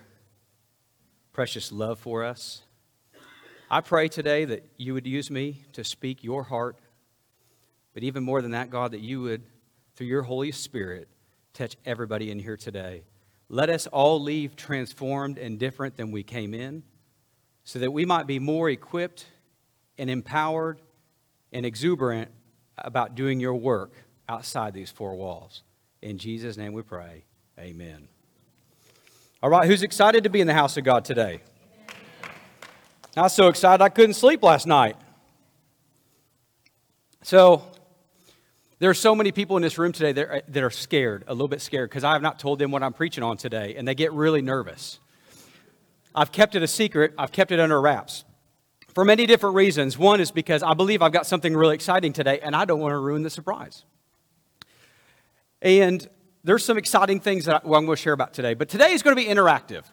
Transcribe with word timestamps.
precious 1.34 1.74
love 1.74 2.00
for 2.00 2.24
us. 2.24 2.62
I 3.70 3.82
pray 3.82 4.08
today 4.08 4.46
that 4.46 4.66
you 4.78 4.94
would 4.94 5.06
use 5.06 5.30
me 5.30 5.66
to 5.74 5.84
speak 5.84 6.24
your 6.24 6.44
heart, 6.44 6.78
but 7.94 8.04
even 8.04 8.24
more 8.24 8.42
than 8.42 8.52
that, 8.52 8.70
God, 8.70 8.94
that 8.94 9.02
you 9.02 9.22
would, 9.22 9.44
through 10.02 10.08
your 10.08 10.24
Holy 10.24 10.52
Spirit, 10.52 11.08
touch 11.54 11.78
everybody 11.86 12.32
in 12.32 12.40
here 12.40 12.58
today. 12.58 13.04
Let 13.50 13.70
us 13.70 13.86
all 13.86 14.20
leave 14.20 14.56
transformed 14.56 15.38
and 15.38 15.60
different 15.60 15.96
than 15.96 16.10
we 16.10 16.24
came 16.24 16.56
in, 16.56 16.82
so 17.66 17.78
that 17.78 17.94
we 17.94 18.04
might 18.04 18.26
be 18.26 18.40
more 18.40 18.68
equipped 18.68 19.28
and 20.00 20.10
empowered 20.10 20.82
and 21.54 21.68
exuberant 21.68 22.32
about 22.80 23.14
doing 23.14 23.40
your 23.40 23.54
work 23.54 23.94
outside 24.28 24.74
these 24.74 24.90
four 24.90 25.16
walls. 25.16 25.62
In 26.02 26.18
Jesus' 26.18 26.58
name 26.58 26.74
we 26.74 26.82
pray. 26.82 27.26
Amen. 27.60 28.08
All 29.44 29.52
right, 29.52 29.68
who's 29.68 29.84
excited 29.84 30.24
to 30.24 30.32
be 30.32 30.42
in 30.42 30.48
the 30.48 30.56
house 30.56 30.78
of 30.78 30.84
God 30.84 31.06
today? 31.06 31.42
I 33.16 33.22
was 33.22 33.36
so 33.36 33.50
excited 33.50 33.84
I 33.84 33.90
couldn't 33.90 34.16
sleep 34.16 34.42
last 34.42 34.66
night. 34.66 34.96
So, 37.22 37.71
there 38.82 38.90
are 38.90 38.96
so 38.96 39.14
many 39.14 39.32
people 39.32 39.58
in 39.58 39.62
this 39.62 39.78
room 39.78 39.92
today 39.92 40.12
that 40.12 40.28
are, 40.28 40.42
that 40.48 40.64
are 40.64 40.72
scared, 40.72 41.24
a 41.28 41.34
little 41.36 41.48
bit 41.48 41.62
scared, 41.62 41.88
because 41.92 42.04
I 42.04 42.14
have 42.14 42.24
not 42.24 42.40
told 42.40 42.58
them 42.58 42.72
what 42.72 42.82
I'm 42.82 42.94
preaching 42.94 43.24
on 43.24 43.38
today, 43.38 43.76
and 43.78 43.88
they 43.88 43.94
get 43.94 44.12
really 44.12 44.42
nervous. 44.42 45.00
I've 46.16 46.32
kept 46.32 46.56
it 46.56 46.64
a 46.64 46.68
secret, 46.68 47.14
I've 47.16 47.32
kept 47.32 47.52
it 47.52 47.60
under 47.60 47.80
wraps 47.80 48.26
for 48.96 49.06
many 49.06 49.28
different 49.28 49.54
reasons. 49.54 50.00
One 50.00 50.20
is 50.20 50.32
because 50.32 50.64
I 50.64 50.74
believe 50.74 51.04
I've 51.04 51.12
got 51.12 51.28
something 51.28 51.56
really 51.56 51.76
exciting 51.76 52.12
today, 52.12 52.40
and 52.40 52.56
I 52.56 52.66
don't 52.66 52.80
want 52.80 52.94
to 52.94 52.98
ruin 52.98 53.22
the 53.22 53.30
surprise. 53.30 53.86
And 55.62 56.10
there's 56.44 56.66
some 56.66 56.80
exciting 56.80 57.20
things 57.20 57.46
that 57.46 57.62
I'm 57.64 57.70
going 57.70 57.86
to 57.86 57.96
share 57.96 58.14
about 58.14 58.34
today, 58.34 58.56
but 58.56 58.68
today 58.68 58.94
is 58.94 59.04
going 59.04 59.16
to 59.16 59.24
be 59.24 59.30
interactive. 59.30 59.84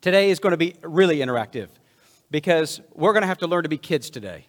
Today 0.00 0.30
is 0.30 0.40
going 0.40 0.50
to 0.50 0.56
be 0.56 0.74
really 0.82 1.18
interactive 1.18 1.68
because 2.32 2.80
we're 2.96 3.12
going 3.12 3.22
to 3.22 3.28
have 3.28 3.38
to 3.38 3.46
learn 3.46 3.62
to 3.62 3.68
be 3.68 3.78
kids 3.78 4.10
today. 4.10 4.48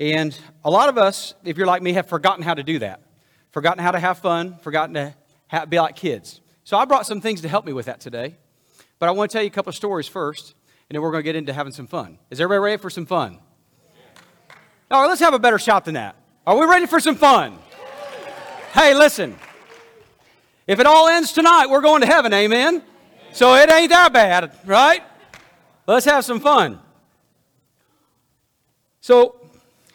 And 0.00 0.38
a 0.64 0.70
lot 0.70 0.88
of 0.88 0.96
us, 0.96 1.34
if 1.44 1.56
you're 1.56 1.66
like 1.66 1.82
me, 1.82 1.92
have 1.94 2.08
forgotten 2.08 2.42
how 2.42 2.54
to 2.54 2.62
do 2.62 2.78
that. 2.78 3.00
Forgotten 3.50 3.82
how 3.82 3.90
to 3.90 3.98
have 3.98 4.18
fun, 4.18 4.56
forgotten 4.58 4.94
to 4.94 5.66
be 5.66 5.80
like 5.80 5.96
kids. 5.96 6.40
So 6.64 6.76
I 6.76 6.84
brought 6.84 7.06
some 7.06 7.20
things 7.20 7.40
to 7.40 7.48
help 7.48 7.64
me 7.64 7.72
with 7.72 7.86
that 7.86 8.00
today. 8.00 8.36
But 8.98 9.08
I 9.08 9.12
want 9.12 9.30
to 9.30 9.32
tell 9.32 9.42
you 9.42 9.48
a 9.48 9.50
couple 9.52 9.70
of 9.70 9.76
stories 9.76 10.06
first, 10.06 10.54
and 10.88 10.94
then 10.94 11.02
we're 11.02 11.10
going 11.10 11.22
to 11.22 11.24
get 11.24 11.36
into 11.36 11.52
having 11.52 11.72
some 11.72 11.86
fun. 11.86 12.18
Is 12.30 12.40
everybody 12.40 12.72
ready 12.72 12.82
for 12.82 12.90
some 12.90 13.06
fun? 13.06 13.38
All 14.90 15.02
right, 15.02 15.08
let's 15.08 15.20
have 15.20 15.34
a 15.34 15.38
better 15.38 15.58
shot 15.58 15.84
than 15.84 15.94
that. 15.94 16.16
Are 16.46 16.56
we 16.58 16.66
ready 16.66 16.86
for 16.86 17.00
some 17.00 17.16
fun? 17.16 17.58
Hey, 18.72 18.94
listen. 18.94 19.36
If 20.66 20.80
it 20.80 20.86
all 20.86 21.08
ends 21.08 21.32
tonight, 21.32 21.66
we're 21.68 21.80
going 21.80 22.02
to 22.02 22.06
heaven, 22.06 22.32
amen? 22.32 22.82
So 23.32 23.54
it 23.54 23.70
ain't 23.70 23.90
that 23.90 24.12
bad, 24.12 24.52
right? 24.64 25.02
Let's 25.86 26.06
have 26.06 26.24
some 26.24 26.40
fun. 26.40 26.78
So, 29.00 29.36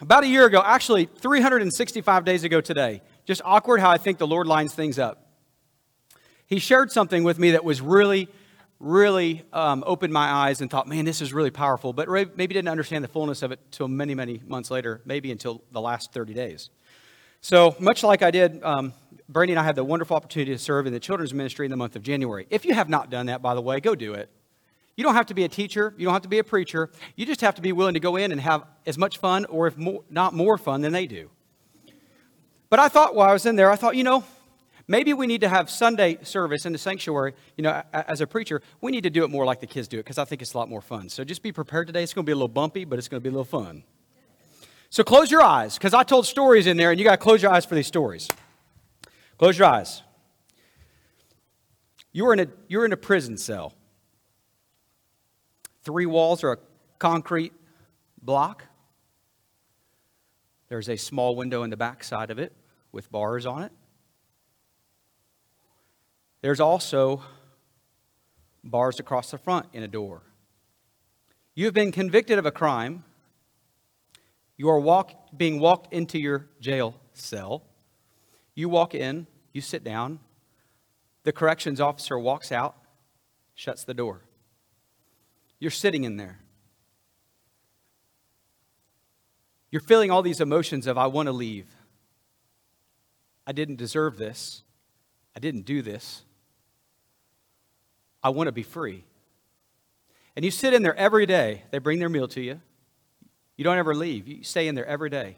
about 0.03 0.25
a 0.25 0.27
year 0.27 0.45
ago, 0.45 0.61
actually 0.63 1.05
365 1.05 2.25
days 2.25 2.43
ago 2.43 2.59
today, 2.59 3.01
just 3.23 3.41
awkward 3.45 3.79
how 3.79 3.89
I 3.89 3.97
think 3.97 4.17
the 4.17 4.27
Lord 4.27 4.47
lines 4.47 4.73
things 4.73 4.99
up. 4.99 5.29
He 6.45 6.59
shared 6.59 6.91
something 6.91 7.23
with 7.23 7.39
me 7.39 7.51
that 7.51 7.63
was 7.63 7.79
really, 7.79 8.27
really 8.81 9.43
um, 9.53 9.81
opened 9.87 10.11
my 10.11 10.29
eyes 10.29 10.59
and 10.59 10.69
thought, 10.69 10.87
man, 10.87 11.05
this 11.05 11.21
is 11.21 11.31
really 11.31 11.52
powerful, 11.52 11.93
but 11.93 12.09
maybe 12.09 12.53
didn't 12.53 12.67
understand 12.67 13.02
the 13.02 13.08
fullness 13.08 13.43
of 13.43 13.53
it 13.53 13.61
until 13.67 13.87
many, 13.87 14.13
many 14.13 14.42
months 14.45 14.69
later, 14.69 15.02
maybe 15.05 15.31
until 15.31 15.63
the 15.71 15.80
last 15.80 16.11
30 16.11 16.33
days. 16.33 16.69
So, 17.39 17.73
much 17.80 18.03
like 18.03 18.21
I 18.21 18.31
did, 18.31 18.61
um, 18.61 18.93
Brandy 19.30 19.53
and 19.53 19.59
I 19.59 19.63
had 19.63 19.75
the 19.75 19.86
wonderful 19.86 20.17
opportunity 20.17 20.52
to 20.52 20.59
serve 20.59 20.86
in 20.86 20.92
the 20.92 20.99
children's 20.99 21.33
ministry 21.33 21.65
in 21.65 21.71
the 21.71 21.77
month 21.77 21.95
of 21.95 22.03
January. 22.03 22.45
If 22.49 22.65
you 22.65 22.73
have 22.73 22.89
not 22.89 23.09
done 23.09 23.27
that, 23.27 23.42
by 23.42 23.55
the 23.55 23.61
way, 23.61 23.80
go 23.80 23.95
do 23.95 24.13
it. 24.13 24.30
You 24.95 25.04
don't 25.04 25.15
have 25.15 25.26
to 25.27 25.33
be 25.33 25.43
a 25.43 25.49
teacher, 25.49 25.93
you 25.98 26.05
don't 26.05 26.14
have 26.14 26.21
to 26.23 26.30
be 26.30 26.39
a 26.39 26.43
preacher. 26.43 26.92
You 27.15 27.26
just 27.26 27.42
have 27.42 27.55
to 27.55 27.61
be 27.61 27.71
willing 27.71 27.95
to 27.95 27.99
go 27.99 28.15
in 28.15 28.31
and 28.31 28.39
have 28.39 28.64
as 28.86 28.98
much 28.98 29.17
fun, 29.17 29.45
or 29.45 29.67
if 29.67 29.77
more, 29.77 30.04
not 30.09 30.33
more 30.33 30.58
fun, 30.58 30.81
than 30.81 30.93
they 30.93 31.08
do. 31.08 31.30
But 32.70 32.80
I 32.80 32.89
thought 32.89 33.15
while 33.15 33.30
I 33.30 33.33
was 33.33 33.45
in 33.45 33.55
there, 33.55 33.71
I 33.71 33.76
thought, 33.76 33.95
you 33.95 34.04
know, 34.04 34.23
maybe 34.87 35.14
we 35.14 35.26
need 35.26 35.42
to 35.42 35.49
have 35.49 35.70
Sunday 35.70 36.20
service 36.23 36.65
in 36.65 36.73
the 36.73 36.77
sanctuary. 36.77 37.33
You 37.58 37.64
know, 37.64 37.83
as 37.92 38.21
a 38.21 38.27
preacher, 38.27 38.61
we 38.81 38.92
need 38.92 39.04
to 39.04 39.09
do 39.09 39.23
it 39.23 39.30
more 39.30 39.45
like 39.45 39.61
the 39.61 39.67
kids 39.67 39.87
do 39.87 39.98
it 39.98 40.04
because 40.04 40.17
I 40.17 40.26
think 40.26 40.42
it's 40.42 40.54
a 40.54 40.58
lot 40.58 40.70
more 40.70 40.81
fun. 40.81 41.10
So 41.10 41.23
just 41.23 41.42
be 41.42 41.52
prepared 41.52 41.87
today. 41.87 42.04
It's 42.04 42.14
going 42.14 42.25
to 42.25 42.30
be 42.30 42.31
a 42.31 42.36
little 42.36 42.48
bumpy, 42.48 42.86
but 42.86 42.99
it's 42.99 43.08
going 43.08 43.21
to 43.21 43.23
be 43.23 43.30
a 43.30 43.31
little 43.31 43.45
fun. 43.45 43.83
So 44.89 45.04
close 45.04 45.31
your 45.31 45.42
eyes, 45.42 45.75
because 45.75 45.95
I 45.95 46.04
told 46.04 46.27
stories 46.27 46.67
in 46.67 46.77
there, 46.77 46.92
and 46.92 46.99
you 46.99 47.04
got 47.04 47.11
to 47.11 47.17
close 47.17 47.42
your 47.42 47.52
eyes 47.52 47.65
for 47.65 47.73
these 47.73 47.87
stories. 47.87 48.30
Close 49.39 49.58
your 49.58 49.67
eyes. 49.67 50.04
You're 52.11 52.31
in 52.33 52.39
a, 52.42 52.48
you're 52.67 52.86
in 52.86 52.93
a 52.93 52.98
prison 52.98 53.37
cell. 53.37 53.73
Three 55.83 56.05
walls 56.05 56.44
are 56.44 56.54
a 56.54 56.58
concrete 56.99 57.54
block. 58.21 58.66
There's 60.70 60.89
a 60.89 60.98
small 60.98 61.36
window 61.36 61.64
in 61.64 61.70
the 61.70 61.77
back 61.77 62.04
side 62.04 62.32
of 62.32 62.39
it 62.39 62.54
with 62.92 63.11
bars 63.11 63.45
on 63.45 63.64
it. 63.64 63.71
There's 66.42 66.60
also 66.60 67.23
bars 68.64 68.99
across 68.99 69.32
the 69.32 69.38
front 69.38 69.67
in 69.73 69.83
a 69.83 69.88
door. 69.88 70.23
You've 71.55 71.73
been 71.73 71.92
convicted 71.92 72.39
of 72.39 72.45
a 72.45 72.52
crime 72.52 73.04
you 74.55 74.70
are 74.70 74.80
walk, 74.80 75.11
being 75.36 75.60
walked 75.60 75.93
into 75.93 76.20
your 76.20 76.48
jail 76.60 76.95
cell. 77.14 77.64
You 78.55 78.70
walk 78.70 78.93
in, 78.93 79.27
you 79.52 79.61
sit 79.61 79.83
down. 79.83 80.20
The 81.23 81.32
corrections 81.32 81.82
officer 81.82 82.20
walks 82.20 82.52
out, 82.52 82.76
shuts 83.55 83.83
the 83.83 83.93
door. 83.93 84.22
You're 85.63 85.71
sitting 85.71 86.03
in 86.03 86.17
there. 86.17 86.39
You're 89.71 89.79
feeling 89.79 90.11
all 90.11 90.21
these 90.21 90.41
emotions 90.41 90.87
of, 90.87 90.97
I 90.97 91.07
want 91.07 91.27
to 91.27 91.31
leave. 91.31 91.67
I 93.47 93.53
didn't 93.53 93.77
deserve 93.77 94.17
this. 94.17 94.63
I 95.33 95.39
didn't 95.39 95.61
do 95.61 95.81
this. 95.81 96.23
I 98.21 98.31
want 98.31 98.47
to 98.47 98.51
be 98.51 98.61
free. 98.61 99.05
And 100.35 100.43
you 100.43 100.51
sit 100.51 100.73
in 100.73 100.83
there 100.83 100.97
every 100.97 101.25
day. 101.25 101.63
They 101.71 101.77
bring 101.77 101.97
their 101.97 102.09
meal 102.09 102.27
to 102.27 102.41
you. 102.41 102.59
You 103.55 103.63
don't 103.63 103.77
ever 103.77 103.95
leave. 103.95 104.27
You 104.27 104.43
stay 104.43 104.67
in 104.67 104.75
there 104.75 104.85
every 104.85 105.09
day. 105.09 105.37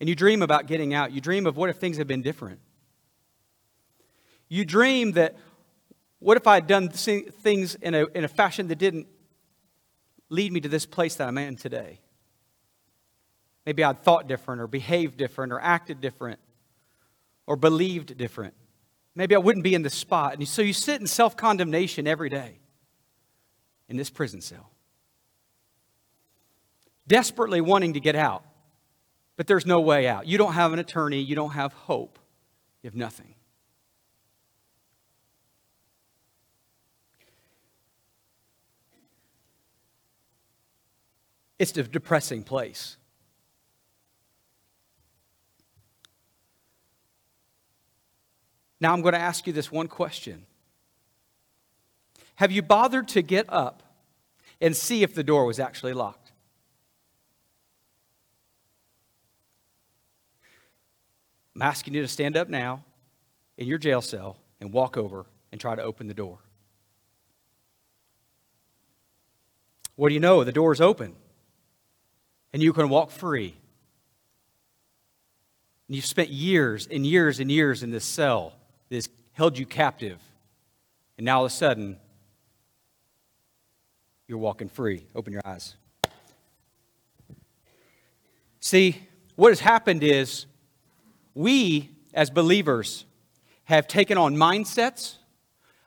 And 0.00 0.08
you 0.08 0.16
dream 0.16 0.42
about 0.42 0.66
getting 0.66 0.94
out. 0.94 1.12
You 1.12 1.20
dream 1.20 1.46
of 1.46 1.56
what 1.56 1.70
if 1.70 1.76
things 1.76 1.96
had 1.96 2.08
been 2.08 2.22
different. 2.22 2.58
You 4.48 4.64
dream 4.64 5.12
that 5.12 5.36
what 6.18 6.36
if 6.36 6.48
I 6.48 6.54
had 6.54 6.66
done 6.66 6.88
things 6.88 7.76
in 7.76 7.94
a, 7.94 8.06
in 8.16 8.24
a 8.24 8.28
fashion 8.28 8.66
that 8.66 8.78
didn't 8.78 9.06
lead 10.28 10.52
me 10.52 10.60
to 10.60 10.68
this 10.68 10.86
place 10.86 11.16
that 11.16 11.28
I'm 11.28 11.38
in 11.38 11.56
today? 11.56 12.00
Maybe 13.66 13.84
I'd 13.84 14.02
thought 14.02 14.28
different 14.28 14.60
or 14.60 14.66
behaved 14.66 15.16
different 15.16 15.52
or 15.52 15.60
acted 15.60 16.00
different 16.00 16.40
or 17.46 17.56
believed 17.56 18.16
different. 18.16 18.54
Maybe 19.14 19.34
I 19.34 19.38
wouldn't 19.38 19.64
be 19.64 19.74
in 19.74 19.82
this 19.82 19.94
spot. 19.94 20.34
And 20.34 20.46
so 20.48 20.62
you 20.62 20.72
sit 20.72 21.00
in 21.00 21.06
self 21.06 21.36
condemnation 21.36 22.06
every 22.06 22.28
day 22.30 22.58
in 23.88 23.96
this 23.96 24.10
prison 24.10 24.40
cell 24.40 24.70
desperately 27.08 27.60
wanting 27.60 27.94
to 27.94 28.00
get 28.00 28.14
out, 28.14 28.44
but 29.36 29.46
there's 29.46 29.66
no 29.66 29.80
way 29.80 30.06
out. 30.06 30.26
You 30.26 30.38
don't 30.38 30.52
have 30.52 30.72
an 30.72 30.78
attorney, 30.78 31.20
you 31.20 31.34
don't 31.34 31.52
have 31.52 31.72
hope, 31.72 32.18
you 32.82 32.88
have 32.88 32.94
nothing. 32.94 33.34
It's 41.58 41.76
a 41.76 41.82
depressing 41.82 42.44
place. 42.44 42.96
Now 48.80 48.92
I'm 48.92 49.02
going 49.02 49.14
to 49.14 49.20
ask 49.20 49.46
you 49.46 49.52
this 49.52 49.72
one 49.72 49.88
question 49.88 50.46
Have 52.36 52.52
you 52.52 52.62
bothered 52.62 53.08
to 53.08 53.22
get 53.22 53.46
up 53.48 53.82
and 54.60 54.76
see 54.76 55.02
if 55.02 55.14
the 55.14 55.24
door 55.24 55.46
was 55.46 55.58
actually 55.58 55.94
locked? 55.94 56.32
I'm 61.56 61.62
asking 61.62 61.94
you 61.94 62.02
to 62.02 62.08
stand 62.08 62.36
up 62.36 62.48
now 62.48 62.84
in 63.56 63.66
your 63.66 63.78
jail 63.78 64.00
cell 64.00 64.36
and 64.60 64.72
walk 64.72 64.96
over 64.96 65.26
and 65.50 65.60
try 65.60 65.74
to 65.74 65.82
open 65.82 66.06
the 66.06 66.14
door. 66.14 66.38
What 69.96 70.10
do 70.10 70.14
you 70.14 70.20
know? 70.20 70.44
The 70.44 70.52
door 70.52 70.70
is 70.70 70.80
open 70.80 71.16
and 72.52 72.62
you 72.62 72.72
can 72.72 72.88
walk 72.88 73.10
free. 73.10 73.54
And 75.86 75.96
you've 75.96 76.06
spent 76.06 76.28
years 76.28 76.86
and 76.90 77.06
years 77.06 77.40
and 77.40 77.50
years 77.50 77.82
in 77.82 77.90
this 77.90 78.04
cell 78.04 78.54
that 78.88 78.96
has 78.96 79.08
held 79.32 79.58
you 79.58 79.66
captive. 79.66 80.18
And 81.16 81.24
now 81.24 81.38
all 81.38 81.44
of 81.46 81.52
a 81.52 81.54
sudden, 81.54 81.98
you're 84.26 84.38
walking 84.38 84.68
free. 84.68 85.06
Open 85.14 85.32
your 85.32 85.42
eyes. 85.44 85.74
See, 88.60 89.02
what 89.36 89.48
has 89.50 89.60
happened 89.60 90.02
is 90.02 90.46
we, 91.34 91.90
as 92.12 92.28
believers, 92.28 93.06
have 93.64 93.86
taken 93.86 94.18
on 94.18 94.34
mindsets, 94.34 95.16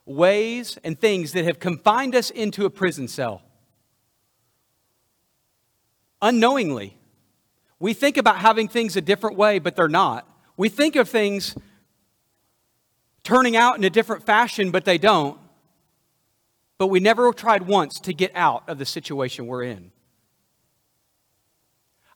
ways, 0.06 0.80
and 0.84 1.00
things 1.00 1.34
that 1.34 1.46
have 1.46 1.60
confined 1.60 2.16
us 2.16 2.30
into 2.30 2.66
a 2.66 2.69
prison 2.69 3.07
cell. 3.07 3.44
Unknowingly, 6.21 6.97
we 7.79 7.94
think 7.94 8.18
about 8.18 8.38
having 8.38 8.68
things 8.68 8.95
a 8.95 9.01
different 9.01 9.38
way, 9.38 9.59
but 9.59 9.75
they're 9.75 9.88
not. 9.88 10.27
We 10.56 10.69
think 10.69 10.95
of 10.95 11.09
things 11.09 11.56
turning 13.23 13.56
out 13.56 13.77
in 13.77 13.83
a 13.83 13.89
different 13.89 14.25
fashion, 14.25 14.71
but 14.71 14.85
they 14.85 14.97
don't. 14.97 15.39
But 16.77 16.88
we 16.88 17.00
never 17.00 17.31
tried 17.33 17.63
once 17.63 18.00
to 18.01 18.13
get 18.13 18.31
out 18.35 18.68
of 18.68 18.77
the 18.77 18.85
situation 18.85 19.47
we're 19.47 19.63
in. 19.63 19.91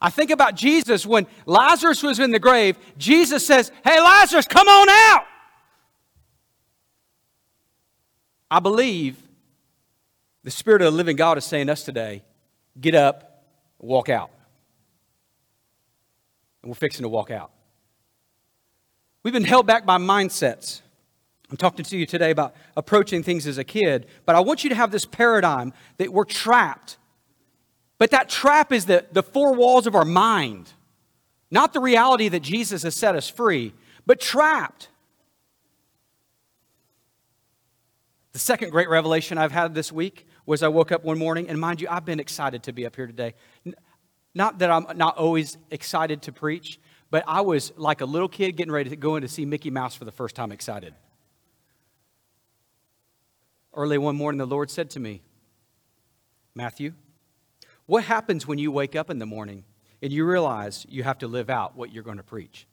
I 0.01 0.09
think 0.09 0.29
about 0.29 0.55
Jesus 0.55 1.05
when 1.05 1.25
Lazarus 1.45 2.03
was 2.03 2.19
in 2.19 2.31
the 2.31 2.39
grave. 2.39 2.77
Jesus 2.97 3.45
says, 3.45 3.71
Hey, 3.83 3.99
Lazarus, 3.99 4.45
come 4.45 4.67
on 4.67 4.89
out. 4.89 5.25
I 8.51 8.59
believe 8.59 9.17
the 10.43 10.51
Spirit 10.51 10.81
of 10.81 10.93
the 10.93 10.97
living 10.97 11.15
God 11.15 11.39
is 11.39 11.45
saying 11.45 11.67
to 11.67 11.73
us 11.73 11.83
today 11.83 12.21
get 12.79 12.93
up, 12.93 13.24
walk 13.85 14.09
out. 14.09 14.31
And 16.61 16.69
we're 16.69 16.75
fixing 16.75 17.03
to 17.03 17.09
walk 17.09 17.31
out. 17.31 17.51
We've 19.23 19.33
been 19.33 19.43
held 19.43 19.65
back 19.65 19.85
by 19.85 19.97
mindsets. 19.97 20.81
I'm 21.49 21.57
talking 21.57 21.85
to 21.85 21.97
you 21.97 22.05
today 22.05 22.31
about 22.31 22.55
approaching 22.75 23.23
things 23.23 23.47
as 23.47 23.57
a 23.57 23.63
kid, 23.63 24.07
but 24.25 24.35
I 24.35 24.39
want 24.39 24.63
you 24.63 24.69
to 24.71 24.75
have 24.75 24.91
this 24.91 25.05
paradigm 25.05 25.73
that 25.97 26.11
we're 26.11 26.25
trapped 26.25 26.97
but 27.97 28.11
that 28.11 28.29
trap 28.29 28.71
is 28.71 28.85
the, 28.85 29.05
the 29.11 29.23
four 29.23 29.53
walls 29.53 29.87
of 29.87 29.95
our 29.95 30.05
mind, 30.05 30.71
not 31.49 31.73
the 31.73 31.79
reality 31.79 32.27
that 32.29 32.41
Jesus 32.41 32.83
has 32.83 32.95
set 32.95 33.15
us 33.15 33.29
free, 33.29 33.73
but 34.05 34.19
trapped. 34.19 34.89
The 38.33 38.39
second 38.39 38.71
great 38.71 38.89
revelation 38.89 39.37
I've 39.37 39.53
had 39.53 39.73
this 39.73 39.91
week 39.91 40.24
was 40.45 40.63
I 40.63 40.67
woke 40.67 40.91
up 40.91 41.03
one 41.03 41.17
morning, 41.17 41.49
and 41.49 41.59
mind 41.59 41.81
you, 41.81 41.87
I've 41.89 42.05
been 42.05 42.19
excited 42.19 42.63
to 42.63 42.73
be 42.73 42.85
up 42.85 42.95
here 42.95 43.07
today. 43.07 43.33
Not 44.33 44.59
that 44.59 44.69
I'm 44.69 44.85
not 44.95 45.17
always 45.17 45.57
excited 45.71 46.21
to 46.23 46.31
preach, 46.31 46.79
but 47.09 47.23
I 47.27 47.41
was 47.41 47.71
like 47.77 48.01
a 48.01 48.05
little 48.05 48.27
kid 48.27 48.53
getting 48.53 48.71
ready 48.71 48.89
to 48.89 48.95
go 48.95 49.15
in 49.15 49.21
to 49.21 49.27
see 49.27 49.45
Mickey 49.45 49.69
Mouse 49.69 49.95
for 49.95 50.05
the 50.05 50.11
first 50.11 50.35
time 50.35 50.51
excited. 50.51 50.93
Early 53.73 53.97
one 53.97 54.15
morning, 54.15 54.37
the 54.37 54.45
Lord 54.45 54.69
said 54.69 54.89
to 54.91 54.99
me, 54.99 55.21
Matthew, 56.53 56.93
what 57.85 58.05
happens 58.05 58.47
when 58.47 58.57
you 58.57 58.71
wake 58.71 58.95
up 58.95 59.09
in 59.09 59.19
the 59.19 59.25
morning 59.25 59.65
and 60.01 60.11
you 60.11 60.25
realize 60.25 60.85
you 60.89 61.03
have 61.03 61.17
to 61.19 61.27
live 61.27 61.49
out 61.49 61.75
what 61.75 61.91
you're 61.91 62.03
going 62.03 62.17
to 62.17 62.23
preach? 62.23 62.67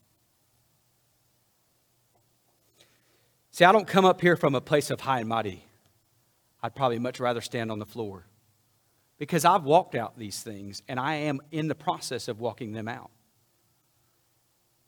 See, 3.51 3.65
I 3.65 3.73
don't 3.73 3.87
come 3.87 4.05
up 4.05 4.21
here 4.21 4.37
from 4.37 4.55
a 4.55 4.61
place 4.61 4.91
of 4.91 5.01
high 5.01 5.21
and 5.21 5.29
mighty. 5.29 5.67
I'd 6.62 6.75
probably 6.75 6.99
much 6.99 7.20
rather 7.20 7.41
stand 7.41 7.70
on 7.73 7.79
the 7.79 7.87
floor 7.87 8.26
because 9.19 9.44
I've 9.44 9.64
walked 9.64 9.94
out 9.94 10.19
these 10.19 10.43
things 10.43 10.82
and 10.88 10.99
I 10.99 11.14
am 11.14 11.41
in 11.50 11.69
the 11.69 11.75
process 11.75 12.29
of 12.29 12.41
walking 12.41 12.73
them 12.73 12.88
out. 12.88 13.11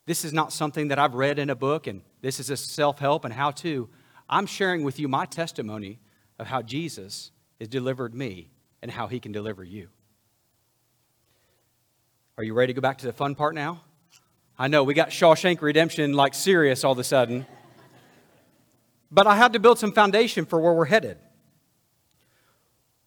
This 0.06 0.24
is 0.24 0.32
not 0.32 0.52
something 0.52 0.88
that 0.88 0.98
I've 0.98 1.14
read 1.14 1.38
in 1.38 1.50
a 1.50 1.54
book 1.54 1.86
and 1.86 2.02
this 2.20 2.38
is 2.38 2.50
a 2.50 2.56
self 2.56 2.98
help 2.98 3.24
and 3.24 3.32
how 3.32 3.50
to. 3.52 3.88
I'm 4.28 4.46
sharing 4.46 4.84
with 4.84 4.98
you 4.98 5.08
my 5.08 5.24
testimony 5.24 6.00
of 6.38 6.46
how 6.46 6.62
Jesus 6.62 7.30
has 7.58 7.68
delivered 7.68 8.14
me 8.14 8.50
and 8.82 8.90
how 8.90 9.06
he 9.06 9.18
can 9.18 9.32
deliver 9.32 9.64
you. 9.64 9.88
Are 12.36 12.44
you 12.44 12.54
ready 12.54 12.72
to 12.72 12.76
go 12.76 12.82
back 12.82 12.98
to 12.98 13.06
the 13.06 13.12
fun 13.12 13.34
part 13.34 13.54
now? 13.54 13.80
I 14.58 14.68
know 14.68 14.84
we 14.84 14.94
got 14.94 15.10
Shawshank 15.10 15.62
Redemption 15.62 16.12
like 16.12 16.34
serious 16.34 16.84
all 16.84 16.92
of 16.92 16.98
a 16.98 17.04
sudden. 17.04 17.46
But 19.10 19.26
I 19.26 19.36
had 19.36 19.52
to 19.52 19.58
build 19.58 19.78
some 19.78 19.92
foundation 19.92 20.44
for 20.44 20.60
where 20.60 20.72
we're 20.72 20.84
headed. 20.86 21.18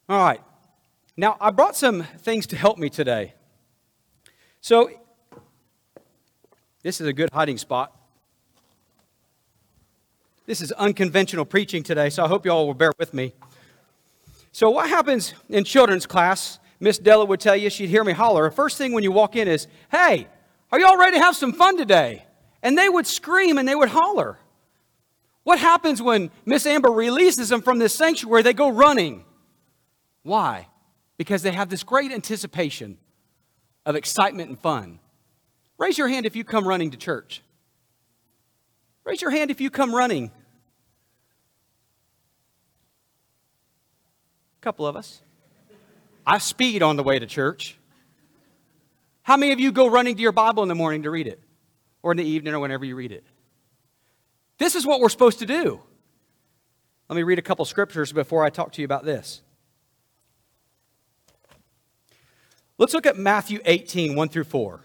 All 0.09 0.17
right. 0.17 0.41
Now, 1.17 1.35
I 1.41 1.51
brought 1.51 1.75
some 1.75 2.03
things 2.03 2.47
to 2.47 2.55
help 2.55 2.77
me 2.77 2.89
today. 2.89 3.33
So, 4.61 4.89
this 6.81 7.01
is 7.01 7.07
a 7.07 7.13
good 7.13 7.29
hiding 7.33 7.57
spot. 7.57 7.93
This 10.45 10.61
is 10.61 10.71
unconventional 10.71 11.43
preaching 11.43 11.83
today, 11.83 12.09
so 12.09 12.23
I 12.23 12.27
hope 12.27 12.45
you 12.45 12.51
all 12.51 12.67
will 12.67 12.73
bear 12.73 12.93
with 12.97 13.13
me. 13.13 13.33
So, 14.53 14.69
what 14.69 14.89
happens 14.89 15.33
in 15.49 15.63
children's 15.65 16.05
class 16.05 16.59
Miss 16.79 16.97
Della 16.99 17.25
would 17.25 17.39
tell 17.39 17.55
you, 17.55 17.69
she'd 17.69 17.89
hear 17.89 18.03
me 18.03 18.13
holler. 18.13 18.49
First 18.51 18.77
thing 18.77 18.93
when 18.93 19.03
you 19.03 19.11
walk 19.11 19.35
in 19.35 19.47
is, 19.47 19.67
Hey, 19.91 20.27
are 20.71 20.79
y'all 20.79 20.97
ready 20.97 21.17
to 21.17 21.23
have 21.23 21.35
some 21.35 21.53
fun 21.53 21.77
today? 21.77 22.23
And 22.61 22.77
they 22.77 22.89
would 22.89 23.07
scream 23.07 23.57
and 23.57 23.67
they 23.67 23.75
would 23.75 23.89
holler. 23.89 24.37
What 25.43 25.59
happens 25.59 26.01
when 26.01 26.29
Miss 26.45 26.65
Amber 26.65 26.91
releases 26.91 27.49
them 27.49 27.61
from 27.61 27.79
this 27.79 27.95
sanctuary? 27.95 28.41
They 28.43 28.53
go 28.53 28.69
running. 28.69 29.23
Why? 30.27 30.67
Because 31.17 31.41
they 31.41 31.53
have 31.53 31.69
this 31.69 31.83
great 31.83 32.11
anticipation 32.11 32.97
of 33.85 33.95
excitement 33.95 34.49
and 34.49 34.59
fun. 34.59 34.99
Raise 35.77 35.97
your 35.97 36.09
hand 36.09 36.25
if 36.25 36.35
you 36.35 36.43
come 36.43 36.67
running 36.67 36.91
to 36.91 36.97
church. 36.97 37.41
Raise 39.05 39.21
your 39.21 39.31
hand 39.31 39.51
if 39.51 39.61
you 39.61 39.69
come 39.69 39.95
running. 39.95 40.31
A 44.59 44.61
couple 44.61 44.85
of 44.85 44.97
us. 44.97 45.21
I 46.25 46.39
speed 46.39 46.83
on 46.83 46.97
the 46.97 47.03
way 47.03 47.19
to 47.19 47.25
church. 47.25 47.77
How 49.21 49.37
many 49.37 49.53
of 49.53 49.61
you 49.61 49.71
go 49.71 49.87
running 49.87 50.17
to 50.17 50.21
your 50.21 50.33
Bible 50.33 50.61
in 50.61 50.67
the 50.67 50.75
morning 50.75 51.03
to 51.03 51.09
read 51.09 51.27
it? 51.27 51.39
Or 52.03 52.11
in 52.11 52.17
the 52.17 52.25
evening 52.25 52.53
or 52.53 52.59
whenever 52.59 52.83
you 52.83 52.97
read 52.97 53.13
it? 53.13 53.23
This 54.57 54.75
is 54.75 54.85
what 54.85 54.99
we're 54.99 55.07
supposed 55.07 55.39
to 55.39 55.45
do. 55.45 55.79
Let 57.07 57.15
me 57.15 57.23
read 57.23 57.39
a 57.39 57.41
couple 57.41 57.63
scriptures 57.63 58.11
before 58.11 58.43
I 58.43 58.49
talk 58.49 58.73
to 58.73 58.81
you 58.81 58.85
about 58.85 59.05
this. 59.05 59.41
Let's 62.77 62.93
look 62.93 63.05
at 63.05 63.17
Matthew 63.17 63.59
18, 63.65 64.15
1 64.15 64.29
through 64.29 64.43
4. 64.43 64.81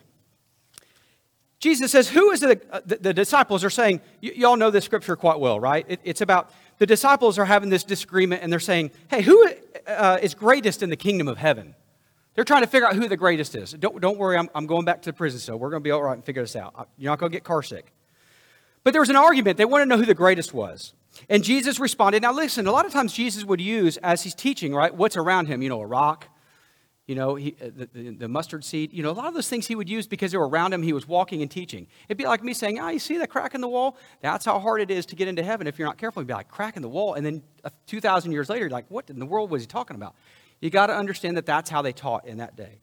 Jesus 1.59 1.93
says, 1.93 2.09
Who 2.09 2.31
is 2.31 2.41
the, 2.41 2.61
uh, 2.71 2.81
the, 2.85 2.97
the, 2.97 3.15
disciples 3.15 3.63
are 3.63 3.71
saying, 3.71 4.01
y'all 4.21 4.57
know 4.57 4.71
this 4.71 4.85
scripture 4.85 5.15
quite 5.15 5.39
well, 5.39 5.61
right? 5.61 5.87
It, 5.89 6.01
it's 6.03 6.21
about 6.21 6.51
the 6.79 6.87
disciples 6.87 7.39
are 7.39 7.45
having 7.45 7.69
this 7.69 7.85
disagreement 7.85 8.43
and 8.43 8.53
they're 8.53 8.59
saying, 8.59 8.91
hey, 9.09 9.23
who 9.23 9.49
uh, 9.87 10.19
is 10.21 10.35
greatest 10.35 10.83
in 10.83 10.91
the 10.91 10.97
kingdom 10.97 11.29
of 11.29 11.39
heaven? 11.39 11.77
They're 12.35 12.45
trying 12.45 12.63
to 12.63 12.67
figure 12.67 12.89
out 12.89 12.97
who 12.97 13.09
the 13.09 13.17
greatest 13.17 13.55
is. 13.55 13.73
Don't, 13.73 14.01
don't 14.01 14.19
worry, 14.19 14.37
I'm, 14.37 14.49
I'm 14.55 14.67
going 14.67 14.85
back 14.85 15.03
to 15.03 15.11
the 15.11 15.13
prison 15.13 15.39
cell. 15.39 15.59
We're 15.59 15.71
going 15.71 15.83
to 15.83 15.85
be 15.85 15.91
all 15.91 16.03
right 16.03 16.15
and 16.15 16.25
figure 16.25 16.43
this 16.43 16.57
out. 16.57 16.89
You're 16.97 17.13
not 17.13 17.21
going 17.21 17.31
to 17.31 17.37
get 17.37 17.45
car 17.45 17.63
sick. 17.63 17.93
But 18.85 18.93
there 18.93 19.03
was 19.03 19.11
an 19.11 19.17
argument. 19.17 19.59
They 19.59 19.65
wanted 19.65 19.85
to 19.85 19.89
know 19.91 19.99
who 19.99 20.07
the 20.07 20.15
greatest 20.15 20.53
was. 20.53 20.95
And 21.29 21.45
Jesus 21.45 21.79
responded. 21.79 22.23
Now, 22.23 22.33
listen, 22.33 22.67
a 22.67 22.73
lot 22.73 22.87
of 22.87 22.93
times 22.93 23.13
Jesus 23.13 23.45
would 23.45 23.61
use, 23.61 23.99
as 23.99 24.23
he's 24.25 24.35
teaching, 24.35 24.75
right, 24.75 24.93
what's 24.93 25.17
around 25.17 25.47
him? 25.47 25.63
You 25.63 25.69
know, 25.69 25.81
a 25.81 25.87
rock, 25.87 26.27
you 27.07 27.17
know, 27.17 27.35
he, 27.35 27.57
uh, 27.61 27.67
the, 27.77 27.89
the, 27.93 28.11
the, 28.11 28.29
mustard 28.29 28.65
seed, 28.65 28.93
you 28.93 29.03
know, 29.03 29.11
a 29.11 29.13
lot 29.13 29.27
of 29.27 29.35
those 29.35 29.49
things 29.49 29.67
he 29.67 29.75
would 29.75 29.89
use 29.89 30.07
because 30.07 30.31
they 30.31 30.39
were 30.39 30.49
around 30.49 30.73
him. 30.73 30.83
He 30.83 30.93
was 30.93 31.09
walking 31.09 31.43
and 31.43 31.51
teaching. 31.51 31.89
It'd 32.09 32.17
be 32.17 32.25
like 32.25 32.45
me 32.45 32.55
saying, 32.55 32.79
ah, 32.79 32.87
oh, 32.87 32.89
you 32.91 33.01
see 33.01 33.19
that 33.19 33.29
crack 33.29 33.55
in 33.55 33.61
the 33.61 33.69
wall? 33.69 33.97
That's 34.21 34.45
how 34.45 34.61
hard 34.61 34.81
it 34.81 34.91
is 34.91 35.05
to 35.07 35.17
get 35.17 35.27
into 35.27 35.43
heaven 35.43 35.67
if 35.67 35.79
you're 35.79 35.89
not 35.89 35.99
careful. 35.99 36.23
You'd 36.23 36.29
be 36.29 36.35
like, 36.35 36.49
crack 36.49 36.77
in 36.77 36.83
the 36.83 36.89
wall. 36.89 37.15
And 37.15 37.27
then 37.27 37.43
uh, 37.65 37.71
2,000 37.87 38.31
years 38.31 38.49
later, 38.49 38.61
you're 38.61 38.71
like, 38.71 38.87
what 38.89 39.11
in 39.11 39.19
the 39.19 39.27
world 39.27 39.51
was 39.51 39.63
he 39.63 39.67
talking 39.67 39.97
about? 39.97 40.15
You 40.61 40.71
got 40.71 40.87
to 40.87 40.95
understand 40.95 41.37
that 41.37 41.47
that's 41.47 41.69
how 41.69 41.83
they 41.83 41.93
taught 41.93 42.25
in 42.27 42.39
that 42.39 42.57
day. 42.57 42.79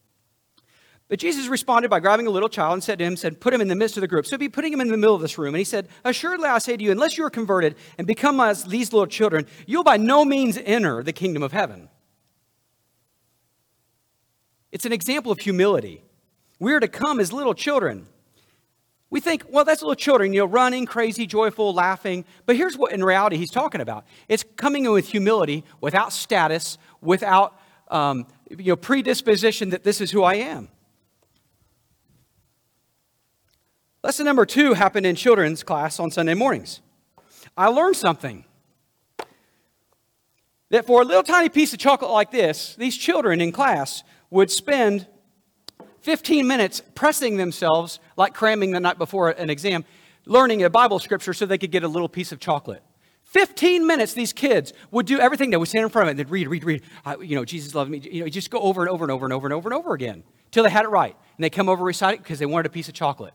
But 1.07 1.17
Jesus 1.17 1.47
responded 1.47 1.89
by 1.89 2.01
grabbing 2.01 2.27
a 2.27 2.29
little 2.29 2.49
child 2.49 2.73
and 2.73 2.83
said 2.83 2.99
to 2.99 3.05
him, 3.05 3.15
said, 3.15 3.39
put 3.39 3.53
him 3.53 3.61
in 3.61 3.69
the 3.69 3.75
midst 3.75 3.95
of 3.97 4.01
the 4.01 4.07
group. 4.07 4.25
So 4.25 4.31
he'd 4.31 4.39
be 4.39 4.49
putting 4.49 4.73
him 4.73 4.81
in 4.81 4.89
the 4.89 4.97
middle 4.97 5.15
of 5.15 5.21
this 5.21 5.37
room. 5.37 5.55
And 5.55 5.59
he 5.59 5.63
said, 5.63 5.87
assuredly 6.03 6.49
I 6.49 6.59
say 6.59 6.75
to 6.75 6.83
you, 6.83 6.91
unless 6.91 7.17
you 7.17 7.23
are 7.23 7.31
converted 7.31 7.75
and 7.97 8.05
become 8.05 8.39
as 8.41 8.65
these 8.65 8.91
little 8.91 9.07
children, 9.07 9.47
you'll 9.65 9.85
by 9.85 9.97
no 9.97 10.25
means 10.25 10.59
enter 10.63 11.01
the 11.01 11.13
kingdom 11.13 11.41
of 11.41 11.51
heaven. 11.51 11.89
It's 14.71 14.85
an 14.85 14.93
example 14.93 15.31
of 15.31 15.39
humility. 15.39 16.03
We 16.59 16.73
are 16.73 16.79
to 16.79 16.87
come 16.87 17.19
as 17.19 17.33
little 17.33 17.53
children. 17.53 18.07
We 19.09 19.19
think, 19.19 19.43
well, 19.49 19.65
that's 19.65 19.81
little 19.81 19.95
children, 19.95 20.33
you 20.33 20.41
know, 20.41 20.45
running, 20.45 20.85
crazy, 20.85 21.25
joyful, 21.25 21.73
laughing. 21.73 22.25
But 22.45 22.55
here's 22.55 22.77
what 22.77 22.91
in 22.91 23.03
reality 23.03 23.37
he's 23.37 23.51
talking 23.51 23.81
about 23.81 24.05
it's 24.27 24.43
coming 24.55 24.85
in 24.85 24.91
with 24.91 25.07
humility, 25.09 25.63
without 25.81 26.13
status, 26.13 26.77
without 27.01 27.59
um, 27.89 28.27
you 28.49 28.71
know, 28.71 28.75
predisposition 28.75 29.71
that 29.71 29.83
this 29.83 29.99
is 29.99 30.11
who 30.11 30.23
I 30.23 30.35
am. 30.35 30.69
Lesson 34.03 34.25
number 34.25 34.45
two 34.45 34.73
happened 34.73 35.05
in 35.05 35.15
children's 35.15 35.63
class 35.63 35.99
on 35.99 36.11
Sunday 36.11 36.33
mornings. 36.33 36.81
I 37.57 37.67
learned 37.67 37.97
something. 37.97 38.45
That 40.69 40.85
for 40.85 41.01
a 41.01 41.05
little 41.05 41.23
tiny 41.23 41.49
piece 41.49 41.73
of 41.73 41.79
chocolate 41.79 42.11
like 42.11 42.29
this, 42.29 42.75
these 42.75 42.95
children 42.95 43.41
in 43.41 43.51
class 43.51 44.03
would 44.29 44.51
spend 44.51 45.07
15 46.01 46.47
minutes 46.47 46.81
pressing 46.95 47.37
themselves, 47.37 47.99
like 48.15 48.33
cramming 48.33 48.71
the 48.71 48.79
night 48.79 48.97
before 48.97 49.31
an 49.31 49.49
exam, 49.49 49.83
learning 50.25 50.63
a 50.63 50.69
Bible 50.69 50.99
scripture 50.99 51.33
so 51.33 51.45
they 51.45 51.57
could 51.57 51.71
get 51.71 51.83
a 51.83 51.87
little 51.87 52.09
piece 52.09 52.31
of 52.31 52.39
chocolate. 52.39 52.83
15 53.23 53.85
minutes, 53.85 54.13
these 54.13 54.33
kids 54.33 54.73
would 54.89 55.05
do 55.05 55.19
everything. 55.19 55.51
They 55.51 55.57
would 55.57 55.67
stand 55.67 55.83
in 55.83 55.89
front 55.89 56.05
of 56.05 56.07
it 56.07 56.11
and 56.11 56.19
they'd 56.19 56.31
read, 56.31 56.47
read, 56.47 56.63
read. 56.63 56.81
I, 57.05 57.15
you 57.17 57.35
know, 57.35 57.45
Jesus 57.45 57.75
loved 57.75 57.91
me. 57.91 57.99
You 57.99 58.23
know, 58.23 58.29
just 58.29 58.49
go 58.49 58.59
over 58.59 58.81
and 58.81 58.89
over 58.89 59.05
and 59.05 59.11
over 59.11 59.25
and 59.25 59.33
over 59.33 59.47
and 59.47 59.53
over 59.53 59.69
and 59.69 59.77
over 59.77 59.93
again 59.93 60.23
till 60.51 60.63
they 60.63 60.69
had 60.69 60.85
it 60.85 60.89
right. 60.89 61.15
And 61.37 61.43
they 61.43 61.49
come 61.51 61.69
over 61.69 61.83
recite 61.83 62.15
it 62.15 62.23
because 62.23 62.39
they 62.39 62.47
wanted 62.47 62.65
a 62.65 62.69
piece 62.69 62.87
of 62.87 62.95
chocolate. 62.95 63.33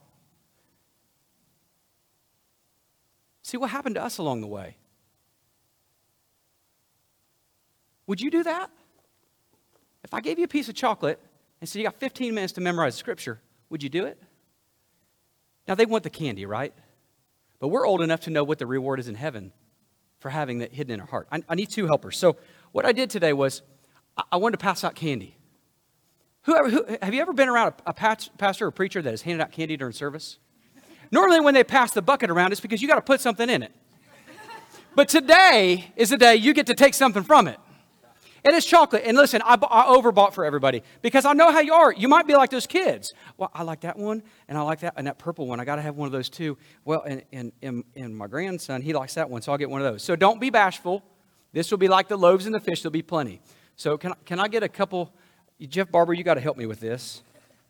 See 3.41 3.57
what 3.57 3.69
happened 3.69 3.95
to 3.95 4.03
us 4.03 4.17
along 4.17 4.41
the 4.41 4.47
way. 4.47 4.75
Would 8.07 8.19
you 8.19 8.29
do 8.29 8.43
that? 8.43 8.69
If 10.05 10.13
I 10.13 10.21
gave 10.21 10.37
you 10.37 10.45
a 10.45 10.47
piece 10.47 10.69
of 10.69 10.75
chocolate 10.75 11.19
and 11.59 11.67
said 11.67 11.79
you 11.79 11.85
got 11.85 11.95
15 11.95 12.35
minutes 12.35 12.53
to 12.53 12.61
memorize 12.61 12.93
scripture, 12.93 13.41
would 13.71 13.81
you 13.81 13.89
do 13.89 14.05
it? 14.05 14.21
Now 15.67 15.73
they 15.73 15.87
want 15.87 16.03
the 16.03 16.11
candy, 16.11 16.45
right? 16.45 16.75
But 17.59 17.69
we're 17.69 17.87
old 17.87 18.03
enough 18.03 18.19
to 18.21 18.29
know 18.29 18.43
what 18.43 18.59
the 18.59 18.67
reward 18.67 18.99
is 18.99 19.07
in 19.07 19.15
heaven 19.15 19.51
for 20.19 20.29
having 20.29 20.59
that 20.59 20.71
hidden 20.75 20.93
in 20.93 20.99
our 20.99 21.07
heart. 21.07 21.27
I, 21.31 21.41
I 21.49 21.55
need 21.55 21.71
two 21.71 21.87
helpers. 21.87 22.17
So 22.17 22.37
what 22.71 22.85
I 22.85 22.91
did 22.91 23.09
today 23.09 23.33
was 23.33 23.63
I, 24.15 24.23
I 24.33 24.37
wanted 24.37 24.59
to 24.59 24.63
pass 24.63 24.83
out 24.83 24.93
candy. 24.93 25.37
Whoever, 26.43 26.69
who, 26.69 26.85
have 27.01 27.15
you 27.15 27.21
ever 27.21 27.33
been 27.33 27.49
around 27.49 27.73
a, 27.87 27.89
a 27.89 27.93
pastor 27.93 28.67
or 28.67 28.71
preacher 28.71 29.01
that 29.01 29.09
has 29.09 29.23
handed 29.23 29.41
out 29.41 29.51
candy 29.53 29.75
during 29.75 29.93
service? 29.93 30.37
Normally, 31.09 31.39
when 31.39 31.55
they 31.55 31.63
pass 31.63 31.93
the 31.93 32.03
bucket 32.03 32.29
around, 32.29 32.51
it's 32.51 32.61
because 32.61 32.79
you 32.79 32.87
got 32.87 32.95
to 32.95 33.01
put 33.01 33.21
something 33.21 33.49
in 33.49 33.63
it. 33.63 33.71
But 34.93 35.09
today 35.09 35.91
is 35.95 36.11
the 36.11 36.17
day 36.17 36.35
you 36.35 36.53
get 36.53 36.67
to 36.67 36.75
take 36.75 36.93
something 36.93 37.23
from 37.23 37.47
it. 37.47 37.59
And 38.45 38.55
it's 38.55 38.65
chocolate. 38.65 39.01
And 39.05 39.17
listen, 39.17 39.41
I, 39.43 39.55
I, 39.55 39.85
overbought 39.87 40.33
for 40.33 40.45
everybody 40.45 40.83
because 41.01 41.25
I 41.25 41.33
know 41.33 41.51
how 41.51 41.61
you 41.61 41.73
are. 41.73 41.91
You 41.91 42.07
might 42.07 42.27
be 42.27 42.35
like 42.35 42.51
those 42.51 42.67
kids. 42.67 43.11
Well, 43.37 43.49
I 43.55 43.63
like 43.63 43.81
that 43.81 43.97
one, 43.97 44.21
and 44.47 44.55
I 44.55 44.61
like 44.61 44.81
that, 44.81 44.93
and 44.97 45.07
that 45.07 45.17
purple 45.17 45.47
one. 45.47 45.59
I 45.59 45.65
got 45.65 45.77
to 45.77 45.81
have 45.81 45.95
one 45.95 46.05
of 46.05 46.11
those 46.11 46.29
too. 46.29 46.55
Well, 46.83 47.01
and, 47.01 47.23
and, 47.33 47.51
and, 47.63 47.83
and 47.95 48.15
my 48.15 48.27
grandson, 48.27 48.83
he 48.83 48.93
likes 48.93 49.15
that 49.15 49.31
one, 49.31 49.41
so 49.41 49.51
I'll 49.51 49.57
get 49.57 49.71
one 49.71 49.81
of 49.81 49.91
those. 49.91 50.03
So 50.03 50.15
don't 50.15 50.39
be 50.39 50.51
bashful. 50.51 51.03
This 51.53 51.71
will 51.71 51.79
be 51.79 51.87
like 51.87 52.07
the 52.07 52.17
loaves 52.17 52.45
and 52.45 52.53
the 52.53 52.59
fish. 52.59 52.83
There'll 52.83 52.91
be 52.91 53.01
plenty. 53.01 53.41
So 53.77 53.97
can, 53.97 54.13
can 54.25 54.39
I 54.39 54.47
get 54.47 54.61
a 54.61 54.69
couple? 54.69 55.11
Jeff 55.59 55.89
Barber, 55.89 56.13
you 56.13 56.23
got 56.23 56.35
to 56.35 56.41
help 56.41 56.55
me 56.55 56.67
with 56.67 56.79
this. 56.79 57.23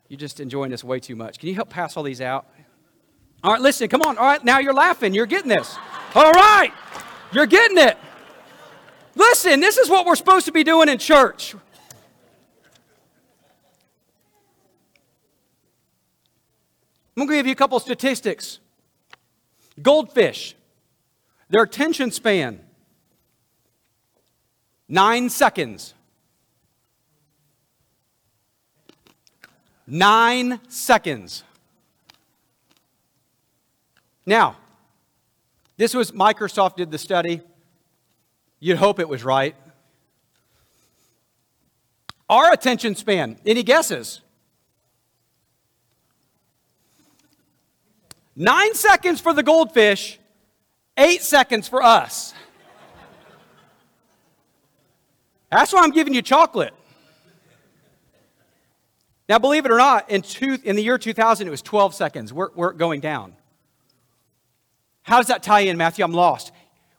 You're 0.08 0.18
just 0.18 0.40
enjoying 0.40 0.70
this 0.70 0.84
way 0.84 1.00
too 1.00 1.16
much. 1.16 1.38
Can 1.38 1.48
you 1.48 1.54
help 1.54 1.70
pass 1.70 1.96
all 1.96 2.02
these 2.02 2.20
out? 2.20 2.46
All 3.42 3.52
right, 3.52 3.62
listen, 3.62 3.88
come 3.88 4.02
on. 4.02 4.18
All 4.18 4.26
right, 4.26 4.44
now 4.44 4.58
you're 4.58 4.74
laughing. 4.74 5.14
You're 5.14 5.24
getting 5.24 5.48
this. 5.48 5.74
All 6.14 6.32
right, 6.32 6.70
you're 7.32 7.46
getting 7.46 7.78
it. 7.78 7.96
Listen, 9.16 9.60
this 9.60 9.78
is 9.78 9.88
what 9.88 10.04
we're 10.04 10.14
supposed 10.14 10.44
to 10.44 10.52
be 10.52 10.62
doing 10.62 10.90
in 10.90 10.98
church. 10.98 11.54
I'm 17.16 17.26
going 17.26 17.30
to 17.30 17.36
give 17.36 17.46
you 17.46 17.52
a 17.52 17.56
couple 17.56 17.80
statistics. 17.80 18.58
Goldfish, 19.80 20.54
their 21.48 21.62
attention 21.62 22.10
span, 22.10 22.60
nine 24.86 25.30
seconds. 25.30 25.94
Nine 29.88 30.58
seconds. 30.68 31.44
Now, 34.26 34.56
this 35.76 35.94
was 35.94 36.10
Microsoft 36.10 36.76
did 36.76 36.90
the 36.90 36.98
study. 36.98 37.40
You'd 38.58 38.78
hope 38.78 38.98
it 38.98 39.08
was 39.08 39.24
right. 39.24 39.54
Our 42.28 42.52
attention 42.52 42.94
span, 42.94 43.38
any 43.46 43.62
guesses? 43.62 44.20
Nine 48.34 48.74
seconds 48.74 49.20
for 49.20 49.32
the 49.32 49.42
goldfish, 49.42 50.18
eight 50.96 51.22
seconds 51.22 51.68
for 51.68 51.82
us. 51.82 52.34
That's 55.50 55.72
why 55.72 55.82
I'm 55.82 55.90
giving 55.90 56.12
you 56.12 56.22
chocolate. 56.22 56.74
Now, 59.28 59.38
believe 59.38 59.64
it 59.64 59.72
or 59.72 59.78
not, 59.78 60.10
in, 60.10 60.22
two, 60.22 60.58
in 60.64 60.76
the 60.76 60.82
year 60.82 60.98
2000, 60.98 61.46
it 61.46 61.50
was 61.50 61.62
12 61.62 61.94
seconds. 61.94 62.32
We're, 62.32 62.50
we're 62.54 62.72
going 62.72 63.00
down. 63.00 63.34
How 65.02 65.18
does 65.18 65.28
that 65.28 65.42
tie 65.42 65.60
in, 65.60 65.76
Matthew? 65.76 66.04
I'm 66.04 66.12
lost 66.12 66.52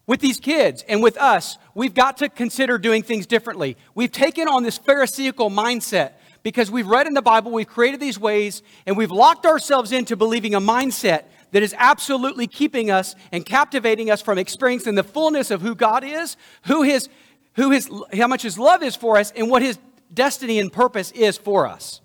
with 0.07 0.21
these 0.21 0.39
kids 0.39 0.83
and 0.87 1.03
with 1.03 1.17
us, 1.17 1.57
we've 1.75 1.93
got 1.93 2.17
to 2.17 2.29
consider 2.29 2.77
doing 2.77 3.03
things 3.03 3.27
differently. 3.27 3.77
We've 3.93 4.11
taken 4.11 4.47
on 4.47 4.63
this 4.63 4.77
Pharisaical 4.77 5.51
mindset 5.51 6.13
because 6.41 6.71
we've 6.71 6.87
read 6.87 7.07
in 7.07 7.13
the 7.13 7.21
Bible, 7.21 7.51
we've 7.51 7.67
created 7.67 7.99
these 7.99 8.17
ways, 8.17 8.63
and 8.85 8.95
we've 8.97 9.11
locked 9.11 9.45
ourselves 9.45 9.91
into 9.91 10.15
believing 10.15 10.55
a 10.55 10.61
mindset 10.61 11.25
that 11.51 11.61
is 11.61 11.75
absolutely 11.77 12.47
keeping 12.47 12.89
us 12.89 13.15
and 13.31 13.45
captivating 13.45 14.09
us 14.09 14.21
from 14.21 14.37
experiencing 14.37 14.95
the 14.95 15.03
fullness 15.03 15.51
of 15.51 15.61
who 15.61 15.75
God 15.75 16.03
is, 16.03 16.37
who 16.65 16.83
his, 16.83 17.09
who 17.57 17.71
his, 17.71 17.89
how 18.15 18.27
much 18.27 18.43
His 18.43 18.57
love 18.57 18.83
is 18.83 18.95
for 18.95 19.17
us, 19.17 19.31
and 19.35 19.49
what 19.49 19.61
His 19.61 19.77
destiny 20.13 20.59
and 20.59 20.71
purpose 20.71 21.11
is 21.11 21.37
for 21.37 21.67
us. 21.67 22.01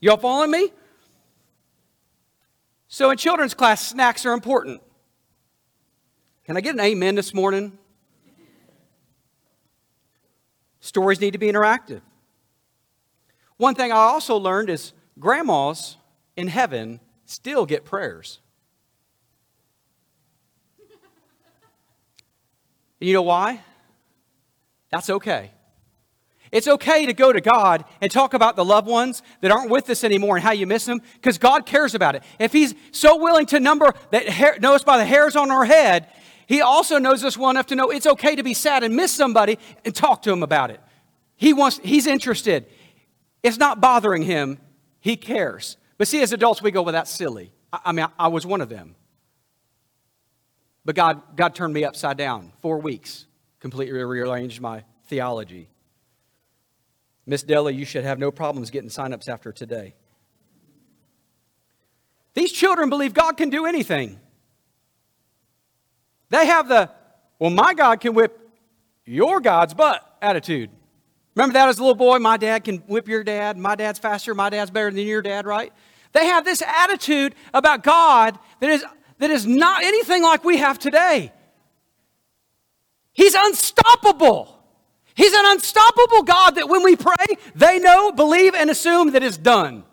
Y'all 0.00 0.16
following 0.18 0.50
me? 0.50 0.70
So 2.88 3.10
in 3.10 3.16
children's 3.16 3.54
class, 3.54 3.86
snacks 3.86 4.26
are 4.26 4.32
important. 4.32 4.82
Can 6.48 6.56
I 6.56 6.62
get 6.62 6.72
an 6.72 6.80
amen 6.80 7.14
this 7.14 7.34
morning? 7.34 7.76
Stories 10.80 11.20
need 11.20 11.32
to 11.32 11.38
be 11.38 11.46
interactive. 11.52 12.00
One 13.58 13.74
thing 13.74 13.92
I 13.92 13.96
also 13.96 14.38
learned 14.38 14.70
is 14.70 14.94
grandmas 15.18 15.98
in 16.38 16.48
heaven 16.48 17.00
still 17.26 17.66
get 17.66 17.84
prayers. 17.84 18.40
You 22.98 23.12
know 23.12 23.20
why? 23.20 23.60
That's 24.90 25.10
okay. 25.10 25.50
It's 26.50 26.66
okay 26.66 27.04
to 27.04 27.12
go 27.12 27.30
to 27.30 27.42
God 27.42 27.84
and 28.00 28.10
talk 28.10 28.32
about 28.32 28.56
the 28.56 28.64
loved 28.64 28.88
ones 28.88 29.22
that 29.42 29.50
aren't 29.50 29.70
with 29.70 29.90
us 29.90 30.02
anymore 30.02 30.36
and 30.36 30.42
how 30.42 30.52
you 30.52 30.66
miss 30.66 30.86
them 30.86 31.02
because 31.14 31.36
God 31.36 31.66
cares 31.66 31.94
about 31.94 32.14
it. 32.14 32.22
If 32.38 32.52
He's 32.54 32.74
so 32.90 33.18
willing 33.18 33.44
to 33.46 33.60
number 33.60 33.92
that 34.12 34.26
hair, 34.28 34.56
know 34.60 34.74
us 34.74 34.82
by 34.82 34.96
the 34.96 35.04
hairs 35.04 35.36
on 35.36 35.50
our 35.50 35.66
head, 35.66 36.08
he 36.48 36.62
also 36.62 36.98
knows 36.98 37.22
us 37.24 37.36
well 37.36 37.50
enough 37.50 37.66
to 37.66 37.76
know 37.76 37.90
it's 37.90 38.06
okay 38.06 38.34
to 38.34 38.42
be 38.42 38.54
sad 38.54 38.82
and 38.82 38.96
miss 38.96 39.12
somebody 39.12 39.58
and 39.84 39.94
talk 39.94 40.22
to 40.22 40.32
him 40.32 40.42
about 40.42 40.70
it. 40.70 40.80
He 41.36 41.52
wants, 41.52 41.78
he's 41.84 42.06
interested. 42.06 42.64
It's 43.42 43.58
not 43.58 43.82
bothering 43.82 44.22
him. 44.22 44.58
He 44.98 45.16
cares. 45.16 45.76
But 45.98 46.08
see, 46.08 46.22
as 46.22 46.32
adults, 46.32 46.62
we 46.62 46.70
go, 46.70 46.80
well, 46.80 46.94
that's 46.94 47.10
silly. 47.10 47.52
I, 47.70 47.80
I 47.84 47.92
mean, 47.92 48.06
I, 48.06 48.24
I 48.24 48.28
was 48.28 48.46
one 48.46 48.62
of 48.62 48.70
them. 48.70 48.96
But 50.86 50.94
God, 50.94 51.20
God 51.36 51.54
turned 51.54 51.74
me 51.74 51.84
upside 51.84 52.16
down. 52.16 52.52
Four 52.62 52.78
weeks, 52.78 53.26
completely 53.60 54.02
rearranged 54.02 54.62
my 54.62 54.84
theology. 55.04 55.68
Miss 57.26 57.42
Della, 57.42 57.72
you 57.72 57.84
should 57.84 58.04
have 58.04 58.18
no 58.18 58.30
problems 58.30 58.70
getting 58.70 58.88
signups 58.88 59.28
after 59.28 59.52
today. 59.52 59.96
These 62.32 62.52
children 62.52 62.88
believe 62.88 63.12
God 63.12 63.36
can 63.36 63.50
do 63.50 63.66
anything. 63.66 64.18
They 66.30 66.46
have 66.46 66.68
the, 66.68 66.90
well, 67.38 67.50
my 67.50 67.74
God 67.74 68.00
can 68.00 68.14
whip 68.14 68.38
your 69.04 69.40
God's 69.40 69.74
butt 69.74 70.04
attitude. 70.20 70.70
Remember 71.34 71.54
that 71.54 71.68
as 71.68 71.78
a 71.78 71.82
little 71.82 71.94
boy? 71.94 72.18
My 72.18 72.36
dad 72.36 72.64
can 72.64 72.78
whip 72.88 73.08
your 73.08 73.22
dad. 73.22 73.56
My 73.56 73.74
dad's 73.76 73.98
faster. 73.98 74.34
My 74.34 74.50
dad's 74.50 74.70
better 74.70 74.90
than 74.90 75.06
your 75.06 75.22
dad, 75.22 75.46
right? 75.46 75.72
They 76.12 76.26
have 76.26 76.44
this 76.44 76.62
attitude 76.62 77.34
about 77.54 77.82
God 77.82 78.38
that 78.60 78.70
is, 78.70 78.84
that 79.18 79.30
is 79.30 79.46
not 79.46 79.84
anything 79.84 80.22
like 80.22 80.44
we 80.44 80.56
have 80.58 80.78
today. 80.78 81.32
He's 83.12 83.34
unstoppable. 83.34 84.58
He's 85.14 85.32
an 85.32 85.44
unstoppable 85.46 86.22
God 86.22 86.56
that 86.56 86.68
when 86.68 86.82
we 86.82 86.96
pray, 86.96 87.26
they 87.54 87.78
know, 87.78 88.12
believe, 88.12 88.54
and 88.54 88.70
assume 88.70 89.12
that 89.12 89.22
it's 89.22 89.36
done. 89.36 89.84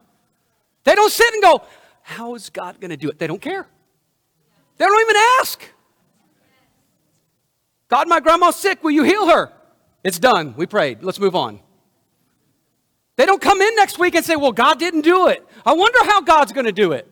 They 0.84 0.94
don't 0.94 1.12
sit 1.12 1.34
and 1.34 1.42
go, 1.42 1.62
How 2.04 2.36
is 2.36 2.50
God 2.50 2.80
going 2.80 2.92
to 2.92 2.98
do 2.98 3.10
it? 3.10 3.18
They 3.18 3.27
don't 3.27 3.42
care. 3.42 3.68
They 4.77 4.86
don't 4.86 5.01
even 5.01 5.15
ask. 5.42 5.62
God, 7.88 8.08
my 8.08 8.20
grandma's 8.20 8.56
sick. 8.56 8.84
Will 8.84 8.92
you 8.92 9.04
heal 9.04 9.27
her? 9.27 9.51
It's 10.04 10.20
done. 10.20 10.54
We 10.58 10.65
prayed. 10.65 11.04
Let's 11.04 11.20
move 11.20 11.36
on. 11.36 11.60
They 13.15 13.25
don't 13.25 13.42
come 13.42 13.62
in 13.62 13.75
next 13.75 13.98
week 13.98 14.15
and 14.15 14.25
say, 14.25 14.36
Well, 14.36 14.51
God 14.51 14.80
didn't 14.80 15.01
do 15.01 15.27
it. 15.27 15.46
I 15.65 15.74
wonder 15.74 16.00
how 16.04 16.22
God's 16.22 16.51
going 16.51 16.65
to 16.65 16.72
do 16.72 16.92
it. 16.92 17.10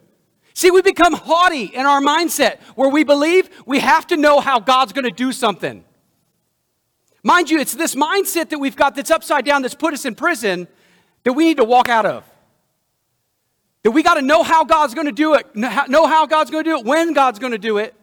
See, 0.53 0.69
we 0.69 0.81
become 0.81 1.13
haughty 1.13 1.65
in 1.65 1.85
our 1.85 2.01
mindset 2.01 2.61
where 2.75 2.89
we 2.89 3.03
believe 3.03 3.49
we 3.65 3.79
have 3.79 4.05
to 4.07 4.17
know 4.17 4.39
how 4.39 4.59
God's 4.59 4.93
going 4.93 5.05
to 5.05 5.11
do 5.11 5.31
something. 5.31 5.83
Mind 7.23 7.49
you, 7.49 7.59
it's 7.59 7.73
this 7.73 7.95
mindset 7.95 8.49
that 8.49 8.59
we've 8.59 8.75
got 8.75 8.95
that's 8.95 9.09
upside 9.09 9.45
down 9.45 9.61
that's 9.61 9.73
put 9.73 9.93
us 9.93 10.05
in 10.05 10.13
prison 10.13 10.67
that 11.23 11.33
we 11.33 11.45
need 11.45 11.57
to 11.57 11.63
walk 11.63 11.89
out 11.89 12.05
of. 12.05 12.23
That 13.83 13.91
we 13.91 14.03
got 14.03 14.15
to 14.15 14.21
know 14.21 14.43
how 14.43 14.63
God's 14.63 14.93
going 14.93 15.07
to 15.07 15.13
do 15.13 15.33
it, 15.33 15.55
know 15.55 16.05
how 16.05 16.25
God's 16.25 16.51
going 16.51 16.63
to 16.63 16.69
do 16.69 16.77
it, 16.77 16.85
when 16.85 17.13
God's 17.13 17.39
going 17.39 17.51
to 17.51 17.57
do 17.57 17.77
it, 17.77 17.95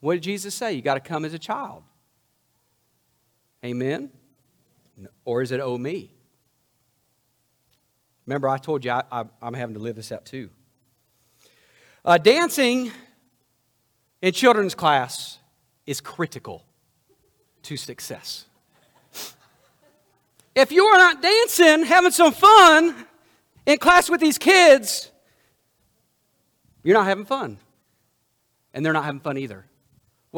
what 0.00 0.14
did 0.14 0.22
Jesus 0.22 0.54
say? 0.54 0.72
You 0.72 0.82
got 0.82 0.94
to 0.94 1.00
come 1.00 1.24
as 1.24 1.34
a 1.34 1.38
child. 1.38 1.82
Amen? 3.64 4.10
Or 5.24 5.42
is 5.42 5.52
it 5.52 5.60
oh 5.60 5.78
me? 5.78 6.12
Remember, 8.26 8.48
I 8.48 8.58
told 8.58 8.84
you 8.84 8.90
I, 8.90 9.24
I'm 9.40 9.54
having 9.54 9.74
to 9.74 9.80
live 9.80 9.96
this 9.96 10.12
out 10.12 10.26
too. 10.26 10.50
Uh, 12.04 12.18
dancing 12.18 12.92
in 14.22 14.32
children's 14.32 14.74
class 14.74 15.38
is 15.86 16.00
critical 16.00 16.64
to 17.62 17.76
success. 17.76 18.44
If 20.54 20.72
you 20.72 20.84
are 20.84 20.98
not 20.98 21.22
dancing, 21.22 21.84
having 21.84 22.10
some 22.10 22.32
fun 22.32 23.06
in 23.64 23.78
class 23.78 24.10
with 24.10 24.20
these 24.20 24.38
kids, 24.38 25.10
you're 26.82 26.96
not 26.96 27.06
having 27.06 27.24
fun. 27.24 27.58
And 28.74 28.84
they're 28.84 28.92
not 28.92 29.04
having 29.04 29.20
fun 29.20 29.38
either. 29.38 29.64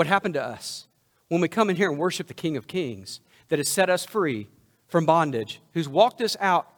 What 0.01 0.07
happened 0.07 0.33
to 0.33 0.43
us 0.43 0.87
when 1.29 1.43
we 1.43 1.49
come 1.49 1.69
in 1.69 1.77
here 1.77 1.91
and 1.91 1.99
worship 1.99 2.27
the 2.27 2.33
King 2.33 2.57
of 2.57 2.67
Kings 2.67 3.21
that 3.49 3.59
has 3.59 3.69
set 3.69 3.91
us 3.91 4.03
free 4.03 4.49
from 4.89 5.05
bondage, 5.05 5.61
who's 5.75 5.91
walked 5.91 6.23
us 6.23 6.39
out 6.41 6.73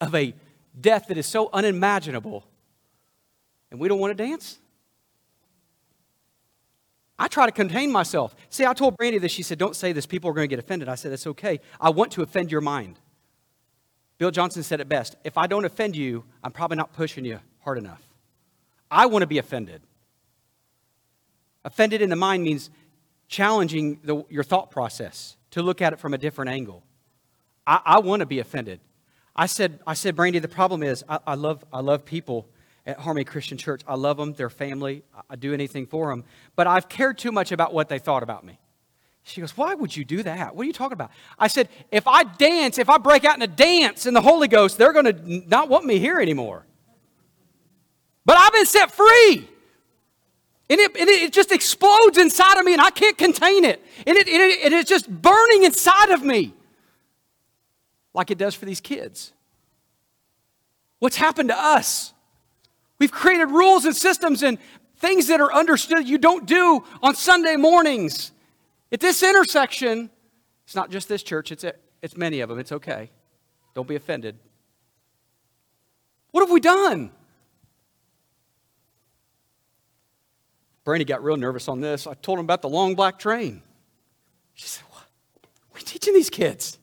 of 0.00 0.14
a 0.14 0.32
death 0.80 1.08
that 1.08 1.18
is 1.18 1.26
so 1.26 1.50
unimaginable, 1.52 2.46
and 3.70 3.78
we 3.78 3.88
don't 3.88 3.98
want 3.98 4.16
to 4.16 4.24
dance? 4.26 4.58
I 7.18 7.28
try 7.28 7.44
to 7.44 7.52
contain 7.52 7.92
myself. 7.92 8.34
See, 8.48 8.64
I 8.64 8.72
told 8.72 8.96
Brandy 8.96 9.18
this. 9.18 9.32
She 9.32 9.42
said, 9.42 9.58
Don't 9.58 9.76
say 9.76 9.92
this. 9.92 10.06
People 10.06 10.30
are 10.30 10.32
going 10.32 10.48
to 10.48 10.56
get 10.56 10.58
offended. 10.58 10.88
I 10.88 10.94
said, 10.94 11.12
That's 11.12 11.26
okay. 11.26 11.60
I 11.78 11.90
want 11.90 12.10
to 12.12 12.22
offend 12.22 12.50
your 12.50 12.62
mind. 12.62 12.98
Bill 14.16 14.30
Johnson 14.30 14.62
said 14.62 14.80
it 14.80 14.88
best 14.88 15.14
If 15.24 15.36
I 15.36 15.46
don't 15.46 15.66
offend 15.66 15.94
you, 15.94 16.24
I'm 16.42 16.52
probably 16.52 16.78
not 16.78 16.94
pushing 16.94 17.26
you 17.26 17.38
hard 17.58 17.76
enough. 17.76 18.00
I 18.90 19.04
want 19.04 19.24
to 19.24 19.26
be 19.26 19.36
offended. 19.36 19.82
Offended 21.64 22.02
in 22.02 22.10
the 22.10 22.16
mind 22.16 22.42
means 22.42 22.70
challenging 23.28 24.00
the, 24.04 24.24
your 24.28 24.44
thought 24.44 24.70
process 24.70 25.36
to 25.52 25.62
look 25.62 25.80
at 25.80 25.92
it 25.92 26.00
from 26.00 26.14
a 26.14 26.18
different 26.18 26.50
angle. 26.50 26.82
I, 27.66 27.80
I 27.84 27.98
want 28.00 28.20
to 28.20 28.26
be 28.26 28.40
offended. 28.40 28.80
I 29.34 29.46
said, 29.46 29.80
I 29.86 29.94
said, 29.94 30.14
Brandy, 30.16 30.38
the 30.38 30.48
problem 30.48 30.82
is 30.82 31.04
I, 31.08 31.18
I, 31.26 31.34
love, 31.34 31.64
I 31.72 31.80
love 31.80 32.04
people 32.04 32.48
at 32.84 32.98
Harmony 32.98 33.24
Christian 33.24 33.56
Church. 33.56 33.82
I 33.86 33.94
love 33.94 34.16
them, 34.16 34.34
their 34.34 34.50
family. 34.50 35.04
I 35.30 35.36
do 35.36 35.54
anything 35.54 35.86
for 35.86 36.10
them. 36.10 36.24
But 36.56 36.66
I've 36.66 36.88
cared 36.88 37.18
too 37.18 37.32
much 37.32 37.52
about 37.52 37.72
what 37.72 37.88
they 37.88 37.98
thought 37.98 38.22
about 38.22 38.44
me. 38.44 38.58
She 39.24 39.40
goes, 39.40 39.56
Why 39.56 39.74
would 39.74 39.96
you 39.96 40.04
do 40.04 40.22
that? 40.24 40.56
What 40.56 40.62
are 40.62 40.66
you 40.66 40.72
talking 40.72 40.94
about? 40.94 41.12
I 41.38 41.46
said, 41.46 41.68
If 41.90 42.08
I 42.08 42.24
dance, 42.24 42.78
if 42.78 42.90
I 42.90 42.98
break 42.98 43.24
out 43.24 43.36
in 43.36 43.42
a 43.42 43.46
dance 43.46 44.04
in 44.04 44.14
the 44.14 44.20
Holy 44.20 44.48
Ghost, 44.48 44.78
they're 44.78 44.92
going 44.92 45.04
to 45.04 45.48
not 45.48 45.68
want 45.68 45.86
me 45.86 45.98
here 45.98 46.18
anymore. 46.18 46.66
But 48.24 48.36
I've 48.36 48.52
been 48.52 48.66
set 48.66 48.90
free. 48.90 49.48
And 50.72 50.80
it, 50.80 50.96
and 50.96 51.06
it 51.06 51.34
just 51.34 51.52
explodes 51.52 52.16
inside 52.16 52.58
of 52.58 52.64
me, 52.64 52.72
and 52.72 52.80
I 52.80 52.88
can't 52.88 53.18
contain 53.18 53.66
it. 53.66 53.84
And 54.06 54.16
it, 54.16 54.26
it, 54.26 54.40
it 54.40 54.72
is 54.72 54.86
just 54.86 55.06
burning 55.06 55.64
inside 55.64 56.08
of 56.08 56.22
me, 56.22 56.54
like 58.14 58.30
it 58.30 58.38
does 58.38 58.54
for 58.54 58.64
these 58.64 58.80
kids. 58.80 59.34
What's 60.98 61.16
happened 61.16 61.50
to 61.50 61.58
us? 61.58 62.14
We've 62.98 63.12
created 63.12 63.50
rules 63.50 63.84
and 63.84 63.94
systems 63.94 64.42
and 64.42 64.56
things 64.96 65.26
that 65.26 65.42
are 65.42 65.52
understood 65.52 66.08
you 66.08 66.16
don't 66.16 66.46
do 66.46 66.82
on 67.02 67.16
Sunday 67.16 67.56
mornings. 67.56 68.32
At 68.90 69.00
this 69.00 69.22
intersection, 69.22 70.08
it's 70.64 70.74
not 70.74 70.90
just 70.90 71.06
this 71.06 71.22
church, 71.22 71.52
it's, 71.52 71.66
it's 72.00 72.16
many 72.16 72.40
of 72.40 72.48
them. 72.48 72.58
It's 72.58 72.72
okay. 72.72 73.10
Don't 73.74 73.86
be 73.86 73.96
offended. 73.96 74.38
What 76.30 76.40
have 76.40 76.50
we 76.50 76.60
done? 76.60 77.10
Brandy 80.84 81.04
got 81.04 81.22
real 81.22 81.36
nervous 81.36 81.68
on 81.68 81.80
this. 81.80 82.06
I 82.06 82.14
told 82.14 82.38
him 82.38 82.44
about 82.44 82.62
the 82.62 82.68
long 82.68 82.94
black 82.94 83.18
train. 83.18 83.62
She 84.54 84.66
said, 84.66 84.84
What? 84.90 85.04
We 85.74 85.80
teaching 85.80 86.14
these 86.14 86.30
kids? 86.30 86.78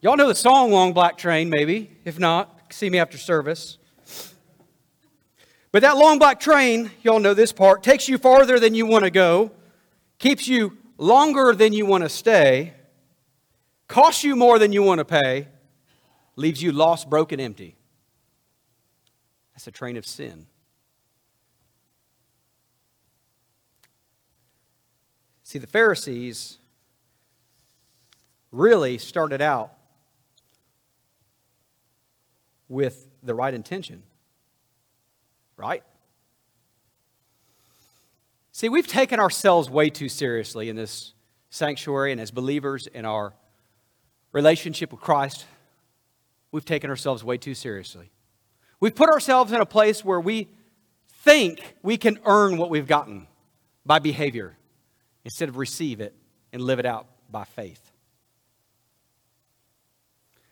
Y'all 0.00 0.16
know 0.18 0.28
the 0.28 0.34
song 0.34 0.70
Long 0.70 0.92
Black 0.92 1.16
Train, 1.16 1.48
maybe. 1.48 1.90
If 2.04 2.18
not, 2.18 2.60
see 2.70 2.90
me 2.90 2.98
after 2.98 3.16
service. 3.16 3.78
But 5.72 5.80
that 5.80 5.96
long 5.96 6.18
black 6.18 6.38
train, 6.38 6.90
y'all 7.02 7.18
know 7.18 7.32
this 7.32 7.52
part, 7.52 7.82
takes 7.82 8.06
you 8.06 8.18
farther 8.18 8.60
than 8.60 8.74
you 8.74 8.84
want 8.84 9.04
to 9.04 9.10
go, 9.10 9.50
keeps 10.18 10.46
you 10.46 10.76
longer 10.98 11.54
than 11.54 11.72
you 11.72 11.86
want 11.86 12.04
to 12.04 12.10
stay, 12.10 12.74
costs 13.88 14.22
you 14.22 14.36
more 14.36 14.58
than 14.58 14.72
you 14.72 14.82
want 14.82 14.98
to 14.98 15.04
pay, 15.04 15.48
leaves 16.36 16.62
you 16.62 16.70
lost, 16.70 17.08
broken, 17.08 17.40
empty. 17.40 17.74
That's 19.54 19.66
a 19.66 19.72
train 19.72 19.96
of 19.96 20.06
sin. 20.06 20.46
See, 25.54 25.60
the 25.60 25.68
Pharisees 25.68 26.58
really 28.50 28.98
started 28.98 29.40
out 29.40 29.72
with 32.68 33.08
the 33.22 33.36
right 33.36 33.54
intention. 33.54 34.02
Right? 35.56 35.84
See, 38.50 38.68
we've 38.68 38.88
taken 38.88 39.20
ourselves 39.20 39.70
way 39.70 39.90
too 39.90 40.08
seriously 40.08 40.68
in 40.68 40.74
this 40.74 41.12
sanctuary 41.50 42.10
and 42.10 42.20
as 42.20 42.32
believers 42.32 42.88
in 42.88 43.04
our 43.04 43.32
relationship 44.32 44.90
with 44.90 45.02
Christ. 45.02 45.46
We've 46.50 46.64
taken 46.64 46.90
ourselves 46.90 47.22
way 47.22 47.38
too 47.38 47.54
seriously. 47.54 48.10
We've 48.80 48.96
put 48.96 49.08
ourselves 49.08 49.52
in 49.52 49.60
a 49.60 49.66
place 49.66 50.04
where 50.04 50.20
we 50.20 50.48
think 51.22 51.76
we 51.80 51.96
can 51.96 52.18
earn 52.24 52.56
what 52.56 52.70
we've 52.70 52.88
gotten 52.88 53.28
by 53.86 54.00
behavior 54.00 54.56
instead 55.24 55.48
of 55.48 55.56
receive 55.56 56.00
it 56.00 56.14
and 56.52 56.62
live 56.62 56.78
it 56.78 56.86
out 56.86 57.06
by 57.30 57.44
faith. 57.44 57.90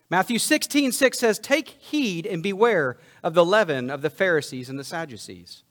Matthew 0.09 0.37
16, 0.37 0.91
6 0.91 1.17
says, 1.17 1.39
Take 1.39 1.69
heed 1.69 2.25
and 2.25 2.43
beware 2.43 2.97
of 3.23 3.33
the 3.33 3.45
leaven 3.45 3.89
of 3.89 4.01
the 4.01 4.09
Pharisees 4.09 4.69
and 4.69 4.77
the 4.77 4.83
Sadducees. 4.83 5.63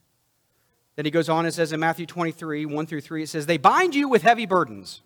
Then 0.97 1.05
he 1.05 1.11
goes 1.11 1.29
on 1.29 1.45
and 1.45 1.55
says 1.55 1.73
in 1.73 1.81
Matthew 1.81 2.07
23, 2.07 2.67
1 2.67 2.87
through 2.87 3.01
3, 3.01 3.23
it 3.23 3.29
says, 3.29 3.47
They 3.47 3.57
bind 3.57 3.95
you 3.95 4.09
with 4.09 4.23
heavy 4.23 4.47
burdens. 4.47 5.01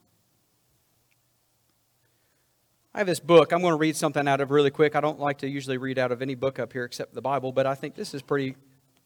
I 2.94 2.98
have 3.00 3.06
this 3.06 3.20
book. 3.20 3.52
I'm 3.52 3.60
going 3.60 3.72
to 3.72 3.78
read 3.78 3.94
something 3.94 4.26
out 4.26 4.40
of 4.40 4.50
really 4.50 4.70
quick. 4.70 4.96
I 4.96 5.02
don't 5.02 5.20
like 5.20 5.36
to 5.38 5.48
usually 5.48 5.76
read 5.76 5.98
out 5.98 6.12
of 6.12 6.22
any 6.22 6.34
book 6.34 6.58
up 6.58 6.72
here 6.72 6.84
except 6.84 7.12
the 7.12 7.20
Bible, 7.20 7.52
but 7.52 7.66
I 7.66 7.74
think 7.74 7.94
this 7.94 8.14
is 8.14 8.22
pretty, 8.22 8.56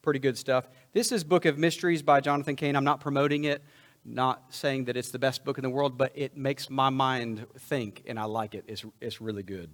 pretty 0.00 0.20
good 0.20 0.38
stuff. 0.38 0.68
This 0.92 1.11
is 1.11 1.24
Book 1.24 1.44
of 1.44 1.59
Mysteries 1.59 2.03
by 2.03 2.20
Jonathan 2.20 2.55
Cahn. 2.55 2.76
I'm 2.76 2.85
not 2.85 3.00
promoting 3.00 3.44
it, 3.44 3.64
not 4.05 4.55
saying 4.55 4.87
that 4.87 4.97
it's 4.97 5.11
the 5.11 5.19
best 5.19 5.45
book 5.45 5.59
in 5.59 5.63
the 5.63 5.71
world, 5.71 5.99
but 5.99 6.13
it 6.15 6.37
makes 6.37 6.71
my 6.71 6.91
mind 6.91 7.47
think, 7.59 8.03
and 8.07 8.19
I 8.19 8.25
like 8.25 8.55
it. 8.55 8.65
It's, 8.67 8.85
it's 9.01 9.21
really 9.21 9.43
good. 9.43 9.71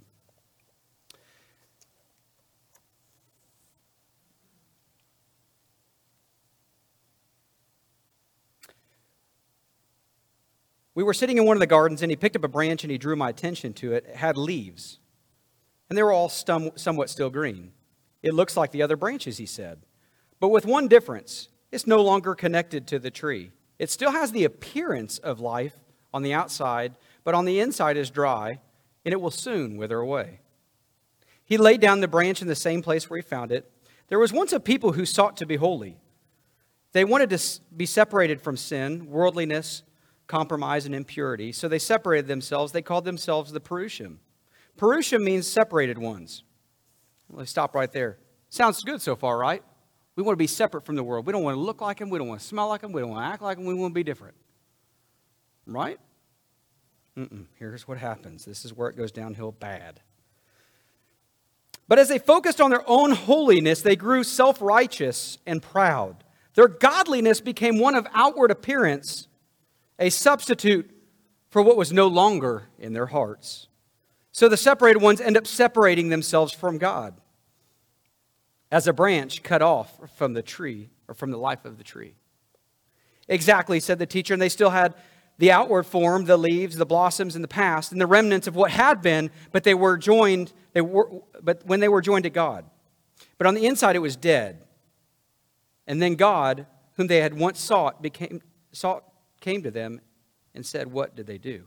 We 10.94 11.02
were 11.02 11.14
sitting 11.14 11.36
in 11.36 11.44
one 11.44 11.56
of 11.56 11.60
the 11.60 11.66
gardens, 11.66 12.02
and 12.02 12.10
he 12.10 12.16
picked 12.16 12.36
up 12.36 12.44
a 12.44 12.48
branch 12.48 12.82
and 12.82 12.90
he 12.90 12.96
drew 12.96 13.16
my 13.16 13.28
attention 13.28 13.74
to 13.74 13.92
it. 13.92 14.06
It 14.08 14.16
had 14.16 14.38
leaves, 14.38 14.98
and 15.88 15.96
they 15.96 16.02
were 16.02 16.12
all 16.12 16.28
stum- 16.28 16.78
somewhat 16.78 17.10
still 17.10 17.28
green. 17.28 17.72
It 18.22 18.32
looks 18.32 18.56
like 18.56 18.72
the 18.72 18.82
other 18.82 18.96
branches, 18.96 19.36
he 19.36 19.46
said, 19.46 19.82
but 20.40 20.48
with 20.48 20.64
one 20.64 20.88
difference 20.88 21.48
it's 21.72 21.86
no 21.86 22.02
longer 22.02 22.34
connected 22.34 22.86
to 22.88 22.98
the 22.98 23.10
tree. 23.10 23.50
It 23.78 23.90
still 23.90 24.12
has 24.12 24.32
the 24.32 24.44
appearance 24.44 25.18
of 25.18 25.40
life 25.40 25.74
on 26.12 26.22
the 26.22 26.32
outside, 26.32 26.96
but 27.24 27.34
on 27.34 27.44
the 27.44 27.60
inside 27.60 27.96
is 27.96 28.10
dry, 28.10 28.60
and 29.04 29.12
it 29.12 29.20
will 29.20 29.30
soon 29.30 29.76
wither 29.76 29.98
away. 29.98 30.40
He 31.44 31.58
laid 31.58 31.80
down 31.80 32.00
the 32.00 32.08
branch 32.08 32.42
in 32.42 32.48
the 32.48 32.54
same 32.54 32.82
place 32.82 33.08
where 33.08 33.18
he 33.18 33.22
found 33.22 33.52
it. 33.52 33.70
There 34.08 34.18
was 34.18 34.32
once 34.32 34.52
a 34.52 34.60
people 34.60 34.92
who 34.92 35.04
sought 35.04 35.36
to 35.38 35.46
be 35.46 35.56
holy. 35.56 35.98
They 36.92 37.04
wanted 37.04 37.30
to 37.30 37.60
be 37.76 37.86
separated 37.86 38.40
from 38.40 38.56
sin, 38.56 39.10
worldliness, 39.10 39.82
compromise, 40.26 40.86
and 40.86 40.94
impurity. 40.94 41.52
So 41.52 41.68
they 41.68 41.78
separated 41.78 42.26
themselves. 42.26 42.72
They 42.72 42.82
called 42.82 43.04
themselves 43.04 43.52
the 43.52 43.60
Perushim. 43.60 44.16
Perushim 44.76 45.22
means 45.22 45.46
separated 45.46 45.98
ones. 45.98 46.42
Let's 47.30 47.50
stop 47.50 47.74
right 47.74 47.90
there. 47.92 48.18
Sounds 48.48 48.82
good 48.82 49.02
so 49.02 49.16
far, 49.16 49.36
right? 49.36 49.62
We 50.16 50.22
want 50.22 50.32
to 50.32 50.38
be 50.38 50.46
separate 50.46 50.84
from 50.86 50.96
the 50.96 51.04
world. 51.04 51.26
We 51.26 51.32
don't 51.32 51.42
want 51.42 51.56
to 51.56 51.60
look 51.60 51.82
like 51.82 51.98
them. 51.98 52.08
We 52.08 52.18
don't 52.18 52.28
want 52.28 52.40
to 52.40 52.46
smell 52.46 52.68
like 52.68 52.80
them. 52.80 52.92
We 52.92 53.02
don't 53.02 53.10
want 53.10 53.22
to 53.22 53.32
act 53.32 53.42
like 53.42 53.58
them. 53.58 53.66
We 53.66 53.74
want 53.74 53.92
to 53.92 53.94
be 53.94 54.02
different. 54.02 54.34
Right? 55.66 56.00
Mm-mm. 57.16 57.44
Here's 57.58 57.86
what 57.86 57.98
happens. 57.98 58.44
This 58.44 58.64
is 58.64 58.72
where 58.72 58.88
it 58.88 58.96
goes 58.96 59.12
downhill 59.12 59.52
bad. 59.52 60.00
But 61.88 61.98
as 61.98 62.08
they 62.08 62.18
focused 62.18 62.60
on 62.60 62.70
their 62.70 62.82
own 62.88 63.12
holiness, 63.12 63.82
they 63.82 63.94
grew 63.94 64.24
self 64.24 64.60
righteous 64.60 65.38
and 65.46 65.62
proud. 65.62 66.24
Their 66.54 66.68
godliness 66.68 67.40
became 67.40 67.78
one 67.78 67.94
of 67.94 68.06
outward 68.14 68.50
appearance 68.50 69.28
a 69.98 70.10
substitute 70.10 70.90
for 71.50 71.62
what 71.62 71.76
was 71.76 71.92
no 71.92 72.06
longer 72.06 72.64
in 72.78 72.92
their 72.92 73.06
hearts. 73.06 73.68
So 74.32 74.48
the 74.48 74.56
separated 74.56 75.00
ones 75.00 75.20
end 75.20 75.36
up 75.36 75.46
separating 75.46 76.08
themselves 76.08 76.52
from 76.52 76.78
God 76.78 77.14
as 78.70 78.86
a 78.86 78.92
branch 78.92 79.42
cut 79.42 79.62
off 79.62 79.98
from 80.16 80.34
the 80.34 80.42
tree 80.42 80.90
or 81.08 81.14
from 81.14 81.30
the 81.30 81.38
life 81.38 81.64
of 81.64 81.78
the 81.78 81.84
tree. 81.84 82.14
Exactly, 83.28 83.80
said 83.80 83.98
the 83.98 84.06
teacher, 84.06 84.34
and 84.34 84.40
they 84.40 84.48
still 84.48 84.70
had 84.70 84.94
the 85.38 85.52
outward 85.52 85.84
form, 85.84 86.24
the 86.24 86.36
leaves, 86.36 86.76
the 86.76 86.86
blossoms 86.86 87.36
in 87.36 87.42
the 87.42 87.48
past, 87.48 87.92
and 87.92 88.00
the 88.00 88.06
remnants 88.06 88.46
of 88.46 88.56
what 88.56 88.70
had 88.70 89.02
been, 89.02 89.30
but 89.52 89.64
they 89.64 89.74
were 89.74 89.96
joined, 89.96 90.52
they 90.72 90.80
were, 90.80 91.10
but 91.42 91.64
when 91.66 91.80
they 91.80 91.88
were 91.88 92.00
joined 92.00 92.24
to 92.24 92.30
God. 92.30 92.64
But 93.38 93.46
on 93.46 93.54
the 93.54 93.66
inside 93.66 93.96
it 93.96 94.00
was 94.00 94.16
dead. 94.16 94.62
And 95.86 96.00
then 96.00 96.14
God, 96.14 96.66
whom 96.94 97.06
they 97.06 97.20
had 97.20 97.38
once 97.38 97.60
sought, 97.60 98.02
became, 98.02 98.40
sought, 98.72 99.04
came 99.40 99.62
to 99.62 99.70
them 99.70 100.00
and 100.54 100.64
said, 100.64 100.90
What 100.90 101.14
did 101.14 101.26
they 101.26 101.38
do? 101.38 101.64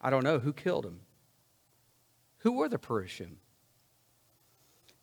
I 0.00 0.10
don't 0.10 0.24
know. 0.24 0.38
Who 0.38 0.52
killed 0.52 0.84
him? 0.84 1.00
Who 2.38 2.52
were 2.52 2.68
the 2.68 2.78
Perushim? 2.78 3.36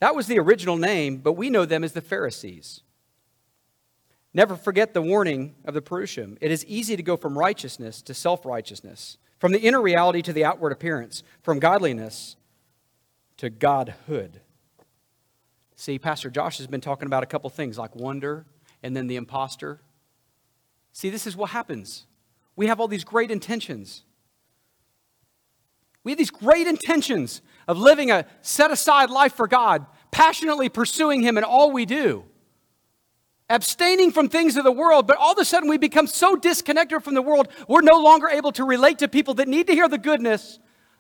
That 0.06 0.14
was 0.14 0.28
the 0.28 0.38
original 0.38 0.78
name, 0.78 1.18
but 1.18 1.34
we 1.34 1.50
know 1.50 1.66
them 1.66 1.84
as 1.84 1.94
the 1.94 2.00
Pharisees. 2.00 2.84
Never 4.36 4.56
forget 4.56 4.94
the 4.94 5.02
warning 5.02 5.56
of 5.66 5.74
the 5.74 5.82
Perushim. 5.82 6.38
It 6.42 6.52
is 6.52 6.64
easy 6.66 6.96
to 6.96 7.02
go 7.02 7.18
from 7.18 7.36
righteousness 7.36 8.04
to 8.04 8.14
self 8.14 8.46
righteousness, 8.46 9.18
from 9.40 9.52
the 9.52 9.58
inner 9.62 9.82
reality 9.82 10.22
to 10.22 10.32
the 10.32 10.46
outward 10.46 10.74
appearance, 10.74 11.24
from 11.42 11.58
godliness 11.58 12.36
to 13.38 13.50
godhood. 13.50 14.42
See, 15.76 15.98
Pastor 15.98 16.30
Josh 16.30 16.60
has 16.60 16.68
been 16.68 16.82
talking 16.82 17.08
about 17.08 17.24
a 17.24 17.26
couple 17.26 17.50
things 17.50 17.80
like 17.80 17.96
wonder 17.96 18.46
and 18.84 18.96
then 18.96 19.08
the 19.08 19.16
impostor. 19.16 19.82
See, 20.94 21.10
this 21.10 21.26
is 21.26 21.36
what 21.36 21.50
happens. 21.50 22.06
We 22.56 22.68
have 22.68 22.80
all 22.80 22.88
these 22.88 23.04
great 23.04 23.32
intentions. 23.32 24.04
We 26.04 26.12
have 26.12 26.20
these 26.20 26.30
great 26.30 26.68
intentions 26.68 27.42
of 27.68 27.80
living 27.80 28.12
a 28.12 28.28
set 28.44 28.70
aside 28.70 29.10
life 29.10 29.34
for 29.34 29.48
God, 29.48 29.88
passionately 30.16 30.70
pursuing 30.70 31.22
Him 31.22 31.38
in 31.38 31.44
all 31.44 31.72
we 31.72 31.86
do 31.86 32.24
abstaining 33.50 34.12
from 34.12 34.30
things 34.30 34.58
of 34.58 34.64
the 34.64 34.72
world, 34.72 35.08
but 35.08 35.18
all 35.18 35.34
of 35.34 35.38
a 35.38 35.46
sudden 35.46 35.70
we 35.70 35.78
become 35.78 36.08
so 36.08 36.36
disconnected 36.36 37.04
from 37.04 37.14
the 37.14 37.22
world, 37.22 37.48
we're 37.68 37.82
no 37.82 38.02
longer 38.02 38.28
able 38.28 38.52
to 38.54 38.64
relate 38.64 39.00
to 39.00 39.08
people 39.08 39.36
that 39.36 39.48
need 39.48 39.68
to 39.68 39.74
hear 39.74 39.88
the 39.88 39.98
goodness 39.98 40.60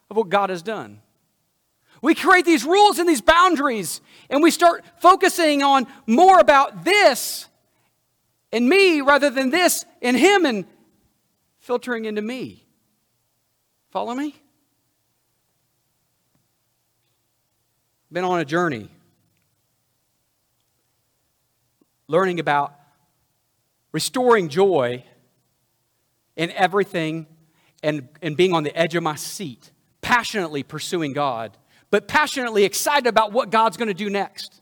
of 0.09 0.17
what 0.17 0.29
God 0.29 0.49
has 0.49 0.61
done. 0.61 1.01
We 2.01 2.13
create 2.13 2.45
these 2.45 2.63
rules 2.63 2.99
and 2.99 3.09
these 3.09 3.21
boundaries, 3.21 4.01
and 4.29 4.43
we 4.43 4.51
start 4.51 4.83
focusing 4.99 5.63
on 5.63 5.87
more 6.05 6.39
about 6.39 6.85
this 6.85 7.47
and 8.51 8.69
me 8.69 9.01
rather 9.01 9.29
than 9.29 9.49
this 9.49 9.85
and 10.01 10.15
him 10.15 10.45
and 10.45 10.65
filtering 11.59 12.05
into 12.05 12.21
me. 12.21 12.63
Follow 13.89 14.13
me? 14.13 14.35
Been 18.11 18.23
on 18.23 18.39
a 18.39 18.45
journey 18.45 18.89
learning 22.07 22.39
about 22.39 22.73
restoring 23.91 24.49
joy 24.49 25.03
in 26.35 26.51
everything 26.51 27.27
and, 27.81 28.09
and 28.21 28.35
being 28.35 28.53
on 28.53 28.63
the 28.63 28.75
edge 28.77 28.95
of 28.95 29.03
my 29.03 29.15
seat, 29.15 29.71
passionately 30.01 30.63
pursuing 30.63 31.13
God, 31.13 31.57
but 31.91 32.07
passionately 32.07 32.63
excited 32.63 33.07
about 33.07 33.31
what 33.31 33.49
God's 33.49 33.77
going 33.77 33.87
to 33.87 33.93
do 33.93 34.09
next. 34.09 34.61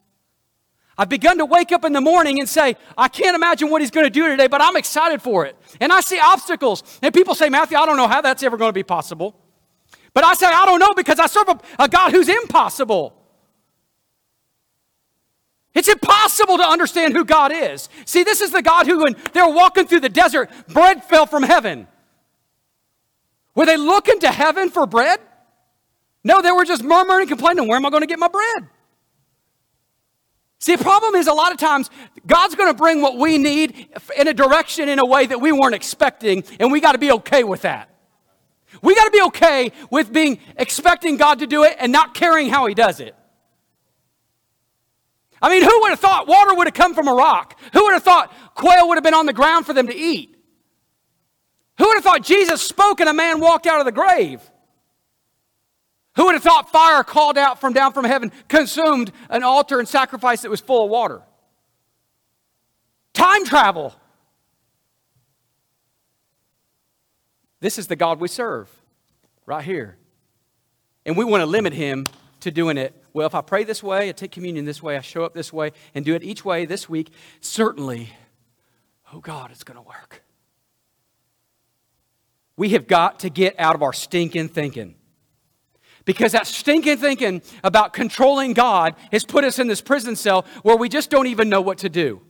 I've 0.97 1.09
begun 1.09 1.39
to 1.39 1.45
wake 1.45 1.71
up 1.71 1.85
in 1.85 1.93
the 1.93 2.01
morning 2.01 2.39
and 2.39 2.47
say, 2.47 2.75
I 2.95 3.07
can't 3.07 3.35
imagine 3.35 3.69
what 3.69 3.81
he's 3.81 3.89
going 3.89 4.05
to 4.05 4.11
do 4.11 4.27
today, 4.27 4.47
but 4.47 4.61
I'm 4.61 4.77
excited 4.77 5.21
for 5.21 5.45
it. 5.45 5.55
And 5.81 5.91
I 5.91 6.01
see 6.01 6.19
obstacles. 6.19 6.83
And 7.01 7.11
people 7.13 7.33
say, 7.33 7.49
Matthew, 7.49 7.77
I 7.77 7.85
don't 7.87 7.97
know 7.97 8.07
how 8.07 8.21
that's 8.21 8.43
ever 8.43 8.57
going 8.57 8.69
to 8.69 8.73
be 8.73 8.83
possible. 8.83 9.35
But 10.13 10.23
I 10.23 10.35
say, 10.35 10.45
I 10.45 10.65
don't 10.65 10.79
know 10.79 10.93
because 10.93 11.19
I 11.19 11.25
serve 11.25 11.49
a, 11.49 11.59
a 11.79 11.89
God 11.89 12.11
who's 12.11 12.29
impossible. 12.29 13.22
It's 15.73 15.87
impossible 15.87 16.57
to 16.57 16.63
understand 16.63 17.13
who 17.13 17.25
God 17.25 17.51
is. 17.51 17.89
See, 18.05 18.23
this 18.23 18.41
is 18.41 18.51
the 18.51 18.61
God 18.61 18.85
who, 18.85 19.03
when 19.03 19.15
they 19.33 19.41
were 19.41 19.53
walking 19.53 19.87
through 19.87 20.01
the 20.01 20.09
desert, 20.09 20.51
bread 20.67 21.03
fell 21.03 21.25
from 21.25 21.43
heaven. 21.43 21.87
Were 23.55 23.65
they 23.65 23.77
looking 23.77 24.19
to 24.19 24.31
heaven 24.31 24.69
for 24.69 24.85
bread? 24.85 25.19
No, 26.23 26.41
they 26.41 26.51
were 26.51 26.65
just 26.65 26.83
murmuring 26.83 27.21
and 27.21 27.29
complaining, 27.29 27.67
Where 27.67 27.77
am 27.77 27.85
I 27.85 27.89
going 27.89 28.01
to 28.01 28.07
get 28.07 28.19
my 28.19 28.27
bread? 28.27 28.69
See, 30.59 30.75
the 30.75 30.83
problem 30.83 31.15
is 31.15 31.27
a 31.27 31.33
lot 31.33 31.51
of 31.51 31.57
times 31.57 31.89
God's 32.25 32.55
going 32.55 32.71
to 32.71 32.77
bring 32.77 33.01
what 33.01 33.17
we 33.17 33.37
need 33.37 33.89
in 34.15 34.27
a 34.29 34.33
direction 34.33 34.87
in 34.87 34.97
a 34.99 35.05
way 35.05 35.25
that 35.25 35.41
we 35.41 35.51
weren't 35.51 35.75
expecting, 35.75 36.43
and 36.59 36.71
we 36.71 36.79
got 36.79 36.93
to 36.93 36.97
be 36.97 37.11
okay 37.11 37.43
with 37.43 37.63
that. 37.63 37.89
We 38.81 38.95
got 38.95 39.05
to 39.05 39.11
be 39.11 39.21
okay 39.23 39.71
with 39.91 40.13
being 40.13 40.39
expecting 40.55 41.17
God 41.17 41.39
to 41.39 41.47
do 41.47 41.63
it 41.63 41.75
and 41.79 41.91
not 41.91 42.13
caring 42.13 42.47
how 42.47 42.65
He 42.67 42.73
does 42.73 42.99
it. 42.99 43.15
I 45.43 45.49
mean, 45.49 45.61
who 45.61 45.81
would 45.81 45.89
have 45.89 45.99
thought 45.99 46.25
water 46.25 46.55
would 46.55 46.67
have 46.67 46.73
come 46.73 46.95
from 46.95 47.09
a 47.09 47.13
rock? 47.13 47.59
Who 47.73 47.83
would 47.83 47.93
have 47.93 48.03
thought 48.03 48.33
quail 48.55 48.87
would 48.87 48.95
have 48.95 49.03
been 49.03 49.13
on 49.13 49.25
the 49.25 49.33
ground 49.33 49.65
for 49.65 49.73
them 49.73 49.87
to 49.87 49.95
eat? 49.95 50.37
Who 51.77 51.85
would 51.85 51.95
have 51.95 52.03
thought 52.03 52.23
Jesus 52.23 52.61
spoke 52.61 53.01
and 53.01 53.09
a 53.09 53.13
man 53.13 53.41
walked 53.41 53.67
out 53.67 53.79
of 53.79 53.85
the 53.85 53.91
grave? 53.91 54.39
Who 56.15 56.25
would 56.25 56.35
have 56.35 56.43
thought 56.43 56.71
fire 56.71 57.03
called 57.03 57.37
out 57.37 57.59
from 57.59 57.73
down 57.73 57.91
from 57.91 58.05
heaven 58.05 58.31
consumed 58.47 59.11
an 59.29 59.43
altar 59.43 59.79
and 59.79 59.87
sacrifice 59.87 60.43
that 60.43 60.49
was 60.49 60.61
full 60.61 60.85
of 60.85 60.89
water? 60.89 61.21
Time 63.11 63.43
travel. 63.43 63.93
This 67.59 67.77
is 67.77 67.87
the 67.87 67.97
God 67.97 68.21
we 68.21 68.29
serve 68.29 68.69
right 69.45 69.63
here. 69.63 69.97
And 71.05 71.17
we 71.17 71.25
want 71.25 71.41
to 71.41 71.47
limit 71.47 71.73
him 71.73 72.05
to 72.43 72.51
doing 72.51 72.77
it 72.77 73.03
well, 73.13 73.27
if 73.27 73.35
I 73.35 73.41
pray 73.41 73.63
this 73.63 73.83
way, 73.83 74.09
I 74.09 74.11
take 74.11 74.31
communion 74.31 74.65
this 74.65 74.81
way, 74.81 74.97
I 74.97 75.01
show 75.01 75.23
up 75.23 75.35
this 75.35 75.53
way, 75.53 75.71
and 75.93 76.03
do 76.03 76.15
it 76.15 76.23
each 76.23 76.43
way 76.43 76.65
this 76.65 76.89
week, 76.89 77.11
certainly, 77.41 78.09
oh 79.13 79.19
God, 79.19 79.51
it's 79.51 79.63
going 79.63 79.77
to 79.77 79.83
work. 79.83 80.23
We 82.57 82.69
have 82.69 82.87
got 82.87 83.19
to 83.19 83.29
get 83.29 83.59
out 83.59 83.75
of 83.75 83.83
our 83.83 83.93
stinking 83.93 84.49
thinking. 84.49 84.95
Because 86.05 86.33
that 86.33 86.47
stinking 86.47 86.97
thinking 86.97 87.41
about 87.63 87.93
controlling 87.93 88.53
God 88.53 88.95
has 89.11 89.25
put 89.25 89.43
us 89.45 89.59
in 89.59 89.67
this 89.67 89.79
prison 89.79 90.15
cell 90.15 90.45
where 90.63 90.75
we 90.75 90.89
just 90.89 91.09
don't 91.09 91.27
even 91.27 91.49
know 91.49 91.61
what 91.61 91.77
to 91.79 91.89
do. 91.89 92.21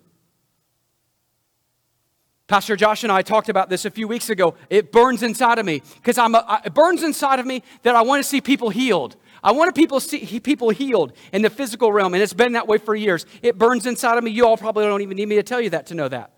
Pastor 2.47 2.75
Josh 2.75 3.03
and 3.03 3.11
I 3.11 3.21
talked 3.21 3.49
about 3.49 3.69
this 3.69 3.85
a 3.85 3.89
few 3.89 4.07
weeks 4.07 4.29
ago. 4.29 4.55
It 4.69 4.91
burns 4.91 5.23
inside 5.23 5.59
of 5.59 5.65
me 5.65 5.81
because 5.95 6.17
I'm 6.17 6.35
a, 6.35 6.61
it 6.65 6.73
burns 6.73 7.01
inside 7.01 7.39
of 7.39 7.45
me 7.45 7.63
that 7.81 7.95
I 7.95 8.01
want 8.01 8.21
to 8.21 8.29
see 8.29 8.41
people 8.41 8.69
healed. 8.69 9.15
I 9.43 9.51
wanted 9.51 9.75
people 9.75 9.99
see 9.99 10.39
people 10.39 10.69
healed 10.69 11.13
in 11.33 11.41
the 11.41 11.49
physical 11.49 11.91
realm, 11.91 12.13
and 12.13 12.23
it's 12.23 12.33
been 12.33 12.53
that 12.53 12.67
way 12.67 12.77
for 12.77 12.95
years. 12.95 13.25
It 13.41 13.57
burns 13.57 13.85
inside 13.85 14.17
of 14.17 14.23
me. 14.23 14.31
You 14.31 14.47
all 14.47 14.57
probably 14.57 14.85
don't 14.85 15.01
even 15.01 15.17
need 15.17 15.27
me 15.27 15.35
to 15.35 15.43
tell 15.43 15.59
you 15.59 15.71
that 15.71 15.87
to 15.87 15.95
know 15.95 16.07
that. 16.07 16.31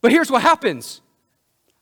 But 0.00 0.10
here's 0.10 0.30
what 0.30 0.42
happens. 0.42 1.02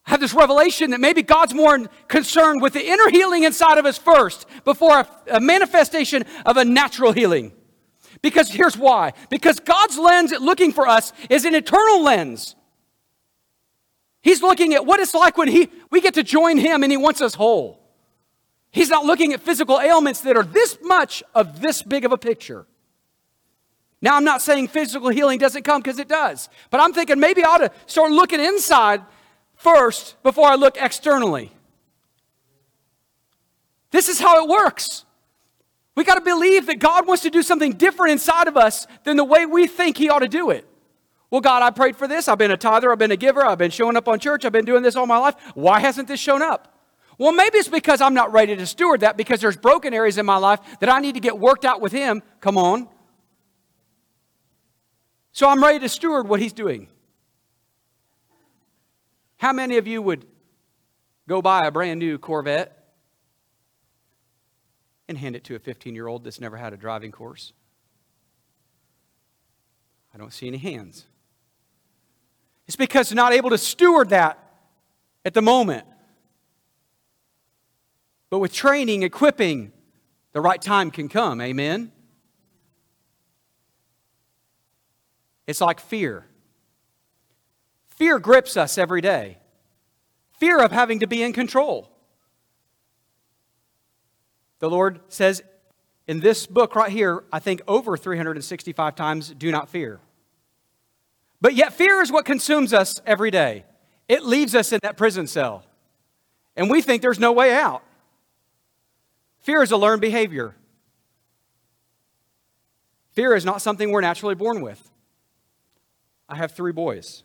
I 0.07 0.11
have 0.11 0.21
this 0.21 0.35
revelation 0.35 0.91
that 0.91 1.01
maybe 1.01 1.23
God's 1.23 1.55
more 1.55 1.87
concerned 2.09 2.61
with 2.61 2.73
the 2.73 2.85
inner 2.85 3.09
healing 3.09 3.45
inside 3.45 3.79
of 3.79 3.87
us 3.87 3.99
first 3.99 4.47
before 4.65 5.01
a, 5.01 5.09
a 5.35 5.41
manifestation 5.41 6.25
of 6.45 6.57
a 6.57 6.65
natural 6.65 7.13
healing. 7.13 7.53
Because 8.21 8.51
here's 8.51 8.77
why. 8.77 9.13
Because 9.31 9.61
God's 9.61 9.97
lens 9.97 10.33
at 10.33 10.43
looking 10.43 10.73
for 10.73 10.89
us 10.89 11.13
is 11.31 11.45
an 11.45 11.55
eternal 11.55 12.03
lens. 12.03 12.57
He's 14.23 14.43
looking 14.43 14.75
at 14.75 14.87
what 14.87 15.01
it's 15.01 15.15
like 15.15 15.37
when 15.37 15.49
he, 15.49 15.69
we 15.91 16.01
get 16.01 16.15
to 16.15 16.23
join 16.23 16.59
Him 16.59 16.83
and 16.83 16.93
He 16.93 16.97
wants 16.97 17.21
us 17.21 17.35
whole. 17.35 17.82
He's 18.73 18.89
not 18.89 19.05
looking 19.05 19.35
at 19.35 19.41
physical 19.41 19.79
ailments 19.79 20.23
that 20.23 20.37
are 20.37 20.43
this 20.43 20.79
much 20.83 21.23
of 21.35 21.61
this 21.61 21.83
big 21.83 22.05
of 22.05 22.13
a 22.13 22.19
picture. 22.19 22.67
Now, 24.01 24.17
I'm 24.17 24.25
not 24.25 24.43
saying 24.43 24.69
physical 24.69 25.11
healing 25.11 25.39
doesn't 25.39 25.63
come 25.63 25.81
because 25.81 25.99
it 25.99 26.09
does, 26.09 26.49
but 26.71 26.81
I'm 26.81 26.93
thinking 26.93 27.21
maybe 27.21 27.45
I 27.45 27.49
ought 27.51 27.59
to 27.59 27.71
start 27.87 28.11
looking 28.11 28.41
inside 28.41 29.03
first 29.55 30.21
before 30.23 30.49
I 30.49 30.57
look 30.57 30.77
externally. 30.81 31.53
This 33.93 34.09
is 34.09 34.19
how 34.19 34.43
it 34.43 34.49
works. 34.49 35.05
We 35.95 36.05
got 36.05 36.15
to 36.15 36.23
believe 36.23 36.67
that 36.67 36.79
God 36.79 37.07
wants 37.07 37.23
to 37.25 37.31
do 37.31 37.43
something 37.43 37.75
different 37.75 38.13
inside 38.13 38.49
of 38.49 38.57
us 38.57 38.87
than 39.05 39.19
the 39.19 39.25
way 39.25 39.45
we 39.45 39.67
think 39.67 39.99
He 39.99 40.09
ought 40.09 40.21
to 40.21 40.29
do 40.29 40.51
it. 40.51 40.67
Well, 41.31 41.43
God, 41.43 41.63
I 41.63 41.71
prayed 41.71 41.97
for 41.97 42.09
this. 42.09 42.27
I've 42.27 42.39
been 42.39 42.51
a 42.51 42.57
tither. 42.57 42.91
I've 42.91 42.99
been 42.99 43.11
a 43.11 43.17
giver. 43.17 43.45
I've 43.45 43.59
been 43.59 43.71
showing 43.71 43.97
up 43.97 44.09
on 44.09 44.19
church. 44.19 44.45
I've 44.45 44.53
been 44.53 44.65
doing 44.65 44.83
this 44.83 44.97
all 44.97 45.07
my 45.07 45.19
life. 45.19 45.35
Why 45.55 45.81
hasn't 45.81 46.09
this 46.09 46.21
shown 46.21 46.43
up? 46.43 46.72
Well, 47.23 47.31
maybe 47.31 47.59
it's 47.59 47.69
because 47.69 48.01
I'm 48.01 48.15
not 48.15 48.33
ready 48.33 48.57
to 48.57 48.67
steward 48.67 49.03
that 49.03 49.17
because 49.17 49.41
there's 49.41 49.57
broken 49.57 49.95
areas 49.95 50.19
in 50.19 50.27
my 50.27 50.39
life 50.39 50.59
that 50.81 50.89
I 50.89 50.99
need 50.99 51.15
to 51.15 51.21
get 51.21 51.39
worked 51.39 51.65
out 51.65 51.81
with 51.81 51.93
Him. 51.93 52.21
Come 52.41 52.59
on. 52.59 52.89
So 55.31 55.49
I'm 55.49 55.63
ready 55.63 55.79
to 55.79 55.89
steward 55.89 56.27
what 56.27 56.41
He's 56.41 56.53
doing. 56.53 56.89
How 59.37 59.53
many 59.53 59.77
of 59.77 59.87
you 59.87 60.03
would 60.03 60.27
go 61.29 61.41
buy 61.41 61.61
a 61.65 61.71
brand 61.71 62.01
new 62.01 62.19
Corvette 62.19 62.93
and 65.07 65.17
hand 65.17 65.37
it 65.37 65.45
to 65.45 65.55
a 65.55 65.61
15 65.61 65.95
year 65.95 66.09
old 66.09 66.25
that's 66.25 66.41
never 66.41 66.57
had 66.57 66.73
a 66.73 66.77
driving 66.77 67.13
course? 67.13 67.53
I 70.13 70.19
don't 70.19 70.33
see 70.33 70.49
any 70.49 70.59
hands. 70.59 71.07
It's 72.67 72.75
because 72.75 73.11
they're 73.11 73.15
not 73.15 73.33
able 73.33 73.51
to 73.51 73.59
steward 73.59 74.09
that 74.09 74.41
at 75.25 75.35
the 75.35 75.43
moment. 75.43 75.87
But 78.33 78.39
with 78.39 78.55
training, 78.55 79.03
equipping, 79.03 79.73
the 80.33 80.41
right 80.41 80.61
time 80.61 80.91
can 80.91 81.11
come. 81.11 81.39
Amen? 81.43 81.93
It's 85.47 85.61
like 85.61 85.79
fear. 85.79 86.25
Fear 87.91 88.19
grips 88.21 88.57
us 88.57 88.79
every 88.79 89.03
day. 89.03 89.37
fear 90.39 90.65
of 90.65 90.73
having 90.73 91.01
to 91.01 91.07
be 91.07 91.23
in 91.23 91.35
control. 91.35 91.91
The 94.61 94.71
Lord 94.71 95.01
says 95.09 95.43
in 96.07 96.21
this 96.21 96.47
book 96.47 96.75
right 96.75 96.91
here, 96.91 97.25
I 97.31 97.39
think 97.39 97.61
over 97.69 97.99
365 97.99 98.97
times, 98.97 99.35
do 99.37 99.51
not 99.51 99.69
fear. 99.69 100.01
But 101.43 101.55
yet, 101.55 101.75
fear 101.75 102.01
is 102.01 102.11
what 102.11 102.25
consumes 102.25 102.73
us 102.73 102.99
every 103.05 103.31
day. 103.31 103.67
It 104.09 104.25
leaves 104.25 104.55
us 104.55 104.73
in 104.73 104.81
that 104.83 104.97
prison 104.97 105.27
cell. 105.27 105.65
And 106.57 106.71
we 106.71 106.81
think 106.81 107.03
there's 107.03 107.21
no 107.21 107.33
way 107.33 107.53
out. 107.53 107.83
Fear 109.43 109.63
is 109.63 109.73
a 109.73 109.77
learned 109.77 110.01
behavior. 110.01 110.55
Fear 113.11 113.35
is 113.35 113.45
not 113.45 113.61
something 113.61 113.91
we're 113.91 114.01
naturally 114.01 114.35
born 114.35 114.63
with. 114.63 114.91
I 116.29 116.37
have 116.37 116.53
three 116.53 116.73
boys. 116.73 117.25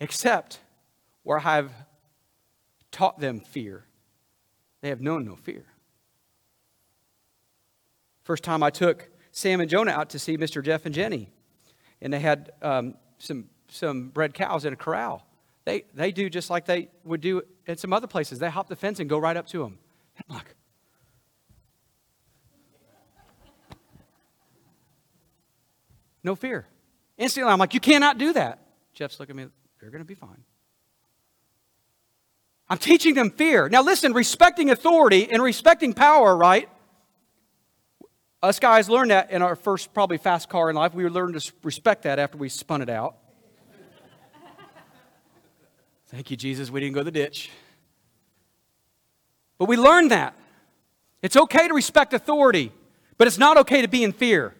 Except 0.00 0.60
where 1.24 1.38
I 1.38 1.56
have 1.56 1.72
taught 2.90 3.18
them 3.18 3.40
fear, 3.40 3.84
they 4.80 4.88
have 4.88 5.00
known 5.00 5.24
no 5.24 5.34
fear. 5.34 5.64
First 8.22 8.44
time 8.44 8.62
I 8.62 8.70
took 8.70 9.10
Sam 9.32 9.60
and 9.60 9.68
Jonah 9.68 9.90
out 9.90 10.10
to 10.10 10.18
see 10.18 10.38
Mr. 10.38 10.64
Jeff 10.64 10.86
and 10.86 10.94
Jenny, 10.94 11.30
and 12.00 12.12
they 12.12 12.20
had 12.20 12.52
um, 12.62 12.94
some, 13.18 13.46
some 13.68 14.08
bred 14.08 14.32
cows 14.32 14.64
in 14.64 14.72
a 14.72 14.76
corral. 14.76 15.26
They, 15.64 15.84
they 15.94 16.12
do 16.12 16.28
just 16.28 16.50
like 16.50 16.66
they 16.66 16.90
would 17.04 17.20
do 17.20 17.42
at 17.66 17.80
some 17.80 17.92
other 17.92 18.06
places. 18.06 18.38
They 18.38 18.50
hop 18.50 18.68
the 18.68 18.76
fence 18.76 19.00
and 19.00 19.08
go 19.08 19.18
right 19.18 19.36
up 19.36 19.46
to 19.48 19.58
them. 19.58 19.78
And 20.28 20.40
no 26.22 26.34
fear. 26.34 26.66
Instantly, 27.16 27.52
I'm 27.52 27.58
like, 27.58 27.74
you 27.74 27.80
cannot 27.80 28.18
do 28.18 28.32
that. 28.32 28.60
Jeff's 28.92 29.18
looking 29.18 29.38
at 29.38 29.46
me, 29.46 29.52
you're 29.80 29.90
going 29.90 30.02
to 30.02 30.06
be 30.06 30.14
fine. 30.14 30.42
I'm 32.68 32.78
teaching 32.78 33.14
them 33.14 33.30
fear. 33.30 33.68
Now, 33.68 33.82
listen, 33.82 34.12
respecting 34.12 34.70
authority 34.70 35.30
and 35.30 35.42
respecting 35.42 35.92
power, 35.92 36.34
right? 36.36 36.68
Us 38.42 38.58
guys 38.58 38.88
learned 38.88 39.10
that 39.10 39.30
in 39.30 39.42
our 39.42 39.56
first, 39.56 39.92
probably 39.94 40.18
fast 40.18 40.48
car 40.48 40.70
in 40.70 40.76
life. 40.76 40.94
We 40.94 41.06
learned 41.08 41.40
to 41.40 41.52
respect 41.62 42.02
that 42.02 42.18
after 42.18 42.38
we 42.38 42.48
spun 42.48 42.82
it 42.82 42.88
out. 42.88 43.16
Thank 46.14 46.30
you, 46.30 46.36
Jesus. 46.36 46.70
We 46.70 46.78
didn't 46.78 46.94
go 46.94 47.00
to 47.00 47.04
the 47.06 47.10
ditch. 47.10 47.50
But 49.58 49.68
we 49.68 49.76
learned 49.76 50.12
that. 50.12 50.36
It's 51.22 51.36
okay 51.36 51.66
to 51.66 51.74
respect 51.74 52.14
authority, 52.14 52.70
but 53.18 53.26
it's 53.26 53.36
not 53.36 53.56
okay 53.56 53.82
to 53.82 53.88
be 53.88 54.04
in 54.04 54.12
fear. 54.12 54.54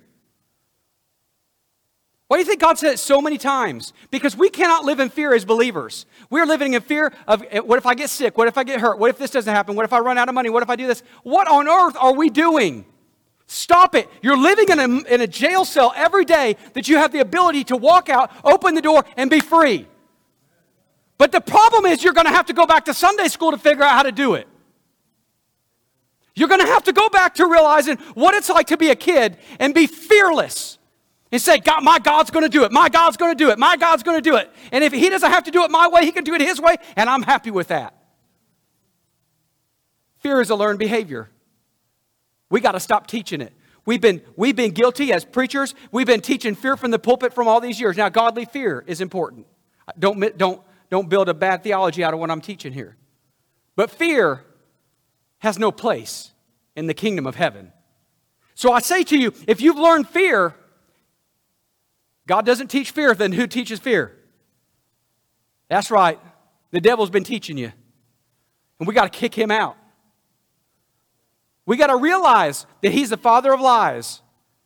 Why 2.27 2.39
do 2.39 2.41
you 2.41 2.45
think 2.45 2.61
God 2.61 2.77
said 2.77 2.95
it 2.95 2.99
so 2.99 3.23
many 3.23 3.39
times? 3.39 3.93
Because 4.11 4.37
we 4.37 4.51
cannot 4.51 4.85
live 4.85 4.99
in 4.99 5.11
fear 5.11 5.33
as 5.33 5.45
believers. 5.45 6.07
We're 6.29 6.45
living 6.45 6.75
in 6.75 6.83
fear 6.83 7.13
of 7.29 7.45
eh, 7.49 7.61
what 7.61 7.79
if 7.79 7.87
I 7.87 7.95
get 7.95 8.11
sick? 8.11 8.37
What 8.37 8.49
if 8.49 8.59
I 8.59 8.65
get 8.65 8.81
hurt? 8.81 8.99
What 8.99 9.11
if 9.11 9.19
this 9.19 9.31
doesn't 9.31 9.55
happen? 9.55 9.77
What 9.77 9.85
if 9.85 9.93
I 9.93 10.01
run 10.01 10.19
out 10.19 10.29
of 10.29 10.35
money? 10.35 10.51
What 10.51 10.65
if 10.65 10.71
I 10.71 10.75
do 10.75 10.89
this? 10.89 11.05
What 11.23 11.47
on 11.47 11.69
earth 11.69 11.97
are 12.01 12.15
we 12.15 12.31
doing? 12.31 12.85
Stop 13.47 13.95
it. 13.95 14.09
You're 14.23 14.37
living 14.37 14.71
in 14.71 14.81
a, 14.81 15.15
in 15.15 15.21
a 15.21 15.29
jail 15.29 15.65
cell 15.65 15.93
every 15.95 16.25
day 16.25 16.57
that 16.73 16.89
you 16.89 16.97
have 16.97 17.13
the 17.13 17.21
ability 17.21 17.63
to 17.65 17.77
walk 17.77 18.09
out, 18.09 18.33
open 18.43 18.75
the 18.75 18.83
door, 18.83 19.05
and 19.17 19.31
be 19.31 19.39
free. 19.39 19.87
But 21.25 21.33
the 21.33 21.41
problem 21.41 21.87
is, 21.87 22.05
you're 22.05 22.13
going 22.13 22.27
to 22.27 22.33
have 22.35 22.45
to 22.49 22.53
go 22.53 22.67
back 22.67 22.85
to 22.85 22.93
Sunday 22.93 23.29
school 23.29 23.53
to 23.53 23.57
figure 23.57 23.83
out 23.83 23.93
how 23.93 24.03
to 24.03 24.13
do 24.13 24.35
it. 24.35 24.47
You're 26.35 26.49
going 26.49 26.61
to 26.61 26.67
have 26.67 26.85
to 26.85 26.93
go 26.93 27.09
back 27.09 27.37
to 27.37 27.47
realizing 27.47 27.97
what 28.13 28.35
it's 28.35 28.51
like 28.51 28.67
to 28.67 28.77
be 28.77 28.91
a 28.91 28.95
kid 28.95 29.39
and 29.59 29.73
be 29.73 29.87
fearless 29.87 30.77
and 31.33 31.41
say, 31.41 31.61
God, 31.61 31.83
my 31.83 31.99
God's 31.99 32.31
going 32.31 32.43
to 32.43 32.51
do 32.51 32.65
it. 32.65 32.73
My 32.73 32.91
God's 32.91 33.17
going 33.17 33.35
to 33.35 33.43
do 33.43 33.49
it. 33.49 33.59
My 33.59 33.79
God's 33.79 34.03
going 34.03 34.19
to 34.19 34.31
do 34.31 34.37
it. 34.37 34.51
And 34.71 34.85
if 34.85 34.93
He 34.93 35.09
doesn't 35.09 35.31
have 35.31 35.45
to 35.45 35.51
do 35.51 35.65
it 35.65 35.71
my 35.71 35.89
way, 35.89 36.05
He 36.05 36.13
can 36.13 36.25
do 36.25 36.35
it 36.35 36.43
His 36.43 36.61
way, 36.61 36.77
and 36.95 37.09
I'm 37.09 37.23
happy 37.23 37.51
with 37.51 37.69
that. 37.69 37.95
Fear 40.19 40.43
is 40.43 40.51
a 40.51 40.57
learned 40.57 40.79
behavior. 40.79 41.31
We 42.51 42.61
got 42.61 42.73
to 42.73 42.81
stop 42.81 43.07
teaching 43.07 43.41
it. 43.41 43.55
We've 43.87 44.03
been, 44.03 44.21
we've 44.37 44.57
been 44.57 44.73
guilty 44.73 45.11
as 45.11 45.25
preachers. 45.25 45.75
We've 45.91 46.07
been 46.07 46.21
teaching 46.21 46.55
fear 46.55 46.77
from 46.77 46.91
the 46.91 46.99
pulpit 46.99 47.33
from 47.33 47.49
all 47.49 47.63
these 47.63 47.81
years. 47.81 47.97
Now, 47.97 48.11
godly 48.11 48.45
fear 48.45 48.85
is 48.87 49.01
important. 49.01 49.47
Don't, 49.99 50.37
don't, 50.37 50.61
don't 50.91 51.09
build 51.09 51.29
a 51.29 51.35
bad 51.35 51.63
theology 51.63 52.05
out 52.05 52.15
of 52.15 52.21
what 52.21 52.31
I'm 52.31 52.41
teaching 52.41 52.73
here. 52.73 52.97
But 53.77 53.91
fear 53.91 54.45
has 55.39 55.59
no 55.59 55.73
place 55.73 56.33
in 56.77 56.87
the 56.87 56.95
kingdom 56.95 57.27
of 57.27 57.35
heaven. 57.35 57.73
So 58.55 58.73
I 58.73 58.81
say 58.81 59.03
to 59.05 59.19
you, 59.19 59.33
if 59.47 59.61
you've 59.61 59.79
learned 59.79 60.09
fear, 60.09 60.55
God 62.27 62.47
doesn't 62.47 62.69
teach 62.69 62.93
fear, 62.93 63.15
then 63.15 63.33
who 63.33 63.47
teaches 63.47 63.79
fear? 63.81 64.17
That's 65.69 65.91
right. 65.91 66.19
The 66.71 66.81
devil's 66.81 67.11
been 67.11 67.25
teaching 67.25 67.59
you. 67.59 67.73
And 68.79 68.89
we 68.89 68.95
got 68.95 69.13
to 69.13 69.19
kick 69.19 69.35
him 69.35 69.51
out. 69.51 69.77
We 71.67 71.77
got 71.77 71.89
to 71.89 71.97
realize 71.97 72.67
that 72.83 72.93
he's 72.93 73.11
the 73.11 73.17
father 73.17 73.53
of 73.53 73.61
lies. 73.61 74.21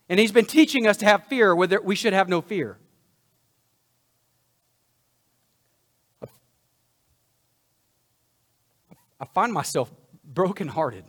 And 0.08 0.18
he's 0.18 0.32
been 0.32 0.46
teaching 0.46 0.86
us 0.86 0.96
to 0.98 1.06
have 1.06 1.26
fear 1.26 1.54
where 1.54 1.80
we 1.82 1.94
should 1.94 2.12
have 2.12 2.28
no 2.28 2.40
fear. 2.40 2.78
I 9.20 9.24
find 9.26 9.52
myself 9.52 9.90
brokenhearted 10.24 11.04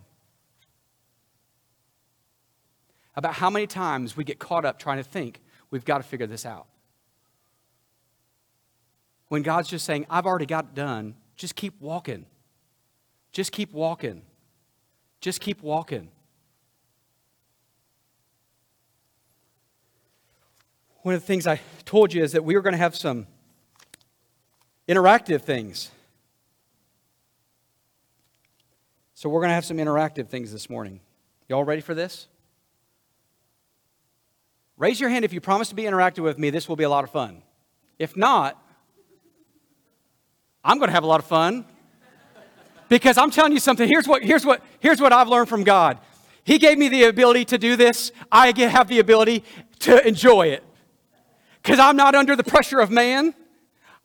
about 3.15 3.33
how 3.33 3.49
many 3.49 3.67
times 3.67 4.15
we 4.15 4.23
get 4.23 4.39
caught 4.39 4.65
up 4.65 4.79
trying 4.79 4.97
to 4.97 5.03
think 5.03 5.41
we've 5.71 5.85
got 5.85 5.97
to 5.97 6.03
figure 6.03 6.27
this 6.27 6.45
out. 6.45 6.67
When 9.27 9.43
God's 9.43 9.67
just 9.67 9.85
saying, 9.85 10.05
I've 10.09 10.25
already 10.25 10.45
got 10.45 10.65
it 10.65 10.73
done, 10.73 11.15
just 11.35 11.55
keep 11.55 11.79
walking. 11.79 12.25
Just 13.31 13.51
keep 13.51 13.71
walking. 13.73 14.23
Just 15.21 15.39
keep 15.39 15.61
walking. 15.61 16.09
One 21.03 21.13
of 21.13 21.21
the 21.21 21.27
things 21.27 21.45
I 21.45 21.59
told 21.85 22.13
you 22.13 22.23
is 22.23 22.31
that 22.31 22.43
we 22.43 22.55
were 22.55 22.61
going 22.61 22.73
to 22.73 22.79
have 22.79 22.95
some 22.95 23.27
interactive 24.87 25.41
things. 25.41 25.91
So 29.19 29.27
we're 29.27 29.41
going 29.41 29.49
to 29.49 29.55
have 29.55 29.65
some 29.65 29.75
interactive 29.75 30.29
things 30.29 30.49
this 30.49 30.69
morning. 30.69 31.01
Y'all 31.49 31.65
ready 31.65 31.81
for 31.81 31.93
this? 31.93 32.29
Raise 34.77 34.97
your 34.97 35.09
hand 35.09 35.25
if 35.25 35.33
you 35.33 35.41
promise 35.41 35.67
to 35.67 35.75
be 35.75 35.83
interactive 35.83 36.23
with 36.23 36.39
me. 36.39 36.51
This 36.51 36.69
will 36.69 36.77
be 36.77 36.85
a 36.85 36.89
lot 36.89 37.03
of 37.03 37.09
fun. 37.09 37.41
If 37.97 38.15
not, 38.15 38.57
I'm 40.63 40.77
going 40.77 40.87
to 40.87 40.93
have 40.93 41.03
a 41.03 41.05
lot 41.05 41.19
of 41.19 41.25
fun 41.25 41.65
because 42.87 43.17
I'm 43.17 43.29
telling 43.29 43.51
you 43.51 43.59
something. 43.59 43.89
Here's 43.89 44.07
what, 44.07 44.23
here's 44.23 44.45
what, 44.45 44.63
here's 44.79 45.01
what 45.01 45.11
I've 45.11 45.27
learned 45.27 45.49
from 45.49 45.65
God. 45.65 45.97
He 46.45 46.57
gave 46.57 46.77
me 46.77 46.87
the 46.87 47.03
ability 47.03 47.43
to 47.43 47.57
do 47.57 47.75
this. 47.75 48.13
I 48.31 48.53
have 48.57 48.87
the 48.87 48.99
ability 48.99 49.43
to 49.79 50.07
enjoy 50.07 50.47
it 50.47 50.63
because 51.61 51.77
I'm 51.77 51.97
not 51.97 52.15
under 52.15 52.37
the 52.37 52.43
pressure 52.45 52.79
of 52.79 52.89
man. 52.89 53.33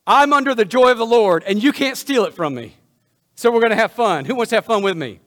I'm 0.05 0.33
under 0.33 0.53
the 0.53 0.65
joy 0.65 0.91
of 0.91 0.97
the 0.97 1.05
Lord, 1.05 1.45
and 1.47 1.63
you 1.63 1.71
can't 1.71 1.95
steal 1.95 2.25
it 2.25 2.33
from 2.33 2.53
me. 2.53 2.75
So 3.35 3.51
we're 3.51 3.59
going 3.59 3.71
to 3.71 3.75
have 3.75 3.91
fun. 3.91 4.25
Who 4.25 4.35
wants 4.35 4.49
to 4.49 4.55
have 4.55 4.65
fun 4.65 4.81
with 4.81 4.97
me? 4.97 5.19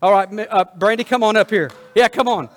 All 0.00 0.12
right, 0.12 0.28
uh, 0.50 0.64
Brandy, 0.76 1.02
come 1.02 1.24
on 1.24 1.36
up 1.36 1.50
here. 1.50 1.70
Yeah, 1.94 2.08
come 2.08 2.28
on. 2.28 2.48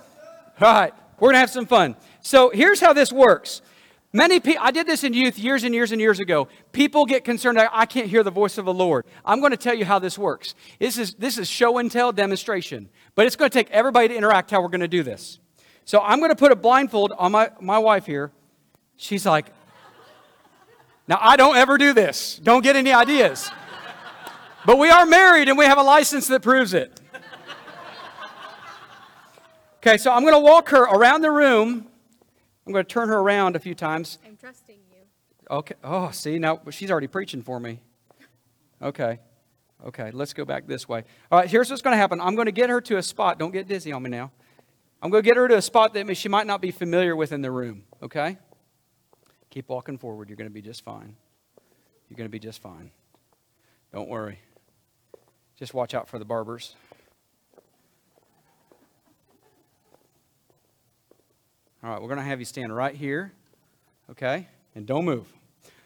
All 0.59 0.73
right, 0.73 0.93
we're 1.19 1.27
going 1.27 1.35
to 1.35 1.39
have 1.39 1.49
some 1.49 1.65
fun. 1.65 1.95
So 2.21 2.51
here's 2.51 2.79
how 2.79 2.93
this 2.93 3.11
works. 3.11 3.61
Many 4.13 4.41
people, 4.41 4.61
I 4.61 4.71
did 4.71 4.85
this 4.85 5.05
in 5.05 5.13
youth 5.13 5.39
years 5.39 5.63
and 5.63 5.73
years 5.73 5.93
and 5.93 6.01
years 6.01 6.19
ago. 6.19 6.49
People 6.73 7.05
get 7.05 7.23
concerned, 7.23 7.57
I 7.57 7.85
can't 7.85 8.07
hear 8.07 8.23
the 8.23 8.31
voice 8.31 8.57
of 8.57 8.65
the 8.65 8.73
Lord. 8.73 9.05
I'm 9.23 9.39
going 9.39 9.51
to 9.51 9.57
tell 9.57 9.73
you 9.73 9.85
how 9.85 9.99
this 9.99 10.17
works. 10.17 10.53
This 10.79 10.97
is, 10.97 11.13
this 11.13 11.37
is 11.37 11.49
show 11.49 11.77
and 11.77 11.89
tell 11.89 12.11
demonstration, 12.11 12.89
but 13.15 13.25
it's 13.25 13.37
going 13.37 13.49
to 13.49 13.57
take 13.57 13.71
everybody 13.71 14.09
to 14.09 14.15
interact 14.15 14.51
how 14.51 14.61
we're 14.61 14.67
going 14.67 14.81
to 14.81 14.87
do 14.89 15.01
this. 15.01 15.39
So 15.85 16.01
I'm 16.01 16.19
going 16.19 16.29
to 16.29 16.35
put 16.35 16.51
a 16.51 16.55
blindfold 16.55 17.13
on 17.17 17.31
my, 17.31 17.51
my 17.61 17.79
wife 17.79 18.05
here. 18.05 18.31
She's 18.97 19.25
like, 19.25 19.47
now 21.07 21.17
I 21.19 21.37
don't 21.37 21.55
ever 21.55 21.77
do 21.77 21.93
this. 21.93 22.39
Don't 22.43 22.63
get 22.63 22.75
any 22.75 22.91
ideas. 22.91 23.49
But 24.65 24.77
we 24.77 24.89
are 24.89 25.05
married 25.05 25.49
and 25.49 25.57
we 25.57 25.65
have 25.65 25.77
a 25.77 25.83
license 25.83 26.27
that 26.27 26.41
proves 26.41 26.73
it. 26.73 26.99
Okay, 29.77 29.97
so 29.97 30.11
I'm 30.11 30.21
going 30.21 30.33
to 30.33 30.39
walk 30.39 30.69
her 30.69 30.83
around 30.83 31.21
the 31.21 31.31
room 31.31 31.87
I'm 32.65 32.73
going 32.73 32.85
to 32.85 32.89
turn 32.89 33.09
her 33.09 33.17
around 33.17 33.55
a 33.55 33.59
few 33.59 33.75
times. 33.75 34.19
I'm 34.25 34.37
trusting 34.37 34.77
you. 34.91 34.97
Okay. 35.49 35.75
Oh, 35.83 36.11
see, 36.11 36.37
now 36.37 36.61
she's 36.69 36.91
already 36.91 37.07
preaching 37.07 37.41
for 37.41 37.59
me. 37.59 37.79
Okay. 38.81 39.19
Okay, 39.85 40.11
let's 40.11 40.33
go 40.33 40.45
back 40.45 40.67
this 40.67 40.87
way. 40.87 41.03
All 41.31 41.39
right, 41.39 41.49
here's 41.49 41.69
what's 41.69 41.81
going 41.81 41.93
to 41.93 41.97
happen. 41.97 42.21
I'm 42.21 42.35
going 42.35 42.45
to 42.45 42.51
get 42.51 42.69
her 42.69 42.79
to 42.81 42.97
a 42.97 43.03
spot. 43.03 43.39
Don't 43.39 43.51
get 43.51 43.67
dizzy 43.67 43.91
on 43.91 44.03
me 44.03 44.11
now. 44.11 44.31
I'm 45.01 45.09
going 45.09 45.23
to 45.23 45.27
get 45.27 45.37
her 45.37 45.47
to 45.47 45.57
a 45.57 45.61
spot 45.61 45.95
that 45.95 46.15
she 46.15 46.29
might 46.29 46.45
not 46.45 46.61
be 46.61 46.69
familiar 46.69 47.15
with 47.15 47.31
in 47.31 47.41
the 47.41 47.49
room, 47.49 47.83
okay? 48.03 48.37
Keep 49.49 49.69
walking 49.69 49.97
forward. 49.97 50.29
You're 50.29 50.37
going 50.37 50.49
to 50.49 50.53
be 50.53 50.61
just 50.61 50.85
fine. 50.85 51.15
You're 52.07 52.15
going 52.17 52.29
to 52.29 52.31
be 52.31 52.39
just 52.39 52.61
fine. 52.61 52.91
Don't 53.91 54.07
worry. 54.07 54.39
Just 55.61 55.75
watch 55.75 55.93
out 55.93 56.09
for 56.09 56.17
the 56.17 56.25
barbers. 56.25 56.75
All 61.83 61.91
right, 61.91 62.01
we're 62.01 62.07
going 62.07 62.17
to 62.17 62.25
have 62.25 62.39
you 62.39 62.45
stand 62.45 62.75
right 62.75 62.95
here, 62.95 63.31
okay? 64.09 64.47
And 64.73 64.87
don't 64.87 65.05
move. 65.05 65.27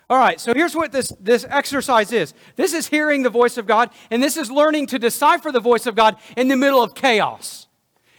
All 0.09 0.17
right, 0.17 0.39
so 0.39 0.53
here's 0.53 0.77
what 0.77 0.93
this, 0.93 1.11
this 1.19 1.45
exercise 1.49 2.13
is 2.13 2.33
this 2.55 2.73
is 2.73 2.87
hearing 2.87 3.23
the 3.23 3.29
voice 3.29 3.57
of 3.57 3.67
God, 3.67 3.89
and 4.09 4.23
this 4.23 4.37
is 4.37 4.49
learning 4.49 4.87
to 4.87 4.97
decipher 4.97 5.51
the 5.51 5.59
voice 5.59 5.85
of 5.85 5.93
God 5.93 6.15
in 6.37 6.47
the 6.47 6.55
middle 6.55 6.81
of 6.81 6.95
chaos, 6.95 7.67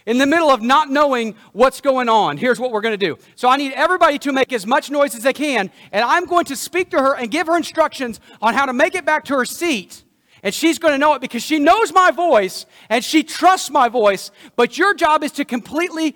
in 0.05 0.19
the 0.19 0.27
middle 0.27 0.51
of 0.51 0.61
not 0.61 0.91
knowing 0.91 1.33
what's 1.53 1.81
going 1.81 2.07
on. 2.07 2.37
Here's 2.37 2.59
what 2.59 2.71
we're 2.71 2.81
going 2.81 2.99
to 2.99 3.03
do. 3.03 3.17
So 3.35 3.49
I 3.49 3.57
need 3.57 3.73
everybody 3.73 4.19
to 4.19 4.31
make 4.31 4.53
as 4.53 4.67
much 4.67 4.91
noise 4.91 5.15
as 5.15 5.23
they 5.23 5.33
can, 5.33 5.71
and 5.91 6.05
I'm 6.05 6.27
going 6.27 6.45
to 6.45 6.55
speak 6.55 6.91
to 6.91 6.99
her 6.99 7.15
and 7.15 7.31
give 7.31 7.47
her 7.47 7.57
instructions 7.57 8.19
on 8.43 8.53
how 8.53 8.67
to 8.67 8.73
make 8.73 8.93
it 8.93 9.05
back 9.05 9.25
to 9.25 9.33
her 9.33 9.45
seat. 9.45 10.03
And 10.43 10.53
she's 10.53 10.79
going 10.79 10.93
to 10.93 10.97
know 10.97 11.13
it 11.13 11.21
because 11.21 11.43
she 11.43 11.59
knows 11.59 11.91
my 11.93 12.11
voice 12.11 12.65
and 12.89 13.03
she 13.03 13.23
trusts 13.23 13.69
my 13.69 13.89
voice, 13.89 14.31
but 14.55 14.77
your 14.77 14.93
job 14.93 15.23
is 15.23 15.31
to 15.33 15.45
completely 15.45 16.15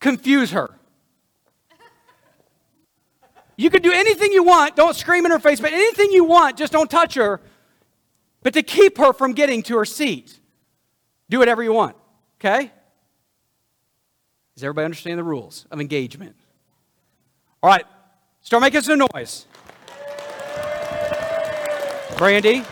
confuse 0.00 0.50
her. 0.50 0.70
You 3.56 3.70
can 3.70 3.82
do 3.82 3.92
anything 3.92 4.32
you 4.32 4.42
want. 4.42 4.74
Don't 4.74 4.96
scream 4.96 5.24
in 5.24 5.30
her 5.30 5.38
face, 5.38 5.60
but 5.60 5.72
anything 5.72 6.10
you 6.10 6.24
want, 6.24 6.56
just 6.56 6.72
don't 6.72 6.90
touch 6.90 7.14
her. 7.14 7.40
But 8.42 8.54
to 8.54 8.62
keep 8.62 8.98
her 8.98 9.12
from 9.12 9.32
getting 9.32 9.62
to 9.64 9.78
her 9.78 9.84
seat, 9.84 10.38
do 11.30 11.38
whatever 11.38 11.62
you 11.62 11.72
want. 11.72 11.96
Okay? 12.40 12.72
Does 14.54 14.64
everybody 14.64 14.84
understand 14.84 15.18
the 15.18 15.24
rules 15.24 15.66
of 15.70 15.80
engagement? 15.80 16.36
All 17.62 17.70
right, 17.70 17.84
start 18.42 18.60
making 18.60 18.82
some 18.82 19.06
noise. 19.14 19.46
Brandy, 22.18 22.62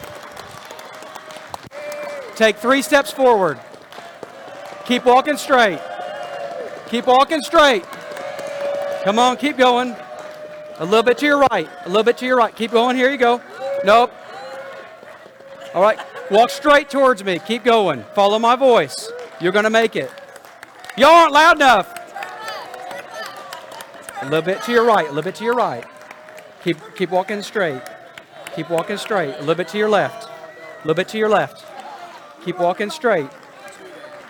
take 2.42 2.56
three 2.56 2.82
steps 2.82 3.12
forward. 3.12 3.58
Keep 4.84 5.04
walking 5.04 5.36
straight. 5.36 5.80
Keep 6.88 7.06
walking 7.06 7.40
straight. 7.40 7.84
Come 9.04 9.18
on, 9.18 9.36
keep 9.36 9.56
going. 9.56 9.94
A 10.78 10.84
little 10.84 11.04
bit 11.04 11.18
to 11.18 11.26
your 11.26 11.38
right. 11.38 11.68
A 11.84 11.88
little 11.88 12.02
bit 12.02 12.18
to 12.18 12.26
your 12.26 12.36
right. 12.36 12.54
Keep 12.54 12.72
going. 12.72 12.96
Here 12.96 13.10
you 13.10 13.16
go. 13.16 13.40
Nope. 13.84 14.12
All 15.74 15.82
right. 15.82 16.00
Walk 16.30 16.50
straight 16.50 16.90
towards 16.90 17.22
me. 17.22 17.38
Keep 17.38 17.62
going. 17.62 18.04
Follow 18.14 18.40
my 18.40 18.56
voice. 18.56 19.10
You're 19.40 19.52
going 19.52 19.64
to 19.64 19.70
make 19.70 19.94
it. 19.94 20.10
Y'all 20.96 21.10
aren't 21.10 21.32
loud 21.32 21.56
enough. 21.56 21.94
A 24.22 24.24
little 24.24 24.42
bit 24.42 24.62
to 24.62 24.72
your 24.72 24.84
right. 24.84 25.04
A 25.06 25.08
little 25.08 25.22
bit 25.22 25.36
to 25.36 25.44
your 25.44 25.54
right. 25.54 25.84
Keep, 26.64 26.78
keep 26.96 27.10
walking 27.10 27.42
straight. 27.42 27.82
Keep 28.56 28.70
walking 28.70 28.96
straight. 28.96 29.34
A 29.36 29.40
little 29.40 29.54
bit 29.54 29.68
to 29.68 29.78
your 29.78 29.88
left. 29.88 30.24
A 30.24 30.86
little 30.88 30.94
bit 30.94 31.08
to 31.08 31.18
your 31.18 31.28
left. 31.28 31.71
Keep 32.44 32.58
walking 32.58 32.90
straight. 32.90 33.30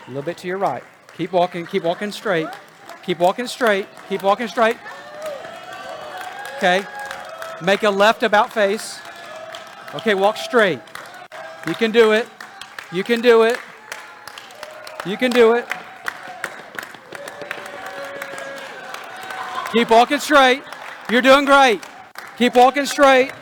A 0.06 0.08
little 0.08 0.22
bit 0.22 0.36
to 0.38 0.46
your 0.46 0.58
right. 0.58 0.84
Keep 1.16 1.32
walking. 1.32 1.64
Keep 1.66 1.84
walking 1.84 2.12
straight. 2.12 2.48
Keep 3.04 3.18
walking 3.18 3.46
straight. 3.46 3.86
Keep 4.08 4.22
walking 4.22 4.48
straight. 4.48 4.76
Okay. 6.56 6.84
Make 7.62 7.82
a 7.82 7.90
left 7.90 8.22
about 8.22 8.52
face. 8.52 9.00
Okay, 9.94 10.14
walk 10.14 10.36
straight. 10.36 10.80
You 11.66 11.74
can 11.74 11.90
do 11.90 12.12
it. 12.12 12.28
You 12.92 13.04
can 13.04 13.20
do 13.20 13.42
it. 13.42 13.58
You 15.06 15.16
can 15.16 15.30
do 15.30 15.54
it. 15.54 15.66
Keep 19.72 19.90
walking 19.90 20.18
straight. 20.18 20.62
You're 21.10 21.22
doing 21.22 21.44
great. 21.44 21.82
Keep 22.36 22.56
walking 22.56 22.84
straight. 22.84 23.32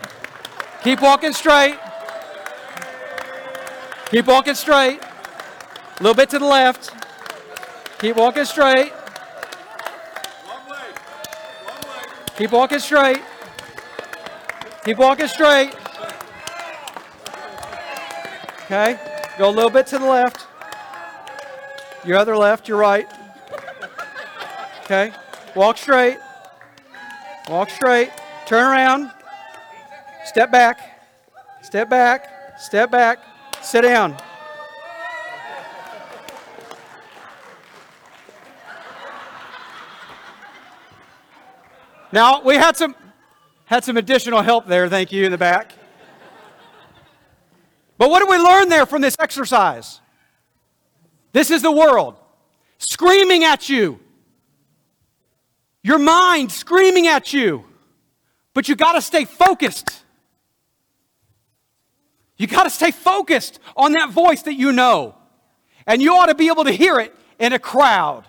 Keep 0.85 1.02
walking 1.02 1.33
straight. 1.33 1.76
Keep 4.10 4.26
walking 4.26 4.54
straight. 4.54 5.00
A 5.00 6.02
little 6.02 6.16
bit 6.16 6.28
to 6.30 6.40
the 6.40 6.44
left. 6.44 6.90
Keep 8.00 8.16
walking 8.16 8.44
straight. 8.44 8.92
Keep 12.36 12.50
walking 12.50 12.80
straight. 12.80 13.22
Keep 14.84 14.98
walking 14.98 15.28
straight. 15.28 15.76
Okay. 18.64 18.98
Go 19.38 19.48
a 19.48 19.52
little 19.52 19.70
bit 19.70 19.86
to 19.88 19.98
the 19.98 20.06
left. 20.06 20.46
Your 22.04 22.16
other 22.16 22.36
left, 22.36 22.66
your 22.66 22.78
right. 22.78 23.08
Okay. 24.84 25.12
Walk 25.54 25.78
straight. 25.78 26.18
Walk 27.48 27.70
straight. 27.70 28.10
Turn 28.46 28.64
around. 28.64 29.12
Step 30.24 30.50
back. 30.50 30.80
Step 31.62 31.88
back. 31.88 32.58
Step 32.58 32.90
back. 32.90 33.18
Sit 33.62 33.82
down. 33.82 34.16
Now, 42.12 42.42
we 42.42 42.56
had 42.56 42.76
some, 42.76 42.96
had 43.66 43.84
some 43.84 43.96
additional 43.96 44.42
help 44.42 44.66
there, 44.66 44.88
thank 44.88 45.12
you, 45.12 45.24
in 45.24 45.30
the 45.30 45.38
back. 45.38 45.72
But 47.98 48.10
what 48.10 48.20
did 48.20 48.28
we 48.28 48.38
learn 48.38 48.68
there 48.68 48.86
from 48.86 49.02
this 49.02 49.14
exercise? 49.20 50.00
This 51.32 51.50
is 51.50 51.62
the 51.62 51.70
world 51.70 52.16
screaming 52.78 53.44
at 53.44 53.68
you. 53.68 54.00
Your 55.82 55.98
mind 55.98 56.50
screaming 56.50 57.06
at 57.06 57.32
you. 57.32 57.64
But 58.54 58.68
you 58.68 58.74
got 58.74 58.94
to 58.94 59.02
stay 59.02 59.24
focused. 59.24 59.99
You 62.40 62.46
got 62.46 62.62
to 62.62 62.70
stay 62.70 62.90
focused 62.90 63.61
on 63.76 63.92
that 63.92 64.09
voice 64.12 64.40
that 64.44 64.55
you 64.55 64.72
know. 64.72 65.14
And 65.87 66.00
you 66.00 66.14
ought 66.14 66.26
to 66.26 66.35
be 66.35 66.48
able 66.48 66.64
to 66.64 66.72
hear 66.72 66.98
it 66.98 67.14
in 67.38 67.53
a 67.53 67.59
crowd. 67.59 68.24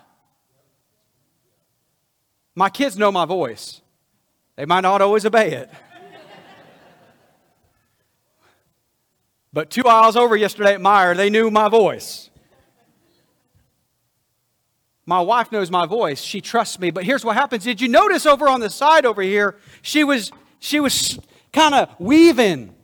My 2.53 2.69
kids 2.69 2.97
know 2.97 3.09
my 3.09 3.23
voice. 3.23 3.81
They 4.57 4.65
might 4.65 4.81
not 4.81 5.01
always 5.01 5.25
obey 5.25 5.53
it. 5.53 5.69
but 9.53 9.69
two 9.69 9.87
aisles 9.87 10.17
over 10.17 10.35
yesterday 10.35 10.73
at 10.73 10.81
Meijer, 10.81 11.15
they 11.15 11.29
knew 11.29 11.49
my 11.49 11.69
voice. 11.69 12.29
My 15.05 15.21
wife 15.21 15.53
knows 15.53 15.71
my 15.71 15.85
voice. 15.85 16.19
She 16.19 16.41
trusts 16.41 16.79
me. 16.79 16.91
But 16.91 17.05
here's 17.05 17.23
what 17.23 17.37
happens. 17.37 17.63
Did 17.63 17.79
you 17.79 17.87
notice 17.87 18.25
over 18.25 18.49
on 18.49 18.59
the 18.59 18.69
side 18.69 19.05
over 19.05 19.21
here, 19.21 19.55
she 19.81 20.03
was 20.03 20.33
she 20.59 20.81
was 20.81 21.17
kind 21.53 21.73
of 21.73 21.97
weaving. 21.97 22.75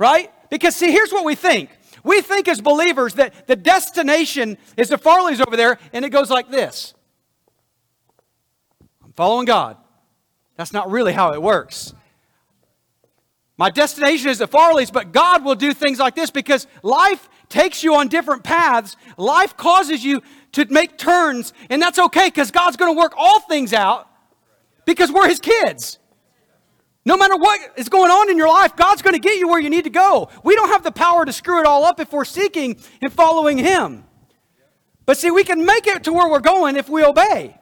Right? 0.00 0.32
Because 0.48 0.74
see, 0.74 0.90
here's 0.90 1.12
what 1.12 1.26
we 1.26 1.34
think. 1.34 1.68
We 2.02 2.22
think 2.22 2.48
as 2.48 2.60
believers 2.62 3.14
that 3.14 3.46
the 3.46 3.54
destination 3.54 4.56
is 4.78 4.88
the 4.88 4.96
Farley's 4.96 5.42
over 5.42 5.58
there, 5.58 5.78
and 5.92 6.06
it 6.06 6.08
goes 6.08 6.30
like 6.30 6.50
this. 6.50 6.94
I'm 9.04 9.12
following 9.12 9.44
God. 9.44 9.76
That's 10.56 10.72
not 10.72 10.90
really 10.90 11.12
how 11.12 11.32
it 11.34 11.42
works. 11.42 11.92
My 13.58 13.68
destination 13.68 14.30
is 14.30 14.38
the 14.38 14.46
Farley's, 14.46 14.90
but 14.90 15.12
God 15.12 15.44
will 15.44 15.54
do 15.54 15.74
things 15.74 15.98
like 15.98 16.14
this 16.14 16.30
because 16.30 16.66
life 16.82 17.28
takes 17.50 17.84
you 17.84 17.94
on 17.96 18.08
different 18.08 18.42
paths. 18.42 18.96
Life 19.18 19.54
causes 19.58 20.02
you 20.02 20.22
to 20.52 20.64
make 20.70 20.96
turns, 20.96 21.52
and 21.68 21.82
that's 21.82 21.98
okay 21.98 22.28
because 22.28 22.50
God's 22.50 22.78
going 22.78 22.94
to 22.94 22.98
work 22.98 23.12
all 23.18 23.40
things 23.40 23.74
out 23.74 24.08
because 24.86 25.12
we're 25.12 25.28
His 25.28 25.40
kids. 25.40 25.99
No 27.04 27.16
matter 27.16 27.36
what 27.36 27.60
is 27.76 27.88
going 27.88 28.10
on 28.10 28.30
in 28.30 28.36
your 28.36 28.48
life, 28.48 28.76
God's 28.76 29.00
going 29.00 29.14
to 29.14 29.20
get 29.20 29.38
you 29.38 29.48
where 29.48 29.60
you 29.60 29.70
need 29.70 29.84
to 29.84 29.90
go. 29.90 30.28
We 30.44 30.54
don't 30.54 30.68
have 30.68 30.82
the 30.82 30.92
power 30.92 31.24
to 31.24 31.32
screw 31.32 31.60
it 31.60 31.66
all 31.66 31.84
up 31.84 31.98
if 31.98 32.12
we're 32.12 32.26
seeking 32.26 32.76
and 33.00 33.12
following 33.12 33.56
Him. 33.56 34.04
But 35.06 35.16
see, 35.16 35.30
we 35.30 35.44
can 35.44 35.64
make 35.64 35.86
it 35.86 36.04
to 36.04 36.12
where 36.12 36.30
we're 36.30 36.40
going 36.40 36.76
if 36.76 36.88
we 36.88 37.02
obey. 37.02 37.56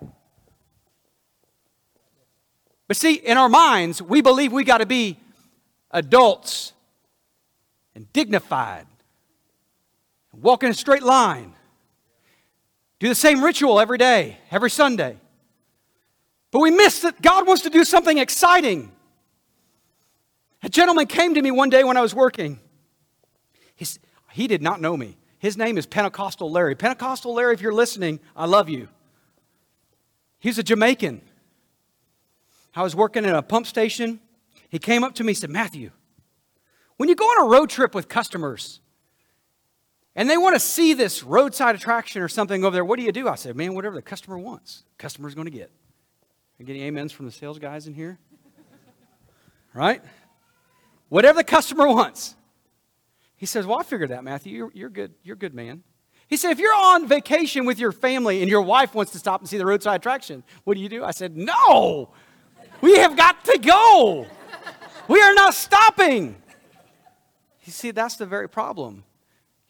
But 2.88 2.96
see, 2.96 3.14
in 3.14 3.36
our 3.36 3.48
minds, 3.48 4.02
we 4.02 4.22
believe 4.22 4.52
we 4.52 4.64
got 4.64 4.78
to 4.78 4.86
be 4.86 5.18
adults 5.90 6.72
and 7.94 8.12
dignified, 8.12 8.86
and 10.32 10.42
walk 10.42 10.62
in 10.62 10.70
a 10.70 10.74
straight 10.74 11.02
line, 11.02 11.54
do 12.98 13.08
the 13.08 13.14
same 13.14 13.42
ritual 13.42 13.80
every 13.80 13.98
day, 13.98 14.38
every 14.50 14.70
Sunday. 14.70 15.16
But 16.50 16.60
we 16.60 16.70
miss 16.70 17.00
that 17.00 17.20
God 17.20 17.46
wants 17.46 17.62
to 17.62 17.70
do 17.70 17.84
something 17.84 18.18
exciting. 18.18 18.92
A 20.62 20.68
gentleman 20.68 21.06
came 21.06 21.34
to 21.34 21.42
me 21.42 21.50
one 21.50 21.70
day 21.70 21.84
when 21.84 21.96
I 21.96 22.00
was 22.00 22.14
working. 22.14 22.60
He's, 23.76 23.98
he 24.32 24.46
did 24.46 24.62
not 24.62 24.80
know 24.80 24.96
me. 24.96 25.16
His 25.38 25.56
name 25.56 25.78
is 25.78 25.86
Pentecostal 25.86 26.50
Larry. 26.50 26.74
Pentecostal 26.74 27.34
Larry, 27.34 27.54
if 27.54 27.60
you're 27.60 27.72
listening, 27.72 28.18
I 28.34 28.46
love 28.46 28.68
you. 28.68 28.88
He's 30.40 30.58
a 30.58 30.62
Jamaican. 30.62 31.22
I 32.74 32.82
was 32.82 32.94
working 32.94 33.24
at 33.24 33.34
a 33.34 33.42
pump 33.42 33.66
station. 33.66 34.20
He 34.68 34.78
came 34.78 35.04
up 35.04 35.14
to 35.16 35.24
me 35.24 35.30
and 35.30 35.38
said, 35.38 35.50
Matthew, 35.50 35.90
when 36.96 37.08
you 37.08 37.14
go 37.14 37.24
on 37.24 37.46
a 37.46 37.50
road 37.50 37.70
trip 37.70 37.94
with 37.94 38.08
customers 38.08 38.80
and 40.14 40.28
they 40.28 40.36
want 40.36 40.56
to 40.56 40.60
see 40.60 40.94
this 40.94 41.22
roadside 41.22 41.76
attraction 41.76 42.20
or 42.20 42.28
something 42.28 42.64
over 42.64 42.74
there, 42.74 42.84
what 42.84 42.98
do 42.98 43.04
you 43.04 43.12
do? 43.12 43.28
I 43.28 43.36
said, 43.36 43.56
man, 43.56 43.74
whatever 43.74 43.94
the 43.94 44.02
customer 44.02 44.38
wants, 44.38 44.82
the 44.96 45.02
customer's 45.02 45.34
going 45.34 45.46
to 45.46 45.52
get. 45.52 45.70
Are 45.70 46.62
you 46.62 46.66
getting 46.66 46.82
amens 46.82 47.12
from 47.12 47.26
the 47.26 47.32
sales 47.32 47.60
guys 47.60 47.86
in 47.86 47.94
here? 47.94 48.18
right? 49.72 50.02
Whatever 51.08 51.38
the 51.38 51.44
customer 51.44 51.86
wants. 51.88 52.34
He 53.36 53.46
says, 53.46 53.66
Well, 53.66 53.78
I 53.78 53.82
figured 53.82 54.10
that, 54.10 54.24
Matthew. 54.24 54.54
You're, 54.54 54.70
you're 54.74 54.90
good. 54.90 55.14
You're 55.22 55.36
a 55.36 55.38
good, 55.38 55.54
man. 55.54 55.82
He 56.26 56.36
said, 56.36 56.50
If 56.50 56.58
you're 56.58 56.74
on 56.74 57.08
vacation 57.08 57.64
with 57.64 57.78
your 57.78 57.92
family 57.92 58.42
and 58.42 58.50
your 58.50 58.62
wife 58.62 58.94
wants 58.94 59.12
to 59.12 59.18
stop 59.18 59.40
and 59.40 59.48
see 59.48 59.58
the 59.58 59.66
roadside 59.66 60.00
attraction, 60.00 60.42
what 60.64 60.74
do 60.74 60.80
you 60.80 60.88
do? 60.88 61.04
I 61.04 61.12
said, 61.12 61.36
No, 61.36 62.10
we 62.80 62.96
have 62.98 63.16
got 63.16 63.44
to 63.46 63.58
go. 63.58 64.26
We 65.08 65.20
are 65.22 65.34
not 65.34 65.54
stopping. 65.54 66.36
You 67.64 67.72
see, 67.72 67.90
that's 67.90 68.16
the 68.16 68.26
very 68.26 68.48
problem. 68.48 69.04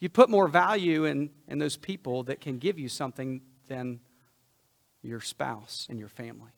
You 0.00 0.08
put 0.08 0.28
more 0.30 0.48
value 0.48 1.04
in, 1.04 1.30
in 1.46 1.58
those 1.58 1.76
people 1.76 2.24
that 2.24 2.40
can 2.40 2.58
give 2.58 2.78
you 2.78 2.88
something 2.88 3.40
than 3.66 4.00
your 5.02 5.20
spouse 5.20 5.86
and 5.90 5.98
your 5.98 6.08
family. 6.08 6.50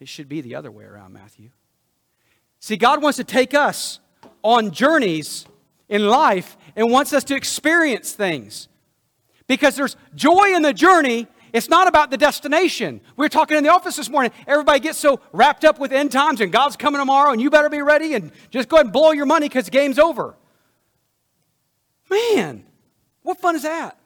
It 0.00 0.08
should 0.08 0.28
be 0.28 0.40
the 0.40 0.54
other 0.54 0.70
way 0.70 0.84
around, 0.84 1.12
Matthew. 1.12 1.50
See, 2.60 2.76
God 2.76 3.02
wants 3.02 3.16
to 3.18 3.24
take 3.24 3.54
us 3.54 4.00
on 4.42 4.70
journeys 4.70 5.46
in 5.88 6.06
life 6.06 6.56
and 6.76 6.90
wants 6.90 7.12
us 7.12 7.24
to 7.24 7.36
experience 7.36 8.12
things. 8.12 8.68
Because 9.46 9.76
there's 9.76 9.96
joy 10.14 10.54
in 10.54 10.62
the 10.62 10.72
journey. 10.72 11.26
It's 11.52 11.68
not 11.68 11.88
about 11.88 12.10
the 12.10 12.18
destination. 12.18 13.00
We 13.16 13.24
were 13.24 13.30
talking 13.30 13.56
in 13.56 13.64
the 13.64 13.72
office 13.72 13.96
this 13.96 14.10
morning. 14.10 14.32
Everybody 14.46 14.80
gets 14.80 14.98
so 14.98 15.20
wrapped 15.32 15.64
up 15.64 15.78
with 15.78 15.92
end 15.92 16.12
times 16.12 16.40
and 16.40 16.52
God's 16.52 16.76
coming 16.76 17.00
tomorrow 17.00 17.32
and 17.32 17.40
you 17.40 17.48
better 17.48 17.70
be 17.70 17.80
ready 17.80 18.14
and 18.14 18.32
just 18.50 18.68
go 18.68 18.76
ahead 18.76 18.86
and 18.86 18.92
blow 18.92 19.12
your 19.12 19.26
money 19.26 19.48
because 19.48 19.64
the 19.64 19.70
game's 19.70 19.98
over. 19.98 20.36
Man, 22.10 22.64
what 23.22 23.40
fun 23.40 23.56
is 23.56 23.62
that? 23.62 23.98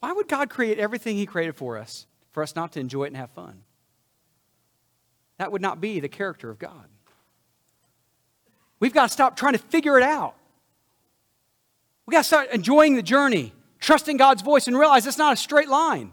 Why 0.00 0.12
would 0.12 0.28
God 0.28 0.50
create 0.50 0.78
everything 0.78 1.16
He 1.16 1.26
created 1.26 1.56
for 1.56 1.78
us, 1.78 2.06
for 2.30 2.42
us 2.42 2.54
not 2.54 2.72
to 2.72 2.80
enjoy 2.80 3.04
it 3.04 3.06
and 3.08 3.16
have 3.16 3.30
fun? 3.30 3.62
That 5.38 5.52
would 5.52 5.62
not 5.62 5.80
be 5.80 6.00
the 6.00 6.08
character 6.08 6.50
of 6.50 6.58
God. 6.58 6.88
We've 8.80 8.92
got 8.92 9.06
to 9.06 9.12
stop 9.12 9.36
trying 9.36 9.54
to 9.54 9.58
figure 9.58 9.96
it 9.96 10.02
out. 10.02 10.34
We've 12.06 12.12
got 12.12 12.20
to 12.20 12.24
start 12.24 12.50
enjoying 12.52 12.94
the 12.94 13.02
journey, 13.02 13.52
trusting 13.80 14.16
God's 14.16 14.42
voice, 14.42 14.66
and 14.66 14.78
realize 14.78 15.06
it's 15.06 15.18
not 15.18 15.32
a 15.32 15.36
straight 15.36 15.68
line. 15.68 16.12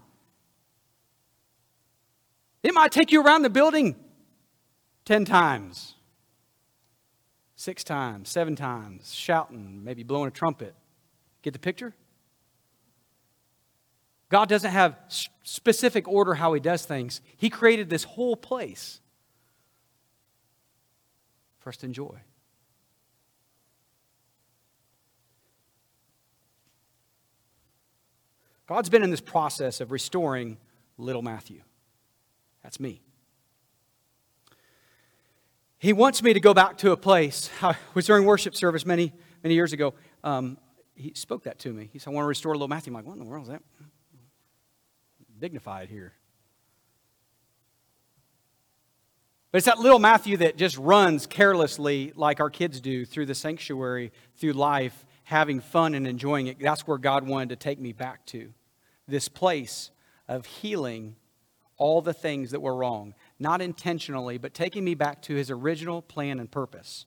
It 2.63 2.73
might 2.73 2.91
take 2.91 3.11
you 3.11 3.21
around 3.21 3.41
the 3.41 3.49
building 3.49 3.95
10 5.05 5.25
times, 5.25 5.95
six 7.55 7.83
times, 7.83 8.29
seven 8.29 8.55
times, 8.55 9.13
shouting, 9.13 9.83
maybe 9.83 10.03
blowing 10.03 10.29
a 10.29 10.31
trumpet. 10.31 10.73
Get 11.41 11.51
the 11.51 11.59
picture? 11.59 11.93
God 14.29 14.47
doesn't 14.47 14.71
have 14.71 14.95
specific 15.43 16.07
order 16.07 16.33
how 16.33 16.53
He 16.53 16.59
does 16.61 16.85
things. 16.85 17.21
He 17.37 17.49
created 17.49 17.89
this 17.89 18.05
whole 18.05 18.37
place 18.37 19.01
to 21.71 21.85
enjoy. 21.85 22.19
God's 28.67 28.89
been 28.89 29.03
in 29.03 29.11
this 29.11 29.21
process 29.21 29.81
of 29.81 29.91
restoring 29.91 30.57
little 30.97 31.21
Matthew. 31.21 31.61
That's 32.63 32.79
me. 32.79 33.01
He 35.77 35.91
wants 35.91 36.23
me 36.23 36.33
to 36.33 36.39
go 36.39 36.53
back 36.53 36.77
to 36.77 36.91
a 36.91 36.97
place. 36.97 37.49
I 37.61 37.75
was 37.93 38.05
during 38.05 38.25
worship 38.25 38.55
service 38.55 38.85
many, 38.85 39.11
many 39.43 39.55
years 39.55 39.73
ago. 39.73 39.93
Um, 40.23 40.57
he 40.95 41.11
spoke 41.13 41.43
that 41.43 41.59
to 41.59 41.73
me. 41.73 41.89
He 41.91 41.99
said, 41.99 42.11
I 42.11 42.13
want 42.13 42.23
to 42.23 42.29
restore 42.29 42.53
little 42.53 42.69
Matthew. 42.69 42.91
I'm 42.91 42.95
like, 42.95 43.05
what 43.05 43.13
in 43.13 43.19
the 43.19 43.25
world 43.25 43.43
is 43.43 43.49
that? 43.49 43.61
Dignified 45.37 45.89
here. 45.89 46.13
But 49.53 49.57
it's 49.57 49.67
that 49.67 49.77
little 49.77 49.99
Matthew 49.99 50.37
that 50.37 50.57
just 50.57 50.79
runs 50.79 51.27
carelessly 51.27 52.11
like 52.15 52.39
our 52.39 52.49
kids 52.49 52.81
do 52.81 53.05
through 53.05 53.27
the 53.27 53.35
sanctuary, 53.35 54.11
through 54.35 54.53
life, 54.53 55.05
having 55.25 55.59
fun 55.59 55.93
and 55.93 56.07
enjoying 56.07 56.47
it. 56.47 56.59
That's 56.59 56.87
where 56.87 56.97
God 56.97 57.27
wanted 57.27 57.49
to 57.49 57.55
take 57.55 57.79
me 57.79 57.91
back 57.91 58.25
to. 58.27 58.51
This 59.07 59.29
place 59.29 59.91
of 60.27 60.47
healing 60.47 61.17
all 61.77 62.01
the 62.01 62.15
things 62.15 62.49
that 62.49 62.63
were 62.63 62.75
wrong, 62.75 63.13
not 63.37 63.61
intentionally, 63.61 64.39
but 64.39 64.55
taking 64.55 64.83
me 64.83 64.95
back 64.95 65.21
to 65.21 65.35
his 65.35 65.51
original 65.51 66.01
plan 66.01 66.39
and 66.39 66.49
purpose. 66.49 67.05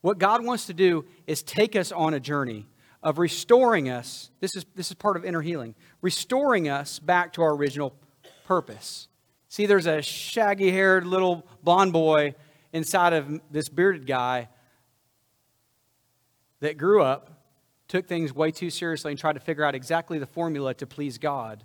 What 0.00 0.18
God 0.18 0.42
wants 0.42 0.64
to 0.68 0.72
do 0.72 1.04
is 1.26 1.42
take 1.42 1.76
us 1.76 1.92
on 1.92 2.14
a 2.14 2.20
journey 2.20 2.66
of 3.02 3.18
restoring 3.18 3.90
us. 3.90 4.30
This 4.40 4.56
is, 4.56 4.64
this 4.74 4.88
is 4.88 4.94
part 4.94 5.18
of 5.18 5.24
inner 5.26 5.42
healing, 5.42 5.74
restoring 6.00 6.70
us 6.70 6.98
back 6.98 7.34
to 7.34 7.42
our 7.42 7.54
original 7.54 7.94
purpose. 8.46 9.08
See, 9.52 9.66
there's 9.66 9.84
a 9.84 10.00
shaggy 10.00 10.70
haired 10.70 11.06
little 11.06 11.46
blond 11.62 11.92
boy 11.92 12.36
inside 12.72 13.12
of 13.12 13.38
this 13.50 13.68
bearded 13.68 14.06
guy 14.06 14.48
that 16.60 16.78
grew 16.78 17.02
up, 17.02 17.44
took 17.86 18.08
things 18.08 18.34
way 18.34 18.50
too 18.50 18.70
seriously, 18.70 19.12
and 19.12 19.20
tried 19.20 19.34
to 19.34 19.40
figure 19.40 19.62
out 19.62 19.74
exactly 19.74 20.18
the 20.18 20.24
formula 20.24 20.72
to 20.72 20.86
please 20.86 21.18
God 21.18 21.64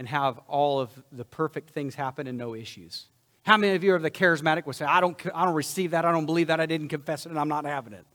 and 0.00 0.08
have 0.08 0.38
all 0.48 0.80
of 0.80 0.90
the 1.12 1.24
perfect 1.24 1.70
things 1.70 1.94
happen 1.94 2.26
and 2.26 2.36
no 2.36 2.56
issues. 2.56 3.06
How 3.44 3.56
many 3.56 3.76
of 3.76 3.84
you 3.84 3.94
are 3.94 4.00
the 4.00 4.10
charismatic 4.10 4.66
would 4.66 4.74
say, 4.74 4.84
I 4.84 5.00
don't, 5.00 5.16
I 5.32 5.44
don't 5.44 5.54
receive 5.54 5.92
that, 5.92 6.04
I 6.04 6.10
don't 6.10 6.26
believe 6.26 6.48
that, 6.48 6.58
I 6.58 6.66
didn't 6.66 6.88
confess 6.88 7.24
it, 7.24 7.28
and 7.28 7.38
I'm 7.38 7.46
not 7.46 7.66
having 7.66 7.92
it? 7.92 8.06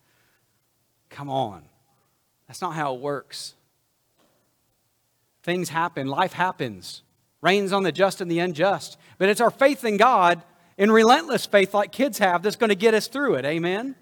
Come 1.10 1.30
on. 1.30 1.64
That's 2.50 2.62
not 2.62 2.74
how 2.74 2.94
it 2.94 3.00
works. 3.00 3.54
Things 5.44 5.70
happen, 5.70 6.08
life 6.08 6.34
happens. 6.34 7.04
Rains 7.42 7.72
on 7.72 7.84
the 7.84 7.92
just 7.92 8.22
and 8.22 8.30
the 8.30 8.40
unjust. 8.40 8.98
But 9.18 9.30
it's 9.30 9.42
our 9.42 9.52
faith 9.52 9.84
in 9.84 9.98
God, 9.98 10.42
in 10.78 10.92
relentless 10.92 11.46
faith 11.46 11.74
like 11.74 11.92
kids 11.92 12.18
have, 12.20 12.44
that's 12.44 12.56
going 12.56 12.70
to 12.70 12.76
get 12.76 12.94
us 12.94 13.08
through 13.08 13.36
it. 13.36 13.46
Amen? 13.46 13.96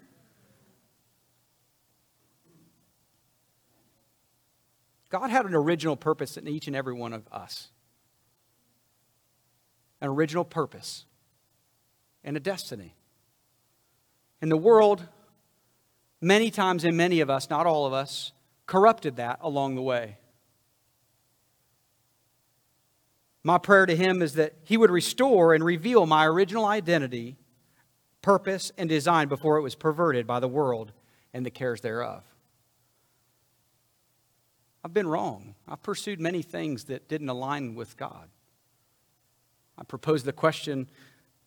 God 5.08 5.30
had 5.30 5.46
an 5.46 5.54
original 5.54 5.96
purpose 5.96 6.36
in 6.36 6.48
each 6.48 6.66
and 6.66 6.74
every 6.74 6.92
one 6.92 7.12
of 7.12 7.26
us. 7.30 7.68
An 10.00 10.08
original 10.08 10.44
purpose 10.44 11.06
and 12.24 12.36
a 12.36 12.40
destiny. 12.40 12.94
And 14.42 14.50
the 14.50 14.56
world, 14.56 15.06
many 16.20 16.50
times, 16.50 16.84
and 16.84 16.96
many 16.96 17.20
of 17.20 17.30
us, 17.30 17.48
not 17.48 17.66
all 17.66 17.86
of 17.86 17.92
us, 17.92 18.32
corrupted 18.66 19.16
that 19.16 19.38
along 19.40 19.76
the 19.76 19.82
way. 19.82 20.18
My 23.46 23.58
prayer 23.58 23.86
to 23.86 23.94
Him 23.94 24.22
is 24.22 24.32
that 24.32 24.54
He 24.64 24.76
would 24.76 24.90
restore 24.90 25.54
and 25.54 25.62
reveal 25.62 26.04
my 26.04 26.26
original 26.26 26.64
identity, 26.64 27.36
purpose, 28.20 28.72
and 28.76 28.88
design 28.88 29.28
before 29.28 29.56
it 29.56 29.62
was 29.62 29.76
perverted 29.76 30.26
by 30.26 30.40
the 30.40 30.48
world 30.48 30.90
and 31.32 31.46
the 31.46 31.50
cares 31.50 31.80
thereof. 31.80 32.24
I've 34.84 34.92
been 34.92 35.06
wrong. 35.06 35.54
I've 35.68 35.80
pursued 35.84 36.20
many 36.20 36.42
things 36.42 36.86
that 36.86 37.08
didn't 37.08 37.28
align 37.28 37.76
with 37.76 37.96
God. 37.96 38.28
I 39.78 39.84
proposed 39.84 40.24
the 40.24 40.32
question 40.32 40.90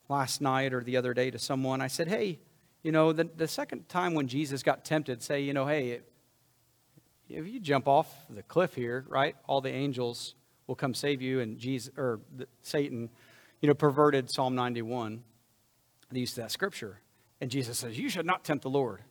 last 0.08 0.40
night 0.40 0.74
or 0.74 0.82
the 0.82 0.96
other 0.96 1.14
day 1.14 1.30
to 1.32 1.38
someone. 1.38 1.82
I 1.82 1.88
said, 1.88 2.08
hey, 2.08 2.40
you 2.82 2.94
know, 2.94 3.12
the, 3.12 3.26
the 3.26 3.48
second 3.48 3.90
time 3.90 4.14
when 4.14 4.30
Jesus 4.30 4.64
got 4.64 4.86
tempted, 4.86 5.22
say, 5.22 5.42
you 5.42 5.52
know, 5.52 5.68
hey, 5.68 6.00
if 7.28 7.46
you 7.46 7.60
jump 7.60 7.90
off 7.90 8.08
the 8.30 8.44
cliff 8.44 8.74
here, 8.74 9.04
right, 9.10 9.36
all 9.48 9.60
the 9.60 9.70
angels 9.70 10.36
will 10.70 10.76
come 10.76 10.94
save 10.94 11.20
you, 11.20 11.40
and 11.40 11.58
Jesus 11.58 11.92
or 11.98 12.22
Satan, 12.62 13.10
you 13.60 13.68
know, 13.68 13.74
perverted 13.74 14.30
Psalm 14.30 14.54
91, 14.54 15.24
the 16.12 16.20
use 16.20 16.38
of 16.38 16.44
that 16.44 16.52
scripture. 16.52 17.00
And 17.42 17.50
Jesus 17.50 17.80
says, 17.80 17.98
You 17.98 18.08
should 18.08 18.28
not 18.28 18.46
tempt 18.46 18.62
the 18.62 18.70
Lord. 18.70 19.02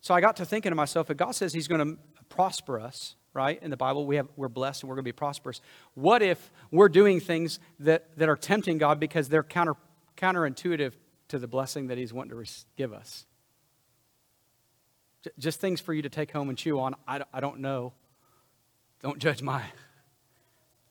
So 0.00 0.14
I 0.14 0.20
got 0.20 0.36
to 0.36 0.44
thinking 0.44 0.70
to 0.70 0.76
myself, 0.76 1.10
if 1.10 1.16
God 1.16 1.32
says 1.32 1.52
He's 1.52 1.66
going 1.66 1.84
to 1.84 1.98
prosper 2.28 2.78
us, 2.78 3.16
right? 3.32 3.60
In 3.60 3.70
the 3.70 3.76
Bible, 3.76 4.06
we 4.06 4.16
have, 4.16 4.28
we're 4.36 4.48
blessed 4.48 4.84
and 4.84 4.88
we're 4.88 4.94
going 4.94 5.04
to 5.04 5.08
be 5.08 5.12
prosperous. 5.12 5.60
What 5.94 6.22
if 6.22 6.52
we're 6.70 6.88
doing 6.88 7.18
things 7.18 7.58
that, 7.80 8.16
that 8.16 8.28
are 8.28 8.36
tempting 8.36 8.78
God 8.78 9.00
because 9.00 9.28
they're 9.28 9.42
counter, 9.42 9.74
counterintuitive 10.16 10.92
to 11.28 11.38
the 11.40 11.48
blessing 11.48 11.88
that 11.88 11.98
He's 11.98 12.12
wanting 12.12 12.38
to 12.38 12.50
give 12.76 12.92
us? 12.92 13.26
just 15.38 15.58
things 15.58 15.80
for 15.80 15.94
you 15.94 16.02
to 16.02 16.10
take 16.10 16.30
home 16.30 16.50
and 16.50 16.58
chew 16.58 16.78
on. 16.78 16.94
I, 17.08 17.22
I 17.32 17.40
don't 17.40 17.60
know. 17.60 17.94
Don't 19.02 19.18
judge 19.18 19.42
my 19.42 19.62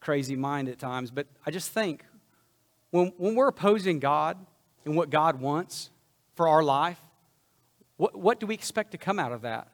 crazy 0.04 0.36
mind 0.36 0.68
at 0.68 0.78
times, 0.78 1.12
but 1.12 1.28
I 1.46 1.52
just 1.52 1.72
think 1.72 2.04
when, 2.92 3.14
when 3.18 3.36
we're 3.36 3.48
opposing 3.48 4.00
God 4.00 4.38
and 4.84 4.98
what 4.98 5.10
God 5.10 5.40
wants 5.40 5.90
for 6.36 6.50
our 6.50 6.62
life, 6.62 7.00
what, 7.96 8.14
what 8.16 8.40
do 8.40 8.46
we 8.46 8.54
expect 8.54 8.92
to 8.92 8.98
come 8.98 9.18
out 9.18 9.32
of 9.32 9.44
that? 9.44 9.70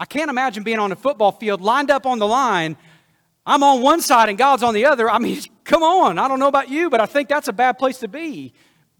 I 0.00 0.06
can't 0.06 0.28
imagine 0.28 0.64
being 0.64 0.80
on 0.80 0.90
a 0.90 0.96
football 0.96 1.30
field 1.30 1.60
lined 1.60 1.90
up 1.90 2.04
on 2.04 2.18
the 2.18 2.26
line. 2.26 2.76
I'm 3.46 3.62
on 3.62 3.80
one 3.80 4.00
side 4.00 4.28
and 4.28 4.36
God's 4.36 4.64
on 4.64 4.74
the 4.74 4.86
other. 4.86 5.08
I 5.08 5.18
mean, 5.18 5.40
come 5.64 5.84
on. 5.84 6.18
I 6.18 6.26
don't 6.26 6.40
know 6.40 6.48
about 6.48 6.68
you, 6.68 6.90
but 6.90 7.00
I 7.00 7.06
think 7.06 7.28
that's 7.28 7.48
a 7.48 7.52
bad 7.52 7.78
place 7.78 7.98
to 7.98 8.08
be. 8.08 8.52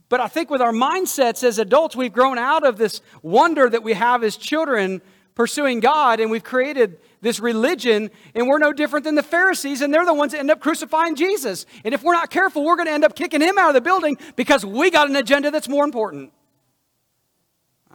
But 0.08 0.20
I 0.20 0.28
think 0.28 0.50
with 0.50 0.60
our 0.60 0.72
mindsets 0.72 1.42
as 1.42 1.58
adults, 1.58 1.96
we've 1.96 2.12
grown 2.12 2.38
out 2.38 2.64
of 2.64 2.76
this 2.76 3.00
wonder 3.22 3.68
that 3.68 3.82
we 3.82 3.94
have 3.94 4.22
as 4.22 4.36
children 4.36 5.02
pursuing 5.34 5.80
God, 5.80 6.20
and 6.20 6.30
we've 6.30 6.44
created 6.44 6.98
this 7.20 7.40
religion, 7.40 8.10
and 8.34 8.48
we're 8.48 8.58
no 8.58 8.72
different 8.72 9.04
than 9.04 9.14
the 9.14 9.22
Pharisees, 9.22 9.82
and 9.82 9.92
they're 9.92 10.06
the 10.06 10.14
ones 10.14 10.32
that 10.32 10.38
end 10.38 10.50
up 10.50 10.60
crucifying 10.60 11.16
Jesus. 11.16 11.66
And 11.84 11.92
if 11.92 12.02
we're 12.02 12.14
not 12.14 12.30
careful, 12.30 12.64
we're 12.64 12.76
going 12.76 12.86
to 12.86 12.92
end 12.92 13.04
up 13.04 13.14
kicking 13.14 13.40
him 13.40 13.58
out 13.58 13.68
of 13.68 13.74
the 13.74 13.80
building 13.80 14.16
because 14.36 14.64
we 14.64 14.90
got 14.90 15.08
an 15.08 15.16
agenda 15.16 15.50
that's 15.50 15.68
more 15.68 15.84
important. 15.84 16.32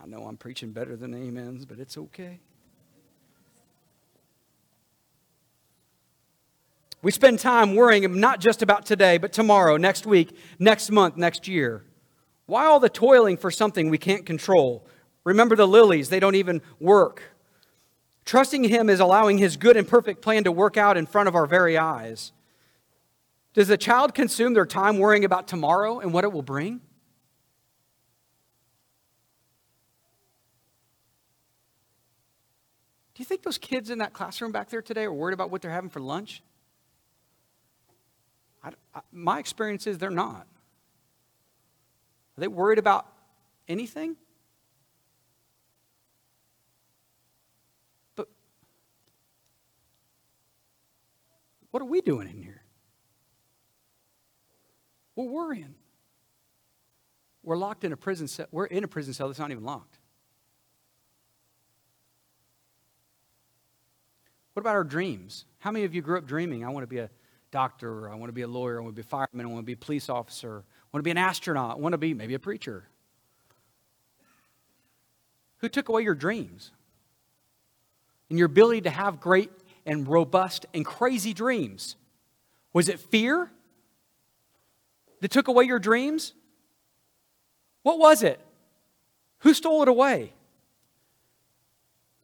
I 0.02 0.08
know 0.08 0.24
I'm 0.28 0.38
preaching 0.38 0.72
better 0.72 0.96
than 0.96 1.14
amens, 1.14 1.66
but 1.66 1.80
it's 1.80 1.98
okay. 1.98 2.40
We 7.02 7.12
spend 7.12 7.40
time 7.40 7.76
worrying 7.76 8.20
not 8.20 8.40
just 8.40 8.62
about 8.62 8.86
today, 8.86 9.18
but 9.18 9.32
tomorrow, 9.32 9.78
next 9.78 10.06
week, 10.08 10.36
next 10.58 10.92
month, 10.92 11.18
next 11.18 11.48
year. 11.48 11.84
Why 12.48 12.66
all 12.66 12.80
the 12.80 12.90
toiling 12.90 13.38
for 13.38 13.52
something 13.52 13.90
we 13.90 13.98
can't 13.98 14.26
control? 14.26 14.88
Remember 15.24 15.56
the 15.56 15.68
lilies, 15.68 16.10
they 16.10 16.20
don't 16.20 16.36
even 16.36 16.62
work. 16.80 17.35
Trusting 18.26 18.64
Him 18.64 18.90
is 18.90 19.00
allowing 19.00 19.38
His 19.38 19.56
good 19.56 19.78
and 19.78 19.88
perfect 19.88 20.22
plan 20.22 20.44
to 20.44 20.52
work 20.52 20.78
out 20.78 20.98
in 20.98 21.06
front 21.06 21.28
of 21.28 21.36
our 21.36 21.46
very 21.46 21.78
eyes. 21.78 22.32
Does 23.54 23.70
a 23.70 23.78
child 23.78 24.14
consume 24.14 24.54
their 24.54 24.66
time 24.66 24.98
worrying 24.98 25.24
about 25.24 25.48
tomorrow 25.48 26.00
and 26.00 26.12
what 26.12 26.24
it 26.24 26.34
will 26.34 26.42
bring? 26.42 26.82
Do 33.14 33.22
you 33.22 33.26
think 33.26 33.44
those 33.44 33.58
kids 33.58 33.90
in 33.90 34.00
that 34.00 34.12
classroom 34.12 34.52
back 34.52 34.70
there 34.70 34.82
today 34.82 35.06
are 35.06 35.14
worried 35.14 35.34
about 35.34 35.50
what 35.50 35.62
they're 35.62 35.72
having 35.72 35.90
for 35.90 36.02
lunch? 36.02 36.44
I, 38.62 38.72
I, 38.94 39.00
my 39.14 39.40
experience 39.40 39.88
is 39.88 39.98
they're 39.98 40.10
not. 40.10 40.48
Are 42.38 42.42
they 42.42 42.50
worried 42.50 42.80
about 42.80 43.08
anything? 43.70 44.18
What 51.76 51.82
are 51.82 51.88
we 51.88 52.00
doing 52.00 52.30
in 52.30 52.42
here? 52.42 52.62
We're 55.18 55.26
worrying. 55.26 55.76
We're 57.44 57.58
locked 57.58 57.84
in 57.84 57.92
a 57.92 57.98
prison 57.98 58.30
cell. 58.30 58.46
We're 58.50 58.68
in 58.68 58.86
a 58.86 58.88
prison 58.88 59.14
cell 59.14 59.28
that's 59.28 59.40
not 59.40 59.52
even 59.52 59.66
locked. 59.66 60.00
What 64.54 64.62
about 64.62 64.76
our 64.76 64.86
dreams? 64.86 65.44
How 65.60 65.70
many 65.70 65.84
of 65.84 65.94
you 65.94 66.02
grew 66.02 66.18
up 66.18 66.26
dreaming, 66.26 66.64
I 66.64 66.70
want 66.70 66.84
to 66.84 66.88
be 66.88 67.00
a 67.00 67.10
doctor, 67.52 68.10
I 68.10 68.16
want 68.16 68.30
to 68.30 68.34
be 68.34 68.44
a 68.44 68.48
lawyer, 68.48 68.80
I 68.80 68.82
want 68.82 68.96
to 68.96 69.02
be 69.02 69.06
a 69.06 69.10
fireman, 69.10 69.46
I 69.46 69.50
want 69.50 69.60
to 69.60 69.66
be 69.66 69.74
a 69.74 69.76
police 69.76 70.08
officer, 70.08 70.64
I 70.64 70.88
want 70.94 71.02
to 71.02 71.04
be 71.04 71.12
an 71.12 71.18
astronaut, 71.18 71.76
I 71.76 71.80
want 71.82 71.92
to 71.92 71.98
be 71.98 72.14
maybe 72.14 72.36
a 72.36 72.40
preacher? 72.40 72.86
Who 75.58 75.68
took 75.68 75.90
away 75.90 76.04
your 76.04 76.16
dreams? 76.16 76.72
And 78.30 78.40
your 78.40 78.46
ability 78.46 78.80
to 78.84 78.92
have 78.92 79.20
great 79.20 79.52
and 79.86 80.08
robust 80.08 80.66
and 80.74 80.86
crazy 80.86 81.34
dreams? 81.34 81.96
Was 82.74 82.90
it 82.90 83.00
fear 83.00 83.52
that 85.22 85.32
took 85.32 85.48
away 85.48 85.66
your 85.66 85.80
dreams? 85.80 86.34
What 87.84 88.00
was 88.00 88.24
it? 88.24 88.40
Who 89.40 89.54
stole 89.54 89.84
it 89.84 89.88
away? 89.88 90.34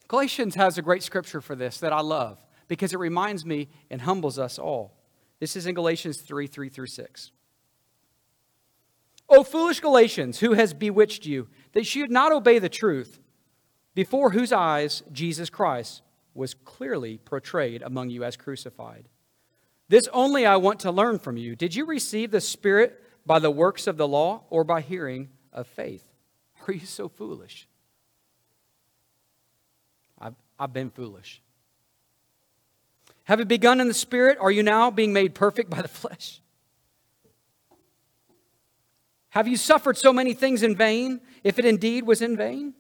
Galatians 0.07 0.55
has 0.55 0.78
a 0.78 0.82
great 0.82 1.03
scripture 1.03 1.39
for 1.39 1.55
this 1.55 1.78
that 1.80 1.93
I 1.93 2.01
love 2.01 2.43
because 2.68 2.93
it 2.93 2.99
reminds 2.99 3.45
me 3.45 3.70
and 3.89 4.01
humbles 4.01 4.38
us 4.38 4.59
all. 4.59 4.97
This 5.39 5.55
is 5.55 5.68
in 5.68 5.76
Galatians 5.76 6.18
3 6.18 6.47
3 6.47 6.70
through 6.70 6.88
6. 6.88 7.32
O 9.30 9.43
foolish 9.43 9.80
Galatians, 9.80 10.39
who 10.39 10.53
has 10.53 10.74
bewitched 10.74 11.26
you, 11.26 11.47
that 11.72 11.80
you 11.82 12.01
should 12.01 12.12
not 12.12 12.34
obey 12.34 12.59
the 12.59 12.68
truth, 12.68 13.20
before 13.95 14.32
whose 14.32 14.51
eyes 14.51 15.03
Jesus 15.12 15.49
Christ 15.49 16.01
was 16.34 16.53
clearly 16.53 17.17
portrayed 17.17 17.82
among 17.82 18.09
you 18.09 18.23
as 18.23 18.38
crucified? 18.38 19.07
This 19.89 20.07
only 20.13 20.45
I 20.45 20.55
want 20.55 20.79
to 20.82 20.91
learn 20.91 21.19
from 21.19 21.38
you. 21.38 21.55
Did 21.55 21.75
you 21.75 21.86
receive 21.86 22.32
the 22.32 22.41
Spirit 22.41 23.01
by 23.25 23.39
the 23.39 23.51
works 23.51 23.88
of 23.88 23.97
the 23.97 24.07
law 24.07 24.43
or 24.49 24.63
by 24.63 24.82
hearing 24.82 25.29
of 25.51 25.67
faith? 25.67 26.05
Are 26.67 26.73
you 26.73 26.86
so 26.86 27.09
foolish? 27.09 27.67
I've, 30.19 30.36
I've 30.57 30.73
been 30.73 30.89
foolish. 30.89 31.41
Have 33.25 33.39
it 33.39 33.47
begun 33.47 33.82
in 33.82 33.88
the 33.88 33.93
Spirit? 33.93 34.38
Are 34.39 34.51
you 34.51 34.63
now 34.63 34.91
being 34.91 35.13
made 35.13 35.36
perfect 35.36 35.69
by 35.69 35.82
the 35.82 35.88
flesh? 35.88 36.41
Have 39.29 39.47
you 39.47 39.57
suffered 39.57 39.97
so 39.97 40.11
many 40.11 40.34
things 40.34 40.61
in 40.63 40.75
vain, 40.75 41.21
if 41.43 41.57
it 41.57 41.65
indeed 41.65 42.05
was 42.05 42.21
in 42.21 42.36
vain? 42.36 42.73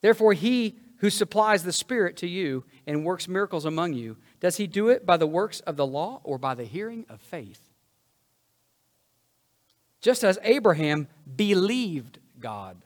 Therefore, 0.00 0.32
he 0.32 0.78
who 1.00 1.10
supplies 1.10 1.64
the 1.64 1.72
Spirit 1.72 2.16
to 2.18 2.28
you 2.28 2.64
and 2.86 3.04
works 3.04 3.26
miracles 3.26 3.64
among 3.64 3.94
you, 3.94 4.16
does 4.38 4.56
he 4.56 4.66
do 4.66 4.88
it 4.88 5.04
by 5.04 5.16
the 5.16 5.26
works 5.26 5.60
of 5.60 5.76
the 5.76 5.86
law 5.86 6.20
or 6.24 6.38
by 6.38 6.54
the 6.54 6.64
hearing 6.64 7.06
of 7.08 7.20
faith? 7.20 7.60
Just 10.00 10.24
as 10.24 10.38
Abraham 10.42 11.08
believed 11.36 12.18
God, 12.38 12.76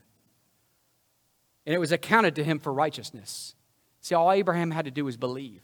and 1.67 1.75
it 1.75 1.79
was 1.79 1.93
accounted 1.93 2.37
to 2.37 2.45
him 2.45 2.59
for 2.59 2.73
righteousness. 2.73 3.55
See, 4.01 4.15
all 4.15 4.31
Abraham 4.31 4.71
had 4.71 4.85
to 4.85 4.91
do 4.91 5.05
was 5.05 5.17
believe. 5.17 5.63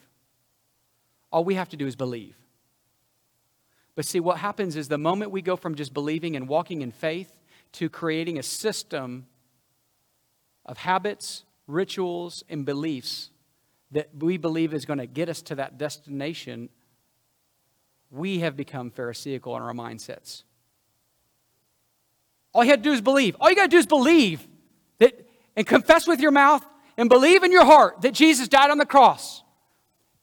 All 1.31 1.45
we 1.45 1.55
have 1.55 1.69
to 1.71 1.77
do 1.77 1.87
is 1.87 1.95
believe. 1.95 2.37
But 3.95 4.07
see, 4.07 4.19
what 4.19 4.39
happens 4.39 4.77
is 4.77 4.89
the 4.89 4.99
moment 4.99 5.31
we 5.31 5.43
go 5.43 5.57
from 5.57 5.75
just 5.75 5.93
believing 5.93 6.37
and 6.37 6.49
walking 6.49 6.83
in 6.83 6.91
faith 6.91 7.33
to 7.73 7.89
creating 7.89 8.39
a 8.39 8.43
system 8.43 9.27
of 10.65 10.79
habits, 10.79 11.45
rituals, 11.73 12.45
and 12.49 12.65
beliefs 12.65 13.31
that 13.93 14.11
we 14.19 14.37
believe 14.37 14.73
is 14.73 14.85
going 14.85 14.99
to 14.99 15.07
get 15.07 15.29
us 15.29 15.43
to 15.43 15.55
that 15.57 15.79
destination, 15.79 16.69
we 18.11 18.41
have 18.41 18.57
become 18.57 18.91
Pharisaical 18.91 19.57
in 19.57 19.63
our 19.63 19.73
mindsets. 19.73 20.45
All 22.53 22.65
you 22.65 22.71
had 22.71 22.83
to 22.83 22.91
do 22.91 22.93
is 22.93 23.01
believe. 23.01 23.37
All 23.41 23.49
you 23.49 23.57
got 23.57 23.65
to 23.65 23.69
do 23.69 23.79
is 23.79 23.87
believe 23.87 24.47
that 24.99 25.27
and 25.57 25.67
confess 25.67 26.07
with 26.07 26.21
your 26.21 26.31
mouth 26.31 26.65
and 26.97 27.09
believe 27.09 27.43
in 27.43 27.53
your 27.53 27.65
heart 27.65 28.03
that 28.03 28.15
Jesus 28.15 28.49
died 28.49 28.71
on 28.71 28.79
the 28.79 28.87
cross 28.87 29.43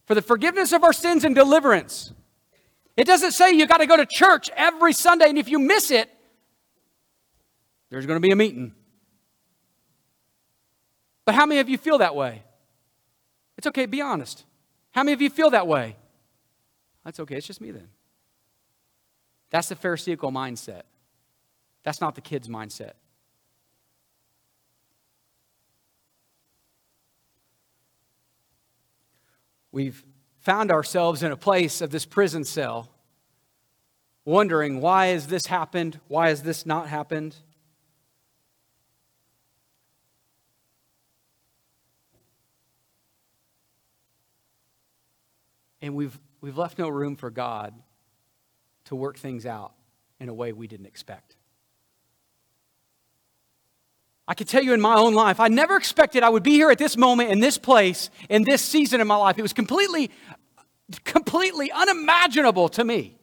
for 0.05 0.15
the 0.15 0.21
forgiveness 0.21 0.71
of 0.71 0.83
our 0.83 0.93
sins 0.93 1.23
and 1.23 1.35
deliverance. 1.35 2.13
It 2.95 3.05
doesn't 3.05 3.31
say 3.31 3.51
you 3.51 3.67
got 3.67 3.77
to 3.77 3.85
go 3.85 3.97
to 3.97 4.05
church 4.05 4.49
every 4.55 4.93
Sunday, 4.93 5.29
and 5.29 5.37
if 5.37 5.49
you 5.49 5.59
miss 5.59 5.91
it, 5.91 6.09
there's 7.89 8.05
going 8.05 8.17
to 8.17 8.25
be 8.25 8.31
a 8.31 8.35
meeting. 8.35 8.73
But 11.27 11.35
how 11.35 11.45
many 11.45 11.59
of 11.59 11.67
you 11.67 11.77
feel 11.77 11.97
that 11.97 12.15
way? 12.15 12.41
It's 13.57 13.67
okay, 13.67 13.85
be 13.85 13.99
honest. 13.99 14.45
How 14.91 15.03
many 15.03 15.11
of 15.11 15.21
you 15.21 15.29
feel 15.29 15.49
that 15.49 15.67
way? 15.67 15.97
That's 17.03 17.19
okay, 17.19 17.35
it's 17.35 17.45
just 17.45 17.59
me 17.59 17.71
then. 17.71 17.89
That's 19.49 19.67
the 19.67 19.75
Pharisaical 19.75 20.31
mindset. 20.31 20.83
That's 21.83 21.99
not 21.99 22.15
the 22.15 22.21
kid's 22.21 22.47
mindset. 22.47 22.93
We've 29.73 30.01
found 30.39 30.71
ourselves 30.71 31.23
in 31.23 31.33
a 31.33 31.37
place 31.37 31.81
of 31.81 31.89
this 31.89 32.05
prison 32.05 32.45
cell, 32.45 32.89
wondering 34.23 34.79
why 34.79 35.07
has 35.07 35.27
this 35.27 35.47
happened? 35.47 35.99
Why 36.07 36.29
has 36.29 36.43
this 36.43 36.65
not 36.65 36.87
happened? 36.87 37.35
And 45.81 45.95
we've, 45.95 46.17
we've 46.41 46.57
left 46.57 46.77
no 46.77 46.89
room 46.89 47.15
for 47.15 47.29
God 47.29 47.73
to 48.85 48.95
work 48.95 49.17
things 49.17 49.45
out 49.45 49.73
in 50.19 50.29
a 50.29 50.33
way 50.33 50.53
we 50.53 50.67
didn't 50.67 50.87
expect. 50.87 51.35
I 54.27 54.33
can 54.33 54.45
tell 54.45 54.63
you 54.63 54.73
in 54.73 54.81
my 54.81 54.95
own 54.95 55.13
life, 55.13 55.39
I 55.39 55.47
never 55.47 55.77
expected 55.77 56.21
I 56.21 56.29
would 56.29 56.43
be 56.43 56.51
here 56.51 56.69
at 56.69 56.77
this 56.77 56.97
moment, 56.97 57.31
in 57.31 57.39
this 57.39 57.57
place, 57.57 58.09
in 58.29 58.43
this 58.43 58.61
season 58.61 58.99
in 58.99 59.07
my 59.07 59.15
life. 59.15 59.37
It 59.37 59.41
was 59.41 59.53
completely, 59.53 60.11
completely 61.05 61.71
unimaginable 61.71 62.67
to 62.69 62.83
me. 62.83 63.17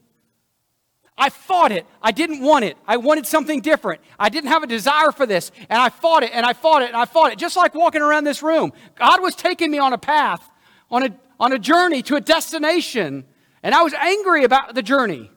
I 1.16 1.28
fought 1.28 1.72
it. 1.72 1.86
I 2.02 2.10
didn't 2.10 2.40
want 2.40 2.64
it. 2.64 2.76
I 2.86 2.96
wanted 2.96 3.26
something 3.26 3.60
different. 3.60 4.00
I 4.18 4.30
didn't 4.30 4.48
have 4.48 4.62
a 4.62 4.66
desire 4.66 5.12
for 5.12 5.26
this. 5.26 5.52
And 5.68 5.80
I 5.80 5.88
fought 5.88 6.24
it 6.24 6.30
and 6.32 6.44
I 6.44 6.54
fought 6.54 6.82
it 6.82 6.88
and 6.88 6.96
I 6.96 7.04
fought 7.04 7.32
it. 7.32 7.38
Just 7.38 7.56
like 7.56 7.74
walking 7.74 8.02
around 8.02 8.24
this 8.24 8.42
room. 8.42 8.72
God 8.96 9.22
was 9.22 9.36
taking 9.36 9.70
me 9.70 9.78
on 9.78 9.92
a 9.92 9.98
path, 9.98 10.48
on 10.90 11.04
a, 11.04 11.10
on 11.38 11.52
a 11.52 11.58
journey 11.58 12.02
to 12.02 12.16
a 12.16 12.20
destination. 12.20 13.24
And 13.62 13.74
I 13.74 13.82
was 13.82 13.94
angry 13.94 14.44
about 14.44 14.74
the 14.74 14.82
journey. 14.82 15.30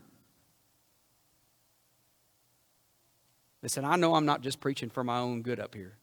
Listen, 3.64 3.86
I 3.86 3.96
know 3.96 4.16
I'm 4.16 4.26
not 4.26 4.42
just 4.42 4.60
preaching 4.60 4.90
for 4.90 5.04
my 5.04 5.20
own 5.20 5.42
good 5.42 5.60
up 5.60 5.74
here. 5.74 5.98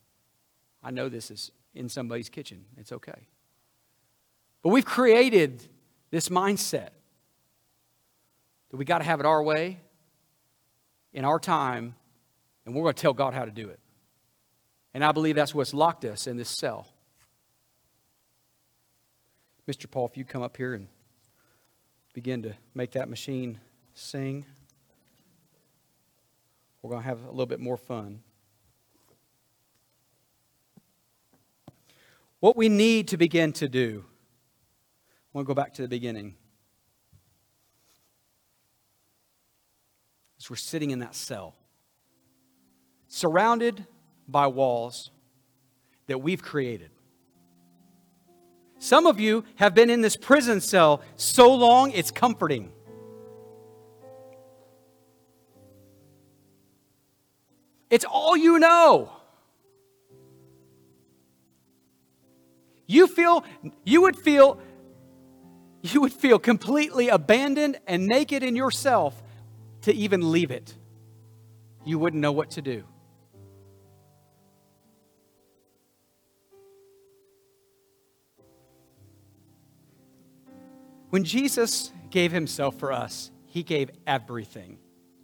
I 0.82 0.90
know 0.90 1.08
this 1.08 1.30
is 1.30 1.50
in 1.74 1.88
somebody's 1.88 2.28
kitchen. 2.28 2.64
It's 2.76 2.92
okay. 2.92 3.26
But 4.62 4.70
we've 4.70 4.84
created 4.84 5.66
this 6.10 6.28
mindset 6.28 6.90
that 8.70 8.76
we 8.76 8.84
got 8.84 8.98
to 8.98 9.04
have 9.04 9.20
it 9.20 9.26
our 9.26 9.42
way, 9.42 9.80
in 11.12 11.24
our 11.24 11.38
time, 11.38 11.94
and 12.66 12.74
we're 12.74 12.82
going 12.82 12.94
to 12.94 13.00
tell 13.00 13.12
God 13.12 13.34
how 13.34 13.44
to 13.44 13.50
do 13.50 13.68
it. 13.68 13.78
And 14.92 15.04
I 15.04 15.12
believe 15.12 15.36
that's 15.36 15.54
what's 15.54 15.74
locked 15.74 16.04
us 16.04 16.26
in 16.26 16.36
this 16.36 16.48
cell. 16.48 16.88
Mr. 19.68 19.90
Paul, 19.90 20.06
if 20.06 20.16
you 20.16 20.24
come 20.24 20.42
up 20.42 20.58
here 20.58 20.74
and 20.74 20.88
begin 22.12 22.42
to 22.42 22.54
make 22.74 22.90
that 22.92 23.08
machine 23.08 23.58
sing, 23.94 24.44
we're 26.82 26.90
going 26.90 27.02
to 27.02 27.08
have 27.08 27.24
a 27.24 27.30
little 27.30 27.46
bit 27.46 27.60
more 27.60 27.78
fun. 27.78 28.20
What 32.40 32.58
we 32.58 32.68
need 32.68 33.08
to 33.08 33.16
begin 33.16 33.54
to 33.54 33.68
do, 33.70 34.04
I 34.06 35.38
want 35.38 35.46
to 35.46 35.48
go 35.48 35.54
back 35.54 35.72
to 35.74 35.82
the 35.82 35.88
beginning. 35.88 36.34
As 40.38 40.50
we're 40.50 40.56
sitting 40.56 40.90
in 40.90 40.98
that 40.98 41.14
cell, 41.14 41.54
surrounded 43.08 43.86
by 44.28 44.46
walls 44.46 45.10
that 46.06 46.18
we've 46.18 46.42
created. 46.42 46.90
Some 48.84 49.06
of 49.06 49.18
you 49.18 49.46
have 49.56 49.74
been 49.74 49.88
in 49.88 50.02
this 50.02 50.14
prison 50.14 50.60
cell 50.60 51.00
so 51.16 51.54
long 51.54 51.90
it's 51.92 52.10
comforting. 52.10 52.70
It's 57.88 58.04
all 58.04 58.36
you 58.36 58.58
know. 58.58 59.10
You 62.86 63.06
feel 63.06 63.42
you 63.84 64.02
would 64.02 64.18
feel 64.18 64.60
you 65.80 66.02
would 66.02 66.12
feel 66.12 66.38
completely 66.38 67.08
abandoned 67.08 67.80
and 67.86 68.06
naked 68.06 68.42
in 68.42 68.54
yourself 68.54 69.22
to 69.80 69.94
even 69.94 70.30
leave 70.30 70.50
it. 70.50 70.74
You 71.86 71.98
wouldn't 71.98 72.20
know 72.20 72.32
what 72.32 72.50
to 72.50 72.60
do. 72.60 72.84
When 81.14 81.22
Jesus 81.22 81.92
gave 82.10 82.32
himself 82.32 82.76
for 82.76 82.90
us, 82.90 83.30
he 83.46 83.62
gave 83.62 83.88
everything. 84.04 84.78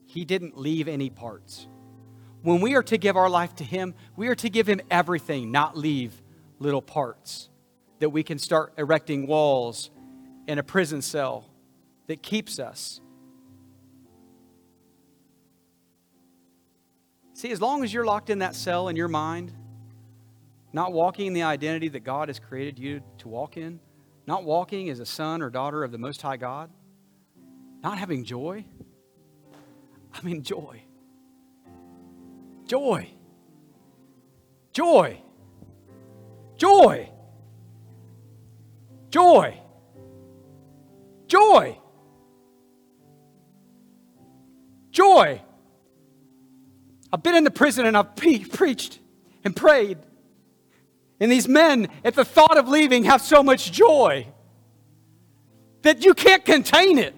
He 0.06 0.24
didn't 0.24 0.56
leave 0.56 0.86
any 0.86 1.10
parts. 1.10 1.66
When 2.42 2.60
we 2.60 2.76
are 2.76 2.82
to 2.84 2.96
give 2.96 3.16
our 3.16 3.28
life 3.28 3.56
to 3.56 3.64
him, 3.64 3.96
we 4.14 4.28
are 4.28 4.36
to 4.36 4.48
give 4.48 4.68
him 4.68 4.80
everything, 4.88 5.50
not 5.50 5.76
leave 5.76 6.12
little 6.60 6.80
parts. 6.80 7.48
That 7.98 8.10
we 8.10 8.22
can 8.22 8.38
start 8.38 8.72
erecting 8.78 9.26
walls 9.26 9.90
in 10.46 10.60
a 10.60 10.62
prison 10.62 11.02
cell 11.02 11.50
that 12.06 12.22
keeps 12.22 12.60
us. 12.60 13.00
See, 17.34 17.50
as 17.50 17.60
long 17.60 17.82
as 17.82 17.92
you're 17.92 18.06
locked 18.06 18.30
in 18.30 18.38
that 18.38 18.54
cell 18.54 18.86
in 18.86 18.94
your 18.94 19.08
mind, 19.08 19.52
not 20.72 20.92
walking 20.92 21.26
in 21.26 21.32
the 21.32 21.42
identity 21.42 21.88
that 21.88 22.04
God 22.04 22.28
has 22.28 22.38
created 22.38 22.78
you 22.78 23.02
to 23.18 23.26
walk 23.26 23.56
in, 23.56 23.80
not 24.30 24.44
walking 24.44 24.88
as 24.90 25.00
a 25.00 25.04
son 25.04 25.42
or 25.42 25.50
daughter 25.50 25.82
of 25.82 25.90
the 25.90 25.98
Most 25.98 26.22
High 26.22 26.36
God, 26.36 26.70
not 27.82 27.98
having 27.98 28.22
joy. 28.22 28.64
I 30.14 30.22
mean, 30.22 30.44
joy. 30.44 30.84
Joy. 32.64 33.08
Joy. 34.72 35.20
Joy. 36.56 37.10
Joy. 39.10 39.60
Joy. 41.26 41.78
Joy. 44.92 45.42
I've 47.12 47.22
been 47.24 47.34
in 47.34 47.42
the 47.42 47.50
prison 47.50 47.84
and 47.84 47.96
I've 47.96 48.14
pre- 48.14 48.44
preached 48.44 49.00
and 49.42 49.56
prayed 49.56 49.98
and 51.20 51.30
these 51.30 51.46
men, 51.46 51.88
at 52.02 52.14
the 52.14 52.24
thought 52.24 52.56
of 52.56 52.66
leaving, 52.68 53.04
have 53.04 53.20
so 53.20 53.42
much 53.42 53.70
joy 53.70 54.26
that 55.82 56.04
you 56.04 56.14
can't 56.14 56.44
contain 56.44 56.98
it. 56.98 57.14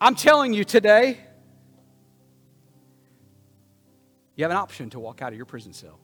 I'm 0.00 0.14
telling 0.14 0.52
you 0.52 0.64
today, 0.64 1.18
you 4.36 4.44
have 4.44 4.50
an 4.50 4.58
option 4.58 4.90
to 4.90 5.00
walk 5.00 5.22
out 5.22 5.32
of 5.32 5.36
your 5.36 5.46
prison 5.46 5.72
cell. 5.72 5.98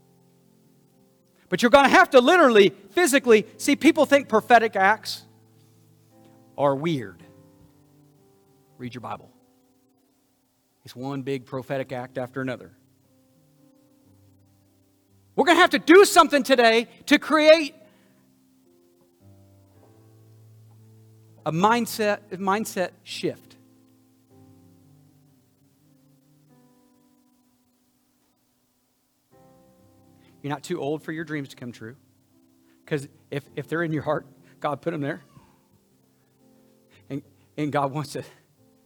But 1.49 1.63
you're 1.63 1.71
going 1.71 1.85
to 1.85 1.91
have 1.91 2.11
to 2.11 2.21
literally, 2.21 2.71
physically, 2.91 3.47
see, 3.57 3.77
people 3.77 4.05
think 4.05 4.29
prophetic 4.29 4.77
acts 4.77 5.23
are 6.59 6.75
weird. 6.75 7.23
Read 8.79 8.95
your 8.95 9.01
Bible. 9.01 9.31
It's 10.85 10.97
one 10.97 11.23
big 11.23 11.47
prophetic 11.47 11.93
act 11.93 12.19
after 12.19 12.41
another. 12.41 12.73
We're 15.37 15.45
going 15.45 15.57
to 15.57 15.61
have 15.61 15.71
to 15.71 15.79
do 15.79 16.05
something 16.07 16.43
today 16.43 16.89
to 17.07 17.19
create 17.19 17.75
a 21.45 21.53
mindset, 21.53 22.21
a 22.33 22.39
mindset 22.39 22.91
shift. 23.05 23.57
You're 30.43 30.53
not 30.53 30.63
too 30.63 30.81
old 30.81 31.03
for 31.03 31.13
your 31.13 31.25
dreams 31.25 31.49
to 31.51 31.57
come 31.57 31.71
true. 31.71 31.97
Because 32.85 33.07
if, 33.31 33.45
if 33.57 33.69
they're 33.69 33.83
in 33.83 33.93
your 33.93 34.05
heart, 34.05 34.27
God 34.61 34.81
put 34.81 34.93
them 34.93 35.01
there. 35.01 35.23
And, 37.11 37.23
and 37.57 37.71
God 37.71 37.93
wants 37.93 38.13
to 38.13 38.25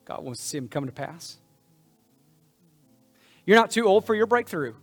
God 0.04 0.24
wants 0.24 0.40
to 0.40 0.46
see 0.46 0.58
them 0.58 0.66
come 0.66 0.86
to 0.86 0.92
pass. 0.92 1.36
You're 3.46 3.56
not 3.56 3.70
too 3.70 3.86
old 3.86 4.06
for 4.06 4.14
your 4.14 4.26
breakthrough. 4.26 4.74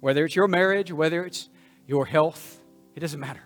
Whether 0.00 0.24
it's 0.24 0.36
your 0.36 0.48
marriage, 0.48 0.92
whether 0.92 1.24
it's 1.24 1.48
your 1.86 2.06
health, 2.06 2.62
it 2.94 3.00
doesn't 3.00 3.20
matter. 3.20 3.42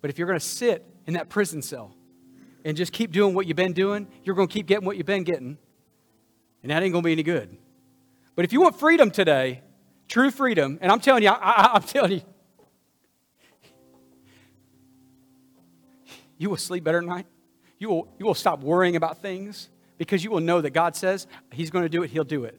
But 0.00 0.10
if 0.10 0.18
you're 0.18 0.26
going 0.26 0.38
to 0.38 0.44
sit 0.44 0.86
in 1.06 1.14
that 1.14 1.28
prison 1.28 1.62
cell 1.62 1.94
and 2.64 2.76
just 2.76 2.92
keep 2.92 3.12
doing 3.12 3.34
what 3.34 3.46
you've 3.46 3.56
been 3.56 3.72
doing, 3.72 4.06
you're 4.24 4.34
going 4.34 4.48
to 4.48 4.52
keep 4.52 4.66
getting 4.66 4.84
what 4.84 4.96
you've 4.96 5.06
been 5.06 5.24
getting. 5.24 5.58
And 6.62 6.70
that 6.70 6.82
ain't 6.82 6.92
going 6.92 7.02
to 7.02 7.06
be 7.06 7.12
any 7.12 7.22
good. 7.22 7.56
But 8.34 8.44
if 8.44 8.52
you 8.52 8.60
want 8.60 8.78
freedom 8.78 9.10
today, 9.10 9.62
true 10.08 10.30
freedom, 10.30 10.78
and 10.80 10.90
I'm 10.90 11.00
telling 11.00 11.22
you, 11.22 11.30
I, 11.30 11.76
am 11.76 11.82
telling 11.82 12.12
you, 12.12 12.22
you 16.38 16.48
will 16.48 16.56
sleep 16.56 16.84
better 16.84 17.00
tonight. 17.00 17.26
You 17.78 17.88
will, 17.88 18.08
you 18.18 18.26
will 18.26 18.34
stop 18.34 18.60
worrying 18.60 18.96
about 18.96 19.20
things 19.20 19.68
because 19.98 20.24
you 20.24 20.30
will 20.30 20.40
know 20.40 20.60
that 20.60 20.70
God 20.70 20.96
says 20.96 21.26
He's 21.52 21.70
going 21.70 21.84
to 21.84 21.88
do 21.88 22.02
it, 22.02 22.10
He'll 22.10 22.24
do 22.24 22.44
it. 22.44 22.58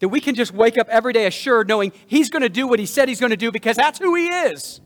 That 0.00 0.08
we 0.08 0.20
can 0.20 0.34
just 0.34 0.52
wake 0.52 0.78
up 0.78 0.88
every 0.88 1.12
day 1.12 1.26
assured 1.26 1.68
knowing 1.68 1.92
He's 2.06 2.30
going 2.30 2.42
to 2.42 2.48
do 2.48 2.66
what 2.66 2.78
He 2.78 2.86
said 2.86 3.08
He's 3.08 3.20
going 3.20 3.30
to 3.30 3.36
do 3.36 3.50
because 3.50 3.76
that's 3.76 3.98
who 3.98 4.14
He 4.14 4.28
is. 4.28 4.80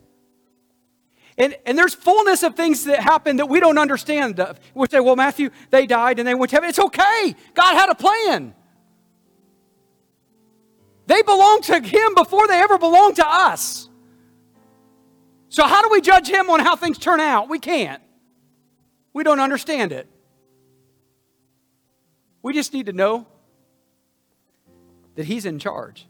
And, 1.39 1.57
and 1.65 1.79
there's 1.79 1.95
fullness 1.95 2.43
of 2.43 2.57
things 2.57 2.85
that 2.85 3.01
happen 3.01 3.37
that 3.37 3.47
we 3.47 3.59
don't 3.59 3.79
understand. 3.79 4.39
Uh, 4.39 4.55
we 4.75 4.87
say, 4.91 5.01
well, 5.01 5.17
Matthew, 5.17 5.51
they 5.71 5.87
died 5.87 6.19
and 6.19 6.29
they 6.29 6.35
went 6.35 6.51
to 6.51 6.57
heaven. 6.57 6.69
It's 6.69 6.79
okay. 6.79 7.35
God 7.55 7.75
had 7.75 7.89
a 7.89 7.95
plan. 7.95 8.55
They 11.07 11.23
belong 11.23 11.63
to 11.63 11.81
Him 11.81 12.15
before 12.15 12.47
they 12.49 12.61
ever 12.61 12.79
belonged 12.79 13.17
to 13.17 13.27
us. 13.27 13.89
So, 15.49 15.67
how 15.67 15.83
do 15.83 15.89
we 15.91 16.01
judge 16.01 16.29
Him 16.29 16.49
on 16.49 16.61
how 16.61 16.77
things 16.77 16.99
turn 16.99 17.21
out? 17.21 17.49
We 17.49 17.59
can't. 17.59 18.03
We 19.13 19.25
don't 19.25 19.41
understand 19.41 19.93
it. 19.93 20.07
We 22.43 22.53
just 22.55 22.73
need 22.73 22.87
to 22.87 22.93
know 22.93 23.27
that 25.15 25.27
He's 25.27 25.47
in 25.47 25.59
charge. 25.59 26.07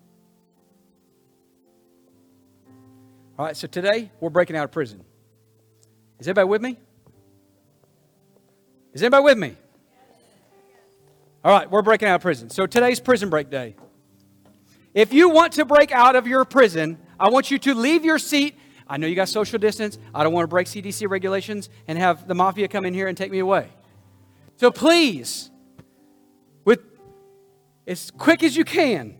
All 3.38 3.46
right, 3.46 3.57
so 3.57 3.66
today 3.66 4.11
we're 4.20 4.30
breaking 4.30 4.57
out 4.57 4.64
of 4.64 4.72
prison. 4.72 5.03
Is 6.20 6.28
anybody 6.28 6.46
with 6.46 6.62
me? 6.62 6.78
Is 8.92 9.03
anybody 9.03 9.24
with 9.24 9.38
me? 9.38 9.57
All 11.44 11.53
right, 11.53 11.68
we're 11.68 11.82
breaking 11.82 12.09
out 12.09 12.16
of 12.16 12.22
prison. 12.22 12.50
So 12.50 12.66
today's 12.66 13.00
prison 13.00 13.30
break 13.30 13.50
day. 13.50 13.74
If 14.94 15.12
you 15.12 15.30
want 15.30 15.55
to 15.55 15.64
break 15.64 15.90
out 15.90 16.14
of 16.14 16.26
your 16.26 16.44
prison, 16.44 16.98
I 17.18 17.30
want 17.30 17.50
you 17.50 17.59
to 17.61 17.74
leave 17.74 18.05
your 18.05 18.18
seat. 18.18 18.55
I 18.86 18.98
know 18.98 19.07
you 19.07 19.16
got 19.16 19.28
social 19.28 19.59
distance. 19.59 19.98
I 20.14 20.22
don't 20.22 20.34
want 20.34 20.44
to 20.44 20.48
break 20.48 20.66
CDC 20.66 21.09
regulations 21.09 21.70
and 21.88 21.98
have 21.98 22.28
the 22.28 22.34
mafia 22.34 22.68
come 22.68 22.84
in 22.84 22.92
here 22.92 23.09
and 23.09 23.16
take 23.16 23.30
me 23.30 23.38
away. 23.38 23.68
So 24.57 24.70
please, 24.70 25.50
as 27.93 28.11
quick 28.11 28.43
as 28.43 28.57
you 28.57 28.64
can, 28.64 29.16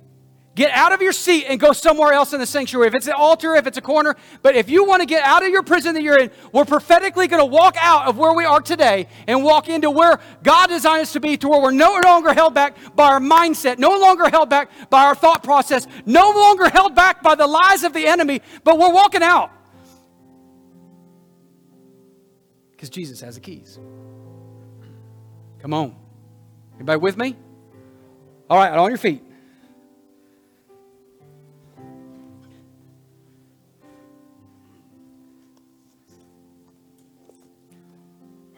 Get 0.55 0.71
out 0.73 0.93
of 0.93 1.01
your 1.01 1.13
seat 1.13 1.47
and 1.49 1.59
go 1.59 1.73
somewhere 1.73 2.13
else 2.13 2.35
in 2.35 2.41
the 2.41 2.47
sanctuary. 2.47 2.89
If 2.89 2.95
it's 2.95 3.07
an 3.07 3.15
altar, 3.15 3.55
if 3.55 3.67
it's 3.67 3.79
a 3.79 3.83
corner, 3.83 4.17
but 4.43 4.55
if 4.55 4.69
you 4.69 4.85
want 4.85 5.01
to 5.01 5.07
get 5.07 5.25
out 5.25 5.43
of 5.43 5.49
your 5.49 5.63
prison 5.63 5.95
that 5.95 6.03
you're 6.03 6.19
in, 6.19 6.31
we're 6.53 6.67
prophetically 6.67 7.27
going 7.27 7.41
to 7.41 7.47
walk 7.47 7.75
out 7.79 8.07
of 8.07 8.19
where 8.19 8.35
we 8.35 8.45
are 8.45 8.61
today 8.61 9.09
and 9.27 9.43
walk 9.43 9.71
into 9.71 9.91
where 9.91 10.21
God 10.43 10.67
designed 10.67 11.03
us 11.03 11.13
to 11.15 11.21
be, 11.21 11.39
to 11.39 11.49
where 11.49 11.63
we're 11.63 11.71
no 11.71 11.99
longer 12.05 12.35
held 12.35 12.53
back 12.53 12.77
by 12.95 13.13
our 13.13 13.21
mindset, 13.21 13.79
no 13.79 13.99
longer 13.99 14.29
held 14.29 14.51
back 14.51 14.71
by 14.91 15.05
our 15.05 15.15
thought 15.15 15.43
process, 15.43 15.87
no 16.05 16.31
longer 16.31 16.69
held 16.69 16.95
back 16.95 17.23
by 17.23 17.35
the 17.35 17.47
lies 17.47 17.83
of 17.83 17.95
the 17.95 18.07
enemy, 18.07 18.43
but 18.63 18.79
we're 18.79 18.93
walking 18.93 19.23
out. 19.23 19.51
Because 22.73 22.91
Jesus 22.91 23.23
has 23.23 23.37
the 23.37 23.41
keys. 23.41 23.79
Come 25.61 25.73
on. 25.73 25.97
Anybody 26.75 26.99
with 26.99 27.17
me? 27.17 27.37
All 28.53 28.59
right, 28.59 28.71
on 28.71 28.91
your 28.91 28.99
feet. 28.99 29.23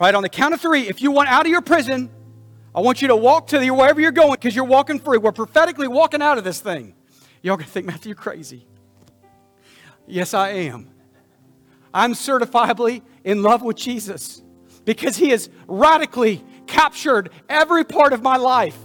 Right? 0.00 0.12
On 0.16 0.24
the 0.24 0.28
count 0.28 0.52
of 0.52 0.60
three, 0.60 0.88
if 0.88 1.00
you 1.00 1.12
want 1.12 1.28
out 1.28 1.46
of 1.46 1.52
your 1.52 1.60
prison, 1.60 2.10
I 2.74 2.80
want 2.80 3.02
you 3.02 3.06
to 3.06 3.14
walk 3.14 3.46
to 3.46 3.60
the, 3.60 3.70
wherever 3.70 4.00
you're 4.00 4.10
going 4.10 4.32
because 4.32 4.56
you're 4.56 4.64
walking 4.64 4.98
free. 4.98 5.18
We're 5.18 5.30
prophetically 5.30 5.86
walking 5.86 6.22
out 6.22 6.38
of 6.38 6.42
this 6.42 6.60
thing. 6.60 6.96
Y'all 7.40 7.56
gonna 7.56 7.68
think, 7.68 7.86
Matthew, 7.86 8.16
crazy. 8.16 8.66
Yes, 10.08 10.34
I 10.34 10.48
am. 10.48 10.90
I'm 11.94 12.14
certifiably 12.14 13.02
in 13.22 13.44
love 13.44 13.62
with 13.62 13.76
Jesus. 13.76 14.42
because 14.84 15.16
He 15.16 15.28
has 15.28 15.48
radically 15.68 16.42
captured 16.66 17.30
every 17.48 17.84
part 17.84 18.12
of 18.12 18.22
my 18.22 18.38
life. 18.38 18.76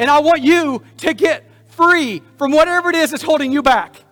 And 0.00 0.10
I 0.10 0.18
want 0.20 0.40
you 0.42 0.82
to 0.96 1.12
get 1.12 1.44
free 1.66 2.22
from 2.38 2.52
whatever 2.52 2.88
it 2.88 2.96
is 2.96 3.10
that's 3.10 3.22
holding 3.22 3.52
you 3.52 3.62
back. 3.62 4.02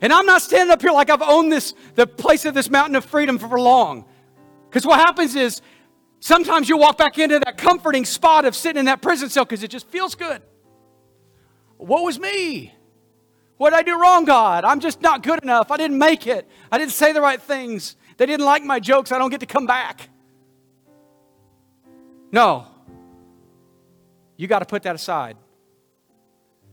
And 0.00 0.10
I'm 0.10 0.24
not 0.24 0.40
standing 0.40 0.72
up 0.72 0.80
here 0.80 0.90
like 0.90 1.10
I've 1.10 1.20
owned 1.20 1.52
this, 1.52 1.74
the 1.96 2.06
place 2.06 2.46
of 2.46 2.54
this 2.54 2.70
mountain 2.70 2.96
of 2.96 3.04
freedom 3.04 3.38
for 3.38 3.60
long. 3.60 4.06
Because 4.70 4.86
what 4.86 4.98
happens 4.98 5.36
is 5.36 5.60
sometimes 6.20 6.66
you 6.66 6.78
walk 6.78 6.96
back 6.96 7.18
into 7.18 7.38
that 7.40 7.58
comforting 7.58 8.06
spot 8.06 8.46
of 8.46 8.56
sitting 8.56 8.80
in 8.80 8.86
that 8.86 9.02
prison 9.02 9.28
cell 9.28 9.44
because 9.44 9.62
it 9.62 9.68
just 9.68 9.86
feels 9.88 10.14
good. 10.14 10.40
What 11.76 12.04
was 12.04 12.18
me? 12.18 12.72
What 13.58 13.70
did 13.70 13.80
I 13.80 13.82
do 13.82 14.00
wrong, 14.00 14.24
God? 14.24 14.64
I'm 14.64 14.80
just 14.80 15.02
not 15.02 15.22
good 15.22 15.42
enough. 15.42 15.70
I 15.70 15.76
didn't 15.76 15.98
make 15.98 16.26
it. 16.26 16.48
I 16.70 16.78
didn't 16.78 16.92
say 16.92 17.12
the 17.12 17.20
right 17.20 17.40
things. 17.40 17.96
They 18.16 18.24
didn't 18.24 18.46
like 18.46 18.64
my 18.64 18.80
jokes. 18.80 19.12
I 19.12 19.18
don't 19.18 19.28
get 19.30 19.40
to 19.40 19.46
come 19.46 19.66
back. 19.66 20.08
No. 22.32 22.71
You 24.36 24.46
got 24.46 24.60
to 24.60 24.66
put 24.66 24.82
that 24.84 24.94
aside. 24.94 25.36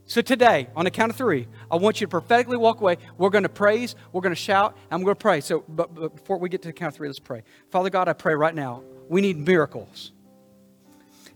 So 0.06 0.22
today, 0.22 0.70
on 0.76 0.86
the 0.86 0.92
count 0.92 1.12
of 1.12 1.18
three, 1.18 1.48
I 1.70 1.76
want 1.76 2.02
you 2.02 2.08
to 2.08 2.10
prophetically 2.10 2.58
walk 2.58 2.82
away. 2.82 2.98
We're 3.20 3.30
going 3.30 3.44
to 3.44 3.50
praise, 3.50 3.96
we're 4.12 4.22
going 4.22 4.34
to 4.34 4.42
shout, 4.42 4.76
and 4.90 5.02
we're 5.02 5.14
going 5.14 5.18
to 5.18 5.22
pray. 5.22 5.42
So, 5.42 5.64
but, 5.70 5.94
but 5.94 6.16
before 6.16 6.40
we 6.40 6.50
get 6.50 6.64
to 6.64 6.70
the 6.70 6.74
count 6.74 6.94
of 6.94 6.98
three, 6.98 7.08
let's 7.08 7.20
pray. 7.20 7.44
Father 7.70 7.92
God, 7.92 8.08
I 8.08 8.14
pray 8.14 8.34
right 8.34 8.56
now. 8.56 8.82
We 9.08 9.22
need 9.22 9.38
miracles. 9.38 10.12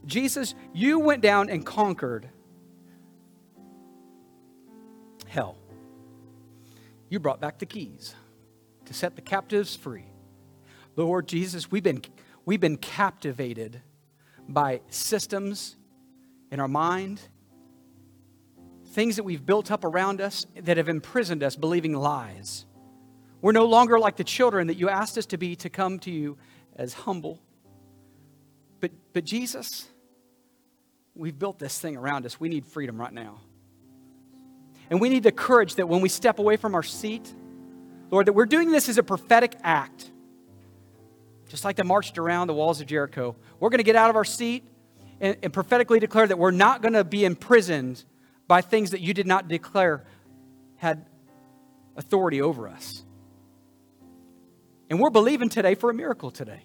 Jesus, 0.07 0.55
you 0.73 0.97
went 0.97 1.21
down 1.21 1.49
and 1.49 1.63
conquered 1.63 2.27
hell. 5.27 5.55
You 7.09 7.19
brought 7.19 7.39
back 7.39 7.59
the 7.59 7.67
keys 7.67 8.15
to 8.85 8.93
set 8.95 9.15
the 9.15 9.21
captives 9.21 9.75
free. 9.75 10.05
Lord 10.95 11.27
Jesus, 11.27 11.69
we've 11.69 11.83
been, 11.83 12.01
we've 12.43 12.59
been 12.59 12.77
captivated 12.77 13.81
by 14.49 14.81
systems 14.89 15.75
in 16.53 16.59
our 16.59 16.67
mind, 16.67 17.19
things 18.89 19.15
that 19.15 19.23
we've 19.23 19.43
built 19.43 19.71
up 19.71 19.83
around 19.83 20.21
us 20.21 20.45
that 20.61 20.77
have 20.77 20.87
imprisoned 20.87 21.41
us 21.41 21.55
believing 21.55 21.93
lies. 21.93 22.67
We're 23.41 23.53
no 23.53 23.65
longer 23.65 23.97
like 23.97 24.17
the 24.17 24.23
children 24.23 24.67
that 24.67 24.75
you 24.75 24.87
asked 24.87 25.17
us 25.17 25.25
to 25.27 25.37
be 25.37 25.55
to 25.57 25.69
come 25.71 25.97
to 25.99 26.11
you 26.11 26.37
as 26.75 26.93
humble. 26.93 27.39
But, 28.81 28.91
but 29.13 29.25
Jesus, 29.25 29.89
we've 31.15 31.37
built 31.37 31.57
this 31.57 31.79
thing 31.79 31.97
around 31.97 32.23
us. 32.27 32.39
We 32.39 32.49
need 32.49 32.67
freedom 32.67 33.01
right 33.01 33.13
now. 33.13 33.41
And 34.91 35.01
we 35.01 35.09
need 35.09 35.23
the 35.23 35.31
courage 35.31 35.73
that 35.75 35.89
when 35.89 36.01
we 36.01 36.09
step 36.09 36.37
away 36.37 36.57
from 36.57 36.75
our 36.75 36.83
seat, 36.83 37.33
Lord, 38.11 38.27
that 38.27 38.33
we're 38.33 38.45
doing 38.45 38.69
this 38.69 38.89
as 38.89 38.99
a 38.99 39.03
prophetic 39.03 39.55
act. 39.63 40.11
Just 41.49 41.65
like 41.65 41.77
they 41.77 41.83
marched 41.83 42.19
around 42.19 42.45
the 42.45 42.53
walls 42.53 42.79
of 42.79 42.85
Jericho. 42.85 43.35
We're 43.59 43.69
going 43.69 43.79
to 43.79 43.83
get 43.83 43.95
out 43.95 44.11
of 44.11 44.15
our 44.15 44.25
seat 44.25 44.63
and, 45.23 45.37
and 45.41 45.53
prophetically 45.53 46.01
declare 46.01 46.27
that 46.27 46.37
we're 46.37 46.51
not 46.51 46.81
going 46.81 46.93
to 46.93 47.05
be 47.05 47.23
imprisoned 47.23 48.03
by 48.45 48.59
things 48.61 48.91
that 48.91 48.99
you 48.99 49.13
did 49.13 49.25
not 49.25 49.47
declare 49.47 50.05
had 50.75 51.05
authority 51.95 52.41
over 52.41 52.67
us. 52.67 53.05
And 54.89 54.99
we're 54.99 55.09
believing 55.09 55.47
today 55.47 55.75
for 55.75 55.89
a 55.89 55.93
miracle 55.93 56.29
today. 56.29 56.61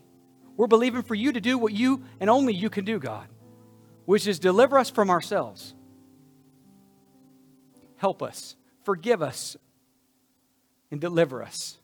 We're 0.56 0.66
believing 0.66 1.02
for 1.02 1.14
you 1.14 1.32
to 1.32 1.40
do 1.40 1.56
what 1.56 1.72
you 1.72 2.02
and 2.18 2.28
only 2.28 2.52
you 2.52 2.68
can 2.68 2.84
do, 2.84 2.98
God, 2.98 3.28
which 4.06 4.26
is 4.26 4.40
deliver 4.40 4.76
us 4.76 4.90
from 4.90 5.08
ourselves. 5.08 5.72
Help 7.96 8.24
us, 8.24 8.56
forgive 8.82 9.22
us, 9.22 9.56
and 10.90 11.00
deliver 11.00 11.44
us. 11.44 11.78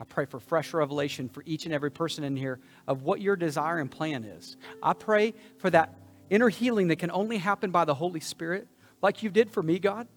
I 0.00 0.04
pray 0.04 0.24
for 0.24 0.40
fresh 0.40 0.72
revelation 0.72 1.28
for 1.28 1.42
each 1.44 1.66
and 1.66 1.74
every 1.74 1.90
person 1.90 2.24
in 2.24 2.34
here 2.34 2.58
of 2.88 3.02
what 3.02 3.20
your 3.20 3.36
desire 3.36 3.78
and 3.78 3.90
plan 3.90 4.24
is. 4.24 4.56
I 4.82 4.94
pray 4.94 5.34
for 5.58 5.68
that 5.70 5.94
inner 6.30 6.48
healing 6.48 6.88
that 6.88 6.96
can 6.96 7.10
only 7.10 7.36
happen 7.36 7.70
by 7.70 7.84
the 7.84 7.94
Holy 7.94 8.20
Spirit, 8.20 8.66
like 9.02 9.22
you 9.22 9.28
did 9.28 9.50
for 9.50 9.62
me, 9.62 9.78
God, 9.78 10.08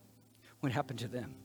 it 0.63 0.71
happened 0.71 0.99
to 0.99 1.07
them. 1.09 1.35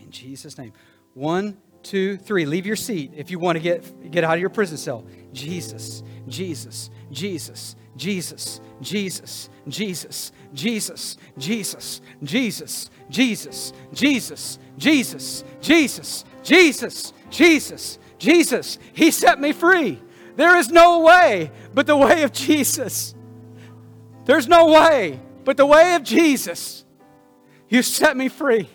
In 0.00 0.10
Jesus' 0.10 0.56
name. 0.56 0.72
One, 1.14 1.56
two, 1.82 2.16
three. 2.16 2.46
Leave 2.46 2.66
your 2.66 2.76
seat 2.76 3.12
if 3.16 3.30
you 3.30 3.38
want 3.38 3.56
to 3.56 3.60
get, 3.60 4.10
get 4.10 4.22
out 4.24 4.34
of 4.34 4.40
your 4.40 4.50
prison 4.50 4.76
cell. 4.76 5.04
Jesus, 5.32 6.02
Jesus, 6.28 6.90
Jesus, 7.10 7.76
Jesus, 7.96 8.60
Jesus, 8.80 9.50
Jesus, 9.64 10.32
Jesus, 10.54 11.10
Jesus, 11.34 12.00
Jesus, 12.28 12.90
Jesus, 13.10 13.72
Jesus, 13.92 14.58
Jesus, 14.78 15.44
Jesus, 15.60 16.24
Jesus, 16.42 17.12
Jesus, 17.30 17.98
Jesus. 18.18 18.78
He 18.92 19.10
set 19.10 19.40
me 19.40 19.52
free. 19.52 20.00
There 20.36 20.56
is 20.56 20.70
no 20.70 21.00
way 21.00 21.50
but 21.74 21.86
the 21.86 21.96
way 21.96 22.22
of 22.22 22.32
Jesus. 22.32 23.14
There's 24.24 24.48
no 24.48 24.66
way 24.66 25.20
but 25.44 25.56
the 25.56 25.66
way 25.66 25.94
of 25.94 26.02
Jesus. 26.02 26.84
You 27.68 27.82
set 27.82 28.16
me 28.16 28.28
free. 28.28 28.68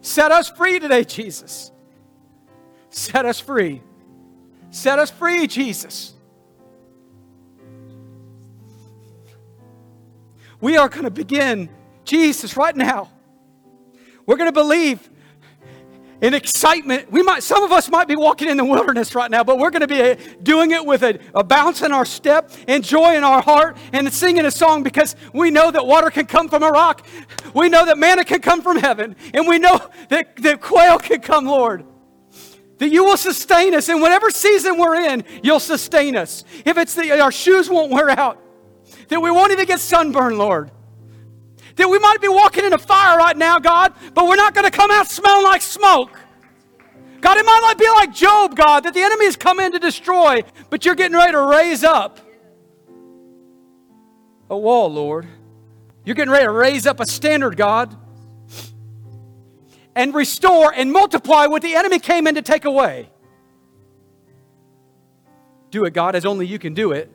Set 0.00 0.32
us 0.32 0.50
free 0.50 0.78
today, 0.78 1.04
Jesus. 1.04 1.72
Set 2.90 3.24
us 3.26 3.40
free. 3.40 3.82
Set 4.70 4.98
us 4.98 5.10
free, 5.10 5.46
Jesus. 5.46 6.14
We 10.60 10.76
are 10.76 10.88
going 10.88 11.04
to 11.04 11.10
begin, 11.10 11.68
Jesus, 12.04 12.56
right 12.56 12.74
now. 12.74 13.10
We're 14.26 14.36
going 14.36 14.48
to 14.48 14.52
believe 14.52 15.10
in 16.20 16.34
excitement. 16.34 17.10
We 17.10 17.22
might, 17.22 17.42
some 17.42 17.62
of 17.62 17.72
us 17.72 17.90
might 17.90 18.08
be 18.08 18.16
walking 18.16 18.48
in 18.48 18.56
the 18.56 18.64
wilderness 18.64 19.14
right 19.14 19.30
now, 19.30 19.44
but 19.44 19.58
we're 19.58 19.70
going 19.70 19.82
to 19.82 19.88
be 19.88 20.00
uh, 20.00 20.16
doing 20.42 20.70
it 20.70 20.84
with 20.84 21.02
a, 21.02 21.18
a 21.34 21.44
bounce 21.44 21.82
in 21.82 21.92
our 21.92 22.04
step 22.04 22.50
and 22.68 22.84
joy 22.84 23.16
in 23.16 23.24
our 23.24 23.42
heart 23.42 23.76
and 23.92 24.12
singing 24.12 24.46
a 24.46 24.50
song 24.50 24.82
because 24.82 25.16
we 25.32 25.50
know 25.50 25.70
that 25.70 25.86
water 25.86 26.10
can 26.10 26.26
come 26.26 26.48
from 26.48 26.62
a 26.62 26.70
rock. 26.70 27.06
We 27.54 27.68
know 27.68 27.84
that 27.86 27.98
manna 27.98 28.24
can 28.24 28.40
come 28.40 28.62
from 28.62 28.76
heaven. 28.78 29.16
And 29.32 29.46
we 29.46 29.58
know 29.58 29.80
that, 30.08 30.36
that 30.36 30.60
quail 30.60 30.98
can 30.98 31.20
come, 31.20 31.46
Lord. 31.46 31.84
That 32.78 32.88
you 32.88 33.04
will 33.04 33.16
sustain 33.16 33.74
us. 33.74 33.88
In 33.88 34.00
whatever 34.00 34.30
season 34.30 34.78
we're 34.78 34.96
in, 34.96 35.24
you'll 35.42 35.60
sustain 35.60 36.16
us. 36.16 36.44
If 36.64 36.76
it's 36.76 36.94
that 36.94 37.20
our 37.20 37.32
shoes 37.32 37.70
won't 37.70 37.92
wear 37.92 38.10
out, 38.10 38.40
that 39.08 39.20
we 39.20 39.30
won't 39.30 39.52
even 39.52 39.66
get 39.66 39.80
sunburned, 39.80 40.38
Lord. 40.38 40.70
That 41.76 41.88
we 41.88 41.98
might 41.98 42.20
be 42.20 42.28
walking 42.28 42.64
in 42.64 42.72
a 42.72 42.78
fire 42.78 43.18
right 43.18 43.36
now, 43.36 43.58
God, 43.58 43.92
but 44.14 44.26
we're 44.26 44.36
not 44.36 44.54
going 44.54 44.64
to 44.64 44.70
come 44.70 44.90
out 44.90 45.08
smelling 45.08 45.44
like 45.44 45.62
smoke. 45.62 46.10
God, 47.20 47.38
it 47.38 47.46
might 47.46 47.60
not 47.62 47.78
be 47.78 47.88
like 47.88 48.12
Job, 48.12 48.54
God, 48.54 48.80
that 48.84 48.94
the 48.94 49.00
enemy 49.00 49.24
has 49.24 49.36
come 49.36 49.58
in 49.58 49.72
to 49.72 49.78
destroy, 49.78 50.42
but 50.70 50.84
you're 50.84 50.94
getting 50.94 51.16
ready 51.16 51.32
to 51.32 51.40
raise 51.40 51.82
up 51.82 52.20
a 54.50 54.56
wall, 54.56 54.92
Lord. 54.92 55.26
You're 56.04 56.14
getting 56.14 56.30
ready 56.30 56.44
to 56.44 56.52
raise 56.52 56.86
up 56.86 57.00
a 57.00 57.06
standard, 57.06 57.56
God, 57.56 57.96
and 59.96 60.14
restore 60.14 60.72
and 60.72 60.92
multiply 60.92 61.46
what 61.46 61.62
the 61.62 61.74
enemy 61.74 61.98
came 61.98 62.26
in 62.26 62.34
to 62.34 62.42
take 62.42 62.66
away. 62.66 63.08
Do 65.70 65.84
it, 65.86 65.94
God, 65.94 66.14
as 66.14 66.24
only 66.26 66.46
you 66.46 66.58
can 66.58 66.74
do 66.74 66.92
it. 66.92 67.10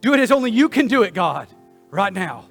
Do 0.00 0.12
it 0.12 0.20
as 0.20 0.30
only 0.30 0.50
you 0.50 0.68
can 0.68 0.86
do 0.86 1.02
it, 1.02 1.14
God, 1.14 1.48
right 1.90 2.12
now. 2.12 2.44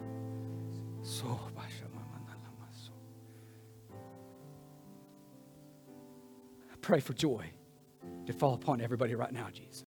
Pray 6.83 6.99
for 6.99 7.13
joy 7.13 7.49
to 8.27 8.33
fall 8.33 8.53
upon 8.55 8.81
everybody 8.81 9.15
right 9.15 9.31
now, 9.31 9.47
Jesus. 9.53 9.82